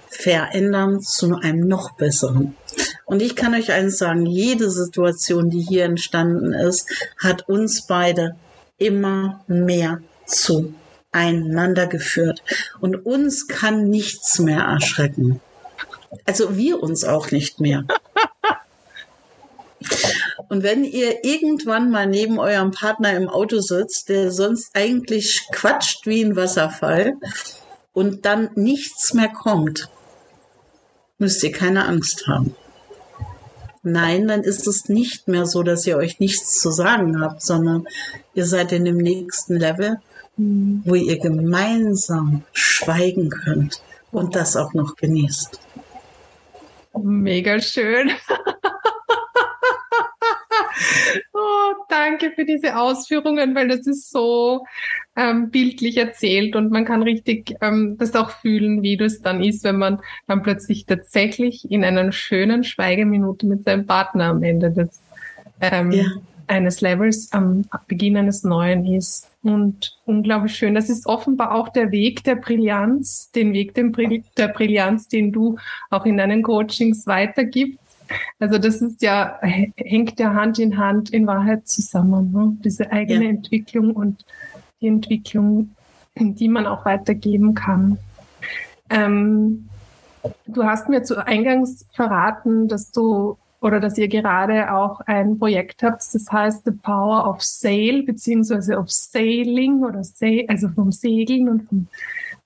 verändern 0.09 1.01
zu 1.01 1.35
einem 1.35 1.67
noch 1.67 1.91
besseren. 1.91 2.55
Und 3.05 3.21
ich 3.21 3.35
kann 3.35 3.53
euch 3.53 3.71
eins 3.71 3.97
sagen, 3.97 4.25
jede 4.25 4.69
Situation, 4.69 5.49
die 5.49 5.61
hier 5.61 5.85
entstanden 5.85 6.53
ist, 6.53 6.89
hat 7.17 7.47
uns 7.47 7.85
beide 7.87 8.35
immer 8.77 9.43
mehr 9.47 10.01
zueinander 10.25 11.87
geführt. 11.87 12.43
Und 12.79 13.05
uns 13.05 13.47
kann 13.47 13.89
nichts 13.89 14.39
mehr 14.39 14.61
erschrecken. 14.61 15.41
Also 16.25 16.57
wir 16.57 16.81
uns 16.81 17.03
auch 17.03 17.31
nicht 17.31 17.59
mehr. 17.59 17.85
Und 20.49 20.63
wenn 20.63 20.83
ihr 20.83 21.23
irgendwann 21.23 21.91
mal 21.91 22.07
neben 22.07 22.39
eurem 22.39 22.71
Partner 22.71 23.13
im 23.13 23.29
Auto 23.29 23.59
sitzt, 23.59 24.09
der 24.09 24.31
sonst 24.31 24.71
eigentlich 24.73 25.47
quatscht 25.51 26.05
wie 26.07 26.23
ein 26.23 26.35
Wasserfall 26.35 27.13
und 27.93 28.25
dann 28.25 28.49
nichts 28.55 29.13
mehr 29.13 29.29
kommt, 29.29 29.89
müsst 31.17 31.43
ihr 31.43 31.51
keine 31.51 31.85
Angst 31.85 32.27
haben. 32.27 32.55
Nein, 33.83 34.27
dann 34.27 34.43
ist 34.43 34.67
es 34.67 34.89
nicht 34.89 35.27
mehr 35.27 35.45
so, 35.45 35.63
dass 35.63 35.87
ihr 35.87 35.97
euch 35.97 36.19
nichts 36.19 36.59
zu 36.59 36.71
sagen 36.71 37.21
habt, 37.21 37.41
sondern 37.41 37.87
ihr 38.33 38.45
seid 38.45 38.71
in 38.71 38.85
dem 38.85 38.97
nächsten 38.97 39.55
Level, 39.55 39.99
wo 40.37 40.95
ihr 40.95 41.19
gemeinsam 41.19 42.43
schweigen 42.53 43.29
könnt 43.29 43.81
und 44.11 44.35
das 44.35 44.57
auch 44.57 44.73
noch 44.73 44.95
genießt. 44.95 45.59
Mega 46.93 47.59
schön. 47.59 48.11
oh, 51.33 51.73
danke 51.89 52.31
für 52.31 52.45
diese 52.45 52.77
Ausführungen, 52.77 53.55
weil 53.55 53.67
das 53.67 53.87
ist 53.87 54.11
so 54.11 54.65
ähm, 55.15 55.49
bildlich 55.49 55.97
erzählt 55.97 56.55
und 56.55 56.71
man 56.71 56.85
kann 56.85 57.03
richtig 57.03 57.55
ähm, 57.61 57.97
das 57.97 58.15
auch 58.15 58.31
fühlen, 58.31 58.81
wie 58.81 58.97
das 58.97 59.21
dann 59.21 59.43
ist, 59.43 59.63
wenn 59.63 59.77
man 59.77 59.99
dann 60.27 60.41
plötzlich 60.41 60.85
tatsächlich 60.85 61.69
in 61.69 61.83
einer 61.83 62.11
schönen 62.11 62.63
Schweigeminute 62.63 63.45
mit 63.45 63.63
seinem 63.63 63.85
Partner 63.85 64.25
am 64.25 64.43
Ende 64.43 64.71
des 64.71 65.01
ähm, 65.61 65.91
ja. 65.91 66.05
Eines 66.49 66.81
Levels 66.81 67.31
am 67.31 67.65
Beginn 67.87 68.17
eines 68.17 68.43
neuen 68.43 68.85
ist. 68.85 69.29
Und 69.41 69.97
unglaublich 70.05 70.55
schön. 70.55 70.75
Das 70.75 70.89
ist 70.89 71.05
offenbar 71.05 71.53
auch 71.53 71.69
der 71.69 71.91
Weg 71.91 72.23
der 72.25 72.35
Brillanz, 72.35 73.31
den 73.31 73.53
Weg 73.53 73.73
der 73.73 74.47
Brillanz, 74.49 75.07
den 75.07 75.31
du 75.31 75.57
auch 75.89 76.05
in 76.05 76.17
deinen 76.17 76.43
Coachings 76.43 77.07
weitergibst 77.07 77.79
also 78.39 78.57
das 78.57 78.81
ist 78.81 79.01
ja, 79.01 79.39
hängt 79.41 80.19
ja 80.19 80.33
Hand 80.33 80.59
in 80.59 80.77
Hand 80.77 81.09
in 81.11 81.27
Wahrheit 81.27 81.67
zusammen. 81.67 82.31
Ne? 82.31 82.57
Diese 82.63 82.91
eigene 82.91 83.25
ja. 83.25 83.29
Entwicklung 83.29 83.91
und 83.91 84.25
die 84.81 84.87
Entwicklung, 84.87 85.71
die 86.15 86.47
man 86.47 86.65
auch 86.65 86.85
weitergeben 86.85 87.53
kann. 87.53 87.97
Ähm, 88.89 89.69
du 90.47 90.63
hast 90.63 90.89
mir 90.89 91.03
zu 91.03 91.25
Eingangs 91.25 91.85
verraten, 91.93 92.67
dass 92.67 92.91
du 92.91 93.37
oder 93.61 93.79
dass 93.79 93.97
ihr 93.97 94.07
gerade 94.07 94.73
auch 94.73 95.01
ein 95.01 95.37
Projekt 95.37 95.83
habt, 95.83 96.01
das 96.13 96.31
heißt 96.31 96.65
The 96.65 96.71
Power 96.71 97.27
of 97.27 97.43
Sail, 97.43 98.03
beziehungsweise 98.03 98.77
of 98.77 98.89
Sailing 98.89 99.83
oder 99.83 100.03
Sail, 100.03 100.45
also 100.47 100.69
vom 100.69 100.91
Segeln 100.91 101.49
und 101.49 101.67
vom, 101.67 101.87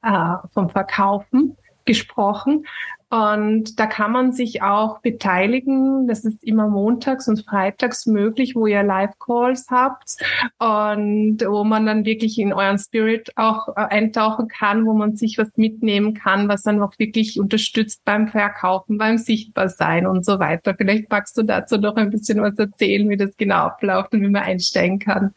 äh, 0.02 0.36
vom 0.54 0.70
Verkaufen 0.70 1.56
gesprochen. 1.86 2.66
Und 3.14 3.80
da 3.80 3.86
kann 3.86 4.12
man 4.12 4.32
sich 4.32 4.64
auch 4.64 5.00
beteiligen. 5.02 6.08
Das 6.08 6.26
ist 6.26 6.44
immer 6.44 6.68
montags 6.68 7.28
und 7.28 7.46
freitags 7.46 8.08
möglich, 8.08 8.56
wo 8.56 8.66
ihr 8.66 8.82
Live-Calls 8.82 9.68
habt 9.70 10.16
und 10.58 11.38
wo 11.46 11.64
man 11.64 11.86
dann 11.86 12.06
wirklich 12.06 12.40
in 12.40 12.54
euren 12.54 12.80
Spirit 12.80 13.32
auch 13.36 13.68
äh, 13.68 13.82
eintauchen 13.82 14.48
kann, 14.48 14.88
wo 14.88 14.94
man 14.94 15.16
sich 15.16 15.38
was 15.38 15.56
mitnehmen 15.58 16.16
kann, 16.16 16.48
was 16.48 16.64
dann 16.64 16.82
auch 16.82 16.98
wirklich 16.98 17.40
unterstützt 17.40 18.04
beim 18.04 18.30
Verkaufen, 18.30 18.98
beim 18.98 19.20
Sichtbarsein 19.20 20.08
und 20.08 20.26
so 20.26 20.40
weiter. 20.40 20.74
Vielleicht 20.76 21.12
magst 21.12 21.38
du 21.38 21.44
dazu 21.44 21.78
noch 21.78 21.98
ein 21.98 22.10
bisschen 22.10 22.42
was 22.42 22.58
erzählen, 22.58 23.08
wie 23.12 23.18
das 23.18 23.38
genau 23.38 23.66
abläuft 23.66 24.14
und 24.16 24.22
wie 24.22 24.30
man 24.30 24.42
einsteigen 24.42 24.98
kann. 24.98 25.36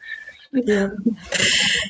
Ja. 0.51 0.91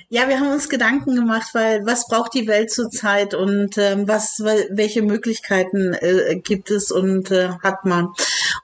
ja, 0.09 0.27
wir 0.27 0.39
haben 0.39 0.51
uns 0.51 0.69
Gedanken 0.69 1.15
gemacht, 1.15 1.49
weil 1.53 1.85
was 1.85 2.07
braucht 2.07 2.33
die 2.33 2.47
Welt 2.47 2.71
zurzeit 2.71 3.33
und 3.33 3.77
ähm, 3.77 4.07
was, 4.07 4.39
welche 4.39 5.01
Möglichkeiten 5.01 5.93
äh, 5.93 6.39
gibt 6.43 6.71
es 6.71 6.91
und 6.91 7.31
äh, 7.31 7.49
hat 7.63 7.85
man? 7.85 8.09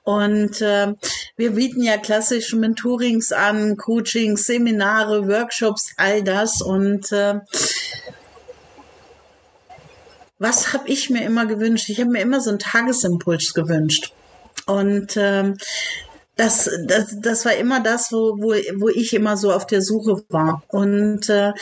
Und 0.04 0.62
äh, 0.62 0.94
wir 1.38 1.52
bieten 1.52 1.84
ja 1.84 1.98
klassische 1.98 2.58
Mentorings 2.58 3.32
an, 3.32 3.78
Coachings, 3.78 4.46
Seminare, 4.46 5.28
Workshops, 5.28 5.94
all 5.98 6.24
das 6.24 6.62
und 6.62 7.12
äh, 7.12 7.40
was 10.40 10.74
habe 10.74 10.90
ich 10.90 11.10
mir 11.10 11.24
immer 11.24 11.46
gewünscht? 11.46 11.90
Ich 11.90 12.02
habe 12.02 12.10
mir 12.10 12.22
immer 12.22 12.42
so 12.42 12.50
einen 12.50 12.60
Tagesimpuls 12.60 13.54
gewünscht. 13.54 14.12
Und 14.66 15.16
ähm, 15.16 15.58
das, 16.36 16.70
das, 16.88 17.16
das 17.20 17.46
war 17.46 17.56
immer 17.56 17.80
das, 17.80 18.12
wo, 18.12 18.38
wo, 18.38 18.54
wo 18.80 18.90
ich 18.90 19.14
immer 19.14 19.38
so 19.38 19.52
auf 19.52 19.68
der 19.68 19.82
Suche 19.82 20.24
war. 20.30 20.64
Und 20.68 21.30
äh, 21.30 21.54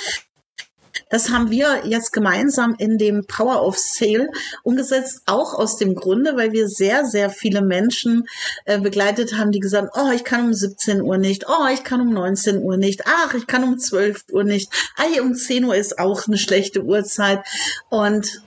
das 1.09 1.29
haben 1.29 1.51
wir 1.51 1.81
jetzt 1.85 2.11
gemeinsam 2.13 2.75
in 2.77 2.97
dem 2.97 3.25
Power 3.25 3.65
of 3.65 3.77
Sale 3.77 4.29
umgesetzt, 4.63 5.23
auch 5.25 5.53
aus 5.53 5.77
dem 5.77 5.95
Grunde, 5.95 6.37
weil 6.37 6.53
wir 6.53 6.67
sehr, 6.67 7.05
sehr 7.05 7.29
viele 7.29 7.61
Menschen 7.61 8.27
äh, 8.65 8.79
begleitet 8.79 9.37
haben, 9.37 9.51
die 9.51 9.59
gesagt 9.59 9.93
haben, 9.93 10.07
oh, 10.09 10.11
ich 10.13 10.23
kann 10.23 10.45
um 10.45 10.53
17 10.53 11.01
Uhr 11.01 11.17
nicht, 11.17 11.47
oh, 11.49 11.67
ich 11.73 11.83
kann 11.83 12.01
um 12.01 12.13
19 12.13 12.59
Uhr 12.59 12.77
nicht, 12.77 13.03
ach, 13.05 13.33
ich 13.33 13.47
kann 13.47 13.63
um 13.63 13.77
12 13.77 14.25
Uhr 14.31 14.43
nicht, 14.43 14.71
ah, 14.97 15.21
um 15.21 15.35
10 15.35 15.65
Uhr 15.65 15.75
ist 15.75 15.99
auch 15.99 16.27
eine 16.27 16.37
schlechte 16.37 16.83
Uhrzeit. 16.83 17.45
Und 17.89 18.41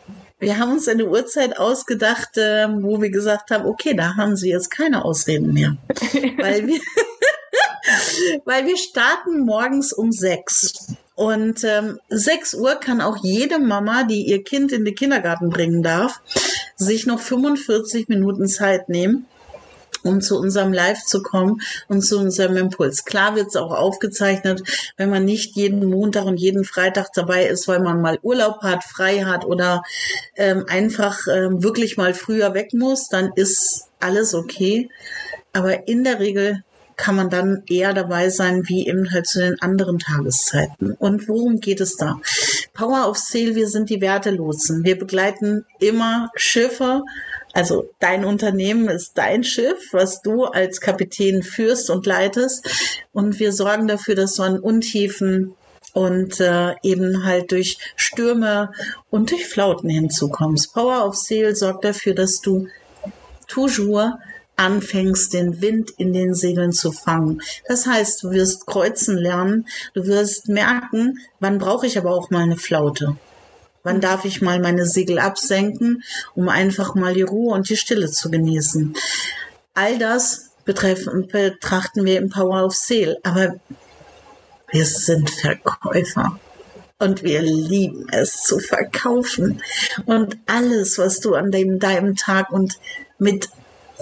wir 0.44 0.58
haben 0.58 0.72
uns 0.72 0.88
eine 0.88 1.06
Uhrzeit 1.06 1.58
ausgedacht, 1.58 2.36
äh, 2.36 2.68
wo 2.68 3.00
wir 3.00 3.10
gesagt 3.10 3.50
haben, 3.50 3.66
okay, 3.66 3.94
da 3.94 4.16
haben 4.16 4.36
Sie 4.36 4.50
jetzt 4.50 4.70
keine 4.70 5.04
Ausreden 5.04 5.52
mehr. 5.52 5.76
weil, 6.38 6.66
wir 6.66 6.80
weil 8.44 8.66
wir 8.66 8.76
starten 8.76 9.44
morgens 9.44 9.92
um 9.92 10.12
sechs. 10.12 10.94
Und 11.16 11.62
ähm, 11.62 12.00
6 12.08 12.54
Uhr 12.54 12.74
kann 12.74 13.00
auch 13.00 13.18
jede 13.22 13.60
Mama, 13.60 14.02
die 14.02 14.26
ihr 14.26 14.42
Kind 14.42 14.72
in 14.72 14.84
den 14.84 14.96
Kindergarten 14.96 15.48
bringen 15.48 15.82
darf, 15.84 16.20
sich 16.74 17.06
noch 17.06 17.20
45 17.20 18.08
Minuten 18.08 18.48
Zeit 18.48 18.88
nehmen 18.88 19.26
um 20.04 20.20
zu 20.20 20.38
unserem 20.38 20.72
Live 20.72 21.04
zu 21.04 21.22
kommen 21.22 21.60
und 21.88 22.02
zu 22.02 22.18
unserem 22.18 22.56
Impuls. 22.56 23.04
Klar 23.04 23.34
wird 23.34 23.48
es 23.48 23.56
auch 23.56 23.72
aufgezeichnet, 23.72 24.62
wenn 24.96 25.10
man 25.10 25.24
nicht 25.24 25.56
jeden 25.56 25.84
Montag 25.84 26.24
und 26.26 26.36
jeden 26.36 26.64
Freitag 26.64 27.12
dabei 27.14 27.46
ist, 27.46 27.66
weil 27.66 27.80
man 27.80 28.00
mal 28.00 28.18
Urlaub 28.22 28.62
hat, 28.62 28.84
frei 28.84 29.24
hat 29.24 29.44
oder 29.44 29.82
ähm, 30.36 30.64
einfach 30.68 31.18
ähm, 31.32 31.62
wirklich 31.62 31.96
mal 31.96 32.14
früher 32.14 32.54
weg 32.54 32.72
muss, 32.72 33.08
dann 33.08 33.32
ist 33.34 33.88
alles 34.00 34.34
okay. 34.34 34.90
Aber 35.52 35.88
in 35.88 36.04
der 36.04 36.20
Regel 36.20 36.62
kann 36.96 37.16
man 37.16 37.30
dann 37.30 37.62
eher 37.66 37.92
dabei 37.92 38.28
sein, 38.28 38.68
wie 38.68 38.86
eben 38.86 39.10
halt 39.10 39.26
zu 39.26 39.40
den 39.40 39.60
anderen 39.60 39.98
Tageszeiten. 39.98 40.92
Und 40.92 41.28
worum 41.28 41.60
geht 41.60 41.80
es 41.80 41.96
da? 41.96 42.20
Power 42.72 43.08
of 43.08 43.16
Sale, 43.16 43.54
wir 43.54 43.68
sind 43.68 43.90
die 43.90 44.00
Wertelotsen. 44.00 44.84
Wir 44.84 44.98
begleiten 44.98 45.64
immer 45.80 46.30
Schiffe 46.36 47.02
also 47.54 47.88
dein 48.00 48.24
Unternehmen 48.24 48.88
ist 48.88 49.12
dein 49.14 49.44
Schiff, 49.44 49.92
was 49.92 50.22
du 50.22 50.44
als 50.44 50.80
Kapitän 50.80 51.42
führst 51.44 51.88
und 51.88 52.04
leitest. 52.04 52.68
Und 53.12 53.38
wir 53.38 53.52
sorgen 53.52 53.86
dafür, 53.86 54.16
dass 54.16 54.34
du 54.34 54.42
an 54.42 54.58
Untiefen 54.58 55.54
und 55.92 56.40
äh, 56.40 56.74
eben 56.82 57.24
halt 57.24 57.52
durch 57.52 57.78
Stürme 57.94 58.72
und 59.08 59.30
durch 59.30 59.46
Flauten 59.46 59.88
hinzukommst. 59.88 60.74
Power 60.74 61.06
of 61.06 61.14
Seal 61.14 61.54
sorgt 61.54 61.84
dafür, 61.84 62.14
dass 62.14 62.40
du 62.40 62.66
toujours 63.46 64.14
anfängst, 64.56 65.32
den 65.32 65.60
Wind 65.60 65.92
in 65.96 66.12
den 66.12 66.34
Segeln 66.34 66.72
zu 66.72 66.90
fangen. 66.90 67.40
Das 67.68 67.86
heißt, 67.86 68.24
du 68.24 68.30
wirst 68.30 68.66
kreuzen 68.66 69.16
lernen, 69.16 69.66
du 69.94 70.06
wirst 70.06 70.48
merken, 70.48 71.18
wann 71.40 71.58
brauche 71.58 71.86
ich 71.86 71.98
aber 71.98 72.12
auch 72.12 72.30
mal 72.30 72.42
eine 72.42 72.56
Flaute. 72.56 73.16
Wann 73.84 74.00
darf 74.00 74.24
ich 74.24 74.40
mal 74.40 74.60
meine 74.60 74.86
Segel 74.86 75.18
absenken, 75.18 76.02
um 76.34 76.48
einfach 76.48 76.94
mal 76.94 77.12
die 77.12 77.20
Ruhe 77.22 77.54
und 77.54 77.68
die 77.68 77.76
Stille 77.76 78.10
zu 78.10 78.30
genießen? 78.30 78.94
All 79.74 79.98
das 79.98 80.52
betreffen, 80.64 81.28
betrachten 81.30 82.06
wir 82.06 82.18
im 82.18 82.30
Power 82.30 82.64
of 82.64 82.74
Sale. 82.74 83.18
Aber 83.22 83.56
wir 84.72 84.86
sind 84.86 85.28
Verkäufer. 85.28 86.40
Und 86.98 87.22
wir 87.22 87.42
lieben 87.42 88.06
es 88.10 88.42
zu 88.44 88.58
verkaufen. 88.58 89.62
Und 90.06 90.38
alles, 90.46 90.96
was 90.96 91.20
du 91.20 91.34
an 91.34 91.50
dem, 91.50 91.78
deinem 91.78 92.16
Tag 92.16 92.50
und 92.50 92.78
mit 93.18 93.50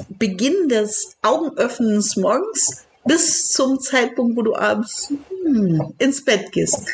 Beginn 0.09 0.69
des 0.69 1.17
Augenöffnens 1.23 2.17
morgens 2.17 2.85
bis 3.05 3.49
zum 3.49 3.81
Zeitpunkt, 3.81 4.37
wo 4.37 4.43
du 4.43 4.55
abends 4.55 5.13
hm, 5.45 5.93
ins 5.99 6.25
Bett 6.25 6.53
gehst. 6.53 6.87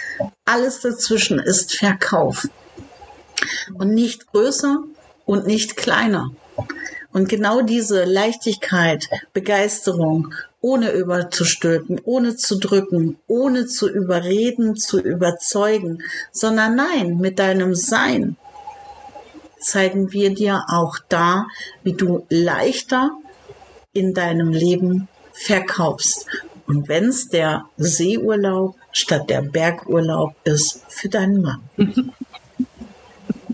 Alles 0.47 0.81
dazwischen 0.81 1.39
ist 1.39 1.77
Verkauf 1.77 2.49
und 3.75 3.95
nicht 3.95 4.27
größer 4.29 4.83
und 5.27 5.47
nicht 5.47 5.77
kleiner. 5.77 6.31
Und 7.13 7.29
genau 7.29 7.63
diese 7.63 8.05
Leichtigkeit, 8.05 9.09
Begeisterung, 9.33 10.35
ohne 10.61 10.91
überzustülpen, 10.91 12.01
ohne 12.05 12.37
zu 12.37 12.59
drücken, 12.59 13.19
ohne 13.27 13.67
zu 13.67 13.89
überreden, 13.89 14.77
zu 14.77 15.01
überzeugen, 15.01 16.03
sondern 16.33 16.75
nein, 16.77 17.17
mit 17.19 17.39
deinem 17.39 17.75
Sein 17.75 18.37
zeigen 19.61 20.13
wir 20.13 20.35
dir 20.35 20.65
auch 20.69 20.99
da, 21.09 21.47
wie 21.83 21.95
du 21.95 22.27
leichter 22.29 23.11
in 23.93 24.15
deinem 24.15 24.53
Leben 24.53 25.09
verkaufst. 25.33 26.27
Und 26.67 26.89
wenn 26.89 27.07
es 27.07 27.29
der 27.29 27.65
Seeurlaub 27.77 28.77
statt 28.93 29.31
der 29.31 29.43
Bergurlaub 29.43 30.35
ist 30.45 30.83
für 30.89 31.09
deinen 31.09 31.43
Mann. 31.43 31.63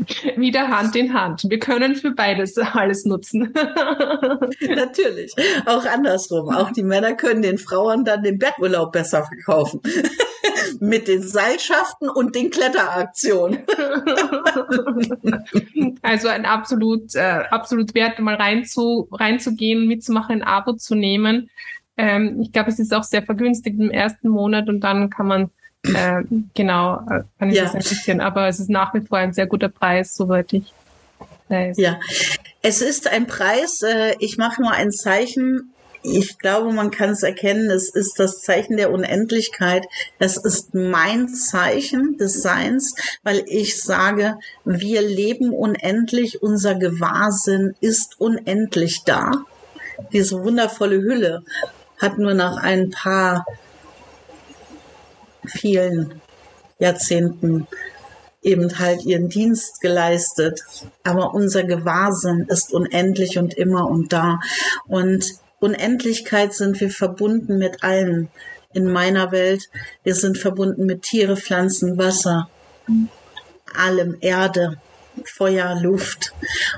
Wieder 0.37 0.69
Hand 0.69 0.97
in 0.97 1.13
Hand. 1.13 1.45
Wir 1.49 1.59
können 1.59 1.97
für 1.97 2.13
beides 2.13 2.57
alles 2.59 3.05
nutzen. 3.05 3.53
Natürlich. 4.61 5.33
Auch 5.67 5.85
andersrum. 5.87 6.55
Auch 6.55 6.71
die 6.71 6.83
Männer 6.83 7.15
können 7.15 7.43
den 7.43 7.59
Frauen 7.59 8.05
dann 8.05 8.23
den 8.23 8.39
Bergurlaub 8.39 8.93
besser 8.93 9.25
verkaufen. 9.25 9.81
Mit 10.81 11.09
den 11.09 11.23
Seilschaften 11.23 12.09
und 12.09 12.35
den 12.35 12.51
Kletteraktionen. 12.51 13.61
also 16.03 16.29
ein 16.29 16.45
absolut, 16.45 17.15
äh, 17.15 17.45
absolut 17.51 17.95
wert, 17.95 18.19
mal 18.19 18.35
rein 18.35 18.65
zu, 18.65 19.09
reinzugehen, 19.13 19.87
mitzumachen, 19.87 20.37
ein 20.37 20.43
Abo 20.43 20.75
zu 20.75 20.95
nehmen. 20.95 21.51
Ähm, 21.97 22.41
ich 22.41 22.53
glaube, 22.53 22.71
es 22.71 22.79
ist 22.79 22.93
auch 22.93 23.05
sehr 23.05 23.23
vergünstigt 23.23 23.79
im 23.79 23.91
ersten 23.91 24.29
Monat 24.29 24.69
und 24.69 24.81
dann 24.81 25.11
kann 25.11 25.27
man 25.27 25.51
äh, 25.85 26.23
genau, 26.55 27.01
äh, 27.11 27.23
kann 27.39 27.51
ich 27.51 27.57
ja. 27.57 27.65
das 27.65 27.75
ein 27.75 27.83
bisschen, 27.83 28.21
aber 28.21 28.49
es 28.49 28.61
ist 28.61 28.71
nach 28.71 28.95
wie 28.95 29.01
vor 29.01 29.19
ein 29.19 29.33
sehr 29.33 29.47
guter 29.47 29.69
Preis, 29.69 30.15
soweit 30.15 30.53
ich 30.53 30.73
weiß. 31.49 31.77
Ja, 31.79 32.01
es 32.63 32.81
ist 32.81 33.09
ein 33.09 33.27
Preis, 33.27 33.83
äh, 33.83 34.15
ich 34.19 34.39
mache 34.39 34.63
nur 34.63 34.73
ein 34.73 34.91
Zeichen, 34.91 35.75
ich 36.07 36.39
glaube, 36.39 36.71
man 36.71 36.91
kann 36.91 37.11
es 37.11 37.23
erkennen, 37.23 37.71
es 37.71 37.89
ist 37.89 38.21
das 38.21 38.43
Zeichen 38.43 38.77
der 38.77 38.93
Unendlichkeit. 38.93 39.87
Es 40.19 40.37
ist 40.37 40.75
mein 40.75 41.29
Zeichen 41.29 42.19
des 42.19 42.43
Seins, 42.43 42.95
weil 43.23 43.43
ich 43.47 43.81
sage, 43.83 44.37
wir 44.67 45.01
leben 45.01 45.51
unendlich, 45.51 46.43
unser 46.43 46.75
Gewahrsinn 46.75 47.75
ist 47.81 48.21
unendlich 48.21 49.05
da. 49.05 49.47
Diese 50.13 50.45
wundervolle 50.45 51.01
Hülle 51.01 51.43
hat 51.99 52.19
nur 52.19 52.35
nach 52.35 52.59
ein 52.59 52.91
paar 52.91 53.47
vielen 55.47 56.21
Jahrzehnten 56.79 57.67
eben 58.43 58.79
halt 58.79 59.05
ihren 59.05 59.29
Dienst 59.29 59.81
geleistet. 59.81 60.61
Aber 61.03 61.35
unser 61.35 61.65
Gewahrsinn 61.65 62.47
ist 62.49 62.73
unendlich 62.73 63.39
und 63.39 63.55
immer 63.55 63.89
und 63.89 64.13
da. 64.13 64.41
Und 64.87 65.25
Unendlichkeit 65.61 66.53
sind 66.53 66.81
wir 66.81 66.91
verbunden 66.91 67.59
mit 67.59 67.83
allen 67.83 68.29
in 68.75 68.91
meiner 68.91 69.33
Welt. 69.33 69.71
Wir 70.03 70.15
sind 70.15 70.37
verbunden 70.37 70.85
mit 70.85 71.03
Tiere, 71.03 71.37
Pflanzen, 71.37 71.97
Wasser, 71.97 72.51
allem, 73.75 74.19
Erde, 74.21 74.77
Feuer, 75.25 75.81
Luft. 75.81 76.35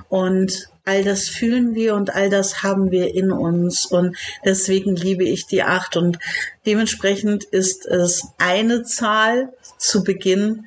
Und 0.08 0.68
all 0.86 1.04
das 1.04 1.28
fühlen 1.28 1.74
wir 1.74 1.94
und 1.94 2.14
all 2.14 2.30
das 2.30 2.62
haben 2.62 2.90
wir 2.90 3.14
in 3.14 3.30
uns. 3.32 3.84
Und 3.86 4.16
deswegen 4.44 4.96
liebe 4.96 5.24
ich 5.24 5.46
die 5.46 5.62
acht. 5.62 5.96
Und 5.96 6.18
dementsprechend 6.64 7.44
ist 7.44 7.84
es 7.86 8.28
eine 8.38 8.84
Zahl 8.84 9.52
zu 9.78 10.04
Beginn 10.04 10.64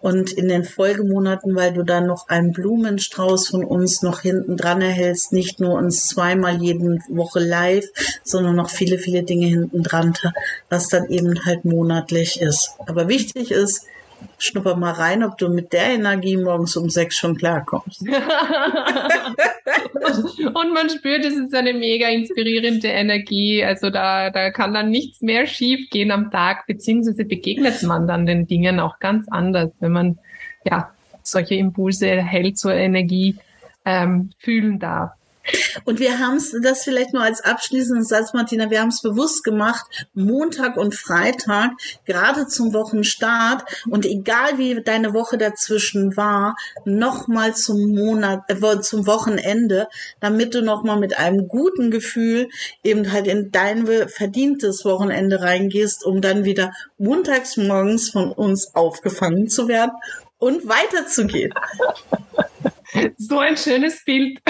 Und 0.00 0.32
in 0.32 0.48
den 0.48 0.64
Folgemonaten, 0.64 1.54
weil 1.54 1.72
du 1.72 1.82
dann 1.82 2.06
noch 2.06 2.28
einen 2.28 2.52
Blumenstrauß 2.52 3.48
von 3.48 3.64
uns 3.64 4.02
noch 4.02 4.20
hinten 4.20 4.56
dran 4.56 4.80
erhältst, 4.80 5.32
nicht 5.32 5.60
nur 5.60 5.74
uns 5.74 6.06
zweimal 6.06 6.62
jede 6.62 6.98
Woche 7.08 7.40
live, 7.40 7.86
sondern 8.22 8.56
noch 8.56 8.70
viele, 8.70 8.98
viele 8.98 9.22
Dinge 9.22 9.46
hinten 9.46 9.82
dran, 9.82 10.14
was 10.68 10.88
dann 10.88 11.10
eben 11.10 11.44
halt 11.44 11.64
monatlich 11.64 12.40
ist. 12.40 12.70
Aber 12.86 13.08
wichtig 13.08 13.50
ist, 13.50 13.86
schnupper 14.38 14.76
mal 14.76 14.92
rein, 14.92 15.24
ob 15.24 15.36
du 15.38 15.48
mit 15.48 15.72
der 15.72 15.94
Energie 15.94 16.36
morgens 16.36 16.76
um 16.76 16.88
sechs 16.90 17.16
schon 17.16 17.36
klarkommst. 17.36 18.02
und 18.02 18.10
man 20.74 20.90
spürt, 20.90 21.24
es 21.24 21.34
ist 21.36 21.54
eine 21.54 21.74
mega 21.74 22.08
inspirierende 22.08 22.88
Energie. 22.88 23.64
Also 23.64 23.90
da, 23.90 24.30
da 24.30 24.50
kann 24.50 24.74
dann 24.74 24.90
nichts 24.90 25.20
mehr 25.20 25.46
schief 25.46 25.90
gehen 25.90 26.10
am 26.10 26.30
Tag, 26.30 26.66
beziehungsweise 26.66 27.24
begegnet 27.24 27.82
man 27.82 28.06
dann 28.06 28.26
den 28.26 28.46
Dingen 28.46 28.78
auch 28.80 28.98
ganz 29.00 29.26
anders, 29.28 29.72
wenn 29.80 29.92
man 29.92 30.18
ja 30.64 30.90
solche 31.22 31.56
Impulse 31.56 32.08
erhält, 32.08 32.58
zur 32.58 32.74
Energie 32.74 33.36
ähm, 33.84 34.30
fühlen 34.38 34.78
darf. 34.78 35.17
Und 35.84 36.00
wir 36.00 36.18
haben 36.18 36.36
es, 36.36 36.54
das 36.62 36.82
vielleicht 36.82 37.12
nur 37.12 37.22
als 37.22 37.40
abschließenden 37.40 38.04
Satz, 38.04 38.32
Martina, 38.32 38.70
wir 38.70 38.80
haben 38.80 38.88
es 38.88 39.02
bewusst 39.02 39.44
gemacht, 39.44 39.86
Montag 40.14 40.76
und 40.76 40.94
Freitag, 40.94 41.70
gerade 42.04 42.46
zum 42.46 42.72
Wochenstart 42.72 43.64
und 43.88 44.04
egal 44.06 44.58
wie 44.58 44.82
deine 44.82 45.14
Woche 45.14 45.38
dazwischen 45.38 46.16
war, 46.16 46.56
nochmal 46.84 47.54
zum 47.54 47.94
Monat, 47.94 48.42
äh, 48.48 48.80
zum 48.80 49.06
Wochenende, 49.06 49.88
damit 50.20 50.54
du 50.54 50.62
nochmal 50.62 50.98
mit 50.98 51.18
einem 51.18 51.48
guten 51.48 51.90
Gefühl 51.90 52.48
eben 52.82 53.12
halt 53.12 53.26
in 53.26 53.50
dein 53.50 53.86
verdientes 54.08 54.84
Wochenende 54.84 55.40
reingehst, 55.40 56.04
um 56.04 56.20
dann 56.20 56.44
wieder 56.44 56.72
montags 56.98 57.56
morgens 57.56 58.10
von 58.10 58.32
uns 58.32 58.74
aufgefangen 58.74 59.48
zu 59.48 59.68
werden 59.68 59.92
und 60.38 60.68
weiterzugehen. 60.68 61.52
So 63.16 63.38
ein 63.38 63.56
schönes 63.56 64.02
Bild. 64.04 64.40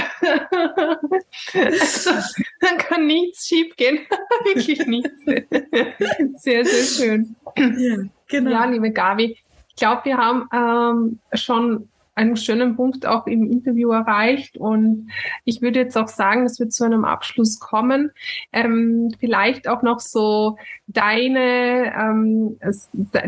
also, 1.55 2.11
dann 2.61 2.79
kann 2.79 3.07
nichts 3.07 3.49
schief 3.49 3.75
gehen. 3.77 4.01
Wirklich 4.45 4.87
nichts. 4.87 5.25
Sehr, 6.37 6.65
sehr 6.65 6.85
schön. 6.85 7.37
Ja, 7.57 7.97
genau. 8.29 8.51
ja 8.51 8.65
liebe 8.67 8.93
Gabi, 8.93 9.37
ich 9.69 9.77
glaube, 9.77 10.05
wir 10.05 10.17
haben 10.17 10.49
ähm, 10.53 11.19
schon 11.35 11.89
einen 12.19 12.37
schönen 12.37 12.75
Punkt 12.75 13.07
auch 13.07 13.27
im 13.27 13.51
Interview 13.51 13.93
erreicht. 13.93 14.59
Und 14.59 15.11
ich 15.45 15.63
würde 15.63 15.79
jetzt 15.79 15.97
auch 15.97 16.09
sagen, 16.09 16.43
dass 16.43 16.59
wir 16.59 16.69
zu 16.69 16.85
einem 16.85 17.05
Abschluss 17.05 17.61
kommen. 17.61 18.11
Ähm, 18.53 19.15
vielleicht 19.21 19.69
auch 19.69 19.83
noch 19.83 20.01
so 20.01 20.59
deine, 20.89 21.93
ähm, 21.97 22.59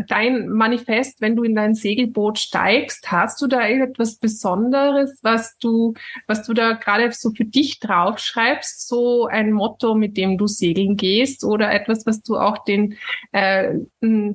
dein 0.09 0.49
Manifest, 0.49 1.21
wenn 1.21 1.37
du 1.37 1.43
in 1.43 1.55
dein 1.55 1.73
Segelboot 1.73 2.37
steigst, 2.37 3.11
hast 3.11 3.41
du 3.41 3.47
da 3.47 3.65
irgendetwas 3.65 4.15
Besonderes, 4.15 5.19
was 5.21 5.57
du, 5.57 5.93
was 6.27 6.43
du 6.45 6.53
da 6.53 6.73
gerade 6.73 7.09
so 7.13 7.31
für 7.31 7.45
dich 7.45 7.79
draufschreibst, 7.79 8.87
so 8.87 9.25
ein 9.27 9.53
Motto, 9.53 9.95
mit 9.95 10.17
dem 10.17 10.37
du 10.37 10.47
segeln 10.47 10.97
gehst 10.97 11.45
oder 11.45 11.71
etwas, 11.71 12.05
was 12.05 12.21
du 12.23 12.37
auch 12.37 12.65
den 12.65 12.97
äh, 13.31 13.75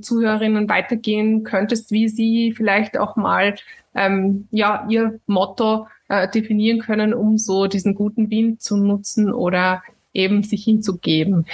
Zuhörerinnen 0.01 0.69
weitergehen 0.69 1.45
könntest, 1.45 1.91
wie 1.91 2.09
sie 2.09 2.53
vielleicht 2.57 2.97
auch 2.97 3.17
mal 3.17 3.55
ähm, 3.97 4.47
ja 4.51 4.87
ihr 4.89 5.19
Motto 5.27 5.89
äh, 6.09 6.29
definieren 6.31 6.81
können, 6.81 7.15
um 7.15 7.39
so 7.39 7.67
diesen 7.67 7.95
guten 7.95 8.31
Wind 8.31 8.63
zu 8.63 8.77
nutzen 8.77 9.33
oder 9.33 9.83
eben 10.13 10.43
sich 10.43 10.65
hinzugeben. 10.65 11.47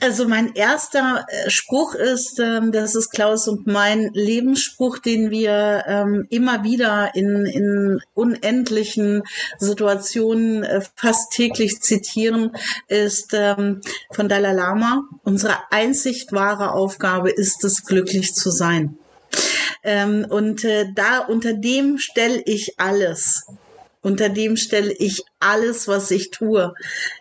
Also 0.00 0.28
mein 0.28 0.54
erster 0.54 1.24
äh, 1.28 1.48
Spruch 1.48 1.94
ist, 1.94 2.38
ähm, 2.38 2.72
das 2.72 2.94
ist 2.94 3.10
Klaus 3.10 3.48
und 3.48 3.66
mein 3.66 4.10
Lebensspruch, 4.12 4.98
den 4.98 5.30
wir 5.30 5.84
ähm, 5.86 6.26
immer 6.28 6.62
wieder 6.62 7.14
in, 7.14 7.46
in 7.46 8.00
unendlichen 8.12 9.22
Situationen 9.58 10.62
äh, 10.62 10.82
fast 10.94 11.32
täglich 11.32 11.80
zitieren, 11.80 12.50
ist 12.88 13.32
ähm, 13.32 13.80
von 14.10 14.28
Dalai 14.28 14.52
Lama. 14.52 15.04
Unsere 15.22 15.54
einzig 15.70 16.26
wahre 16.32 16.72
Aufgabe 16.72 17.30
ist 17.30 17.64
es, 17.64 17.84
glücklich 17.84 18.34
zu 18.34 18.50
sein. 18.50 18.98
Ähm, 19.84 20.26
und 20.28 20.64
äh, 20.64 20.86
da 20.94 21.18
unter 21.18 21.52
dem 21.52 21.98
stelle 21.98 22.42
ich 22.46 22.80
alles. 22.80 23.44
Unter 24.00 24.28
dem 24.28 24.56
stelle 24.56 24.92
ich 24.92 25.22
alles, 25.44 25.88
was 25.88 26.10
ich 26.10 26.30
tue. 26.30 26.74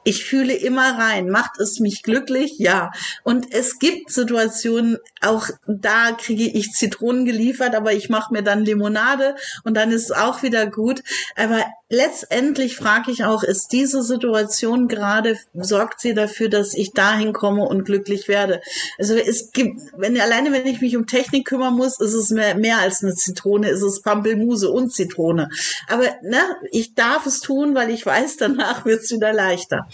Ich 0.04 0.26
fühle 0.26 0.54
immer 0.54 0.98
rein. 0.98 1.30
Macht 1.30 1.60
es 1.60 1.80
mich 1.80 2.04
glücklich? 2.04 2.56
Ja. 2.58 2.92
Und 3.24 3.54
es 3.54 3.80
gibt 3.80 4.12
Situationen, 4.12 4.98
auch 5.22 5.50
da 5.68 6.12
kriege 6.12 6.46
ich 6.46 6.72
Zitronen 6.72 7.26
geliefert, 7.26 7.76
aber 7.76 7.94
ich 7.94 8.10
mache 8.10 8.34
mir 8.34 8.44
dann 8.44 8.66
Limonade 8.66 9.36
und 9.64 9.76
dann 9.76 9.92
ist 9.92 10.06
es 10.06 10.12
auch 10.12 10.44
wieder 10.44 10.68
gut. 10.68 11.04
Aber 11.36 11.64
letztendlich 11.90 12.76
frage 12.76 13.12
ich 13.12 13.24
auch, 13.24 13.44
ist 13.44 13.72
diese 13.72 14.04
Situation 14.04 14.88
gerade, 14.88 15.38
sorgt 15.54 16.02
sie 16.02 16.14
dafür, 16.14 16.50
dass 16.50 16.74
ich 16.74 16.92
dahin 16.92 17.34
komme 17.34 17.64
und 17.64 17.86
glücklich 17.86 18.28
werde? 18.28 18.62
Also 18.98 19.16
es 19.16 19.52
gibt, 19.52 19.80
wenn 19.98 20.20
alleine 20.20 20.52
wenn 20.52 20.66
ich 20.66 20.82
mich 20.82 20.98
um 20.98 21.08
Technik 21.08 21.46
kümmern 21.46 21.76
muss, 21.76 22.00
ist 22.00 22.14
es 22.14 22.30
mehr, 22.32 22.56
mehr 22.56 22.80
als 22.80 23.04
eine 23.04 23.14
Zitrone, 23.14 23.70
ist 23.70 23.82
es 23.82 24.02
Pampelmuse 24.02 24.72
und 24.72 24.92
Zitrone. 24.92 25.50
Aber 25.88 26.06
ne, 26.24 26.42
ich 26.72 26.96
darf 26.96 27.26
es 27.26 27.42
tun, 27.42 27.76
weil 27.76 27.90
ich 27.90 28.06
weiß, 28.06 28.13
danach 28.42 28.86
wird 28.86 29.02
es 29.02 29.12
wieder 29.12 29.34
leichter. 29.34 29.88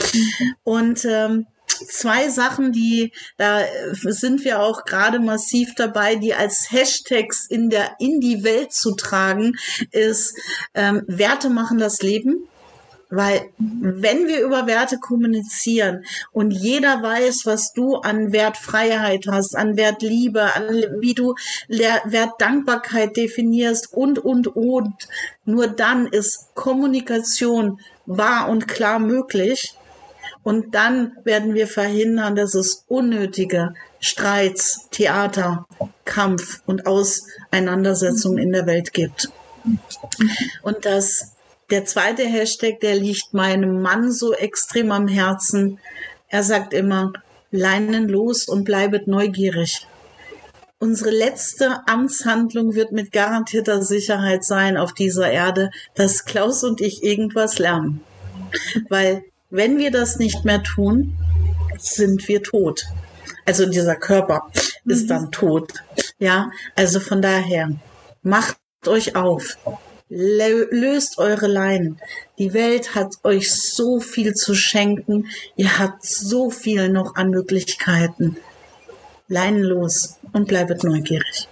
Und 0.63 1.05
ähm, 1.05 1.47
zwei 1.67 2.30
Sachen, 2.30 2.72
die 2.72 3.13
da 3.38 3.61
sind 3.93 4.43
wir 4.43 4.61
auch 4.61 4.86
gerade 4.86 5.20
massiv 5.20 5.76
dabei, 5.76 6.15
die 6.15 6.34
als 6.34 6.72
Hashtags 6.72 7.47
in 7.47 7.70
der 7.70 7.95
in 7.99 8.20
die 8.20 8.43
Welt 8.43 8.74
zu 8.74 8.95
tragen, 8.95 9.53
ist 9.91 10.36
ähm, 10.74 11.03
Werte 11.07 11.49
machen 11.49 11.78
das 11.78 12.01
Leben. 12.01 12.47
Weil 13.11 13.49
wenn 13.57 14.28
wir 14.28 14.45
über 14.45 14.67
Werte 14.67 14.99
kommunizieren 14.99 16.05
und 16.32 16.51
jeder 16.51 17.01
weiß, 17.01 17.47
was 17.47 17.74
du 17.74 17.95
an 17.95 18.32
Wertfreiheit 18.32 19.26
hast, 19.28 19.55
an 19.55 19.78
Wertliebe, 19.78 20.53
an 20.55 20.67
wie 20.99 21.15
du 21.15 21.34
Wertdankbarkeit 21.70 23.17
definierst 23.17 23.91
und, 23.91 24.20
und, 24.20 24.55
und, 24.55 24.93
nur 25.43 25.65
dann 25.65 26.05
ist 26.05 26.53
Kommunikation 26.53 27.80
wahr 28.10 28.49
und 28.49 28.68
klar 28.68 28.99
möglich. 28.99 29.76
Und 30.43 30.74
dann 30.74 31.16
werden 31.24 31.53
wir 31.53 31.68
verhindern, 31.68 32.36
dass 32.36 32.55
es 32.55 32.86
unnötige 32.88 33.74
Streits, 33.99 34.88
Theater, 34.91 35.68
Kampf 36.05 36.62
und 36.66 36.88
Auseinandersetzungen 36.88 38.39
in 38.39 38.51
der 38.51 38.66
Welt 38.66 38.93
gibt. 38.93 39.30
Und 40.64 40.86
das 40.86 41.36
der 41.70 41.86
zweite 41.86 42.24
Hashtag, 42.24 42.80
der 42.80 42.95
liegt 42.95 43.34
meinem 43.34 43.82
Mann 43.82 44.12
so 44.12 44.34
extrem 44.34 44.91
am 44.91 45.07
Herzen. 45.07 45.80
Er 46.28 46.43
sagt 46.43 46.74
immer, 46.74 47.14
Leinen 47.51 48.07
los 48.07 48.47
und 48.47 48.64
bleibet 48.64 49.07
neugierig. 49.07 49.88
Unsere 50.80 51.12
letzte 51.12 51.88
Amtshandlung 51.88 52.74
wird 52.74 52.94
mit 52.94 53.12
garantierter 53.12 53.82
Sicherheit 53.82 54.46
sein 54.46 54.78
auf 54.78 54.94
dieser 54.94 55.30
Erde, 55.30 55.72
dass 55.94 56.24
Klaus 56.24 56.64
und 56.64 56.80
ich 56.80 57.04
irgendwas 57.04 57.60
lernen. 57.60 58.02
Weil 58.88 59.24
wenn 59.50 59.78
wir 59.78 59.92
das 59.92 60.20
nicht 60.20 60.46
mehr 60.46 60.64
tun, 60.64 61.18
sind 61.78 62.28
wir 62.30 62.44
tot. 62.44 62.86
Also 63.46 63.66
dieser 63.66 63.96
Körper 63.96 64.50
ist 64.86 65.04
mhm. 65.04 65.08
dann 65.08 65.32
tot. 65.32 65.74
Ja, 66.18 66.50
also 66.76 67.00
von 67.00 67.22
daher, 67.22 67.72
macht 68.22 68.58
euch 68.88 69.16
auf 69.16 69.58
löst 70.10 71.20
eure 71.20 71.48
Leinen. 71.48 72.00
Die 72.40 72.54
Welt 72.54 72.96
hat 72.96 73.14
euch 73.24 73.54
so 73.54 74.00
viel 74.00 74.34
zu 74.34 74.56
schenken. 74.56 75.28
Ihr 75.56 75.78
habt 75.78 76.04
so 76.04 76.50
viel 76.50 76.90
noch 76.90 77.16
an 77.16 77.30
Möglichkeiten. 77.30 78.38
Leinen 79.30 79.64
los 79.64 80.20
und 80.34 80.48
bleibet 80.48 80.84
neugierig. 80.84 81.48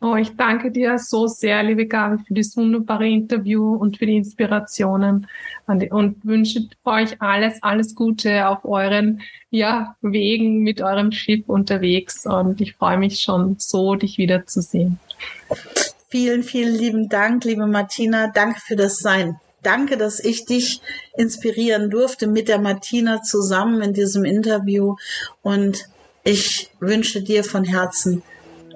Oh, 0.00 0.14
ich 0.14 0.36
danke 0.36 0.70
dir 0.70 0.96
so 0.98 1.26
sehr, 1.26 1.60
liebe 1.64 1.86
Gabi, 1.86 2.22
für 2.22 2.34
das 2.34 2.56
wunderbare 2.56 3.08
Interview 3.08 3.74
und 3.74 3.98
für 3.98 4.06
die 4.06 4.18
Inspirationen 4.18 5.26
und 5.66 6.24
wünsche 6.24 6.68
euch 6.84 7.20
alles, 7.20 7.60
alles 7.62 7.96
Gute 7.96 8.46
auf 8.46 8.64
euren 8.64 9.22
ja, 9.50 9.96
Wegen 10.00 10.62
mit 10.62 10.80
eurem 10.82 11.10
Schiff 11.10 11.48
unterwegs 11.48 12.26
und 12.26 12.60
ich 12.60 12.74
freue 12.74 12.98
mich 12.98 13.20
schon 13.20 13.56
so, 13.58 13.96
dich 13.96 14.18
wiederzusehen. 14.18 15.00
Vielen, 16.10 16.44
vielen 16.44 16.76
lieben 16.76 17.08
Dank, 17.08 17.44
liebe 17.44 17.66
Martina. 17.66 18.30
Danke 18.32 18.60
für 18.60 18.76
das 18.76 18.98
Sein. 18.98 19.40
Danke, 19.62 19.96
dass 19.96 20.20
ich 20.20 20.44
dich 20.44 20.80
inspirieren 21.16 21.90
durfte 21.90 22.28
mit 22.28 22.46
der 22.48 22.60
Martina 22.60 23.22
zusammen 23.22 23.82
in 23.82 23.94
diesem 23.94 24.24
Interview. 24.24 24.94
Und 25.42 25.88
ich 26.28 26.68
wünsche 26.78 27.22
dir 27.22 27.42
von 27.42 27.64
Herzen 27.64 28.22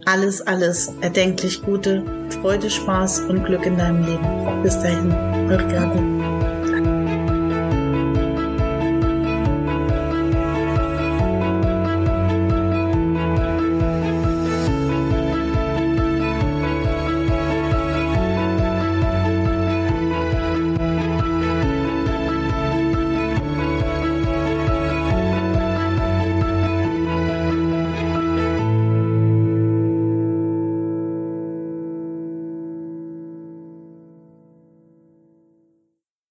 alles, 0.07 0.41
alles 0.41 0.91
erdenklich 1.03 1.63
Gute, 1.63 2.03
Freude, 2.41 2.71
Spaß 2.71 3.21
und 3.29 3.45
Glück 3.45 3.67
in 3.67 3.77
deinem 3.77 4.05
Leben. 4.07 4.63
Bis 4.63 4.75
dahin, 4.81 5.13
eure 5.51 5.69
Gabi. 5.69 6.22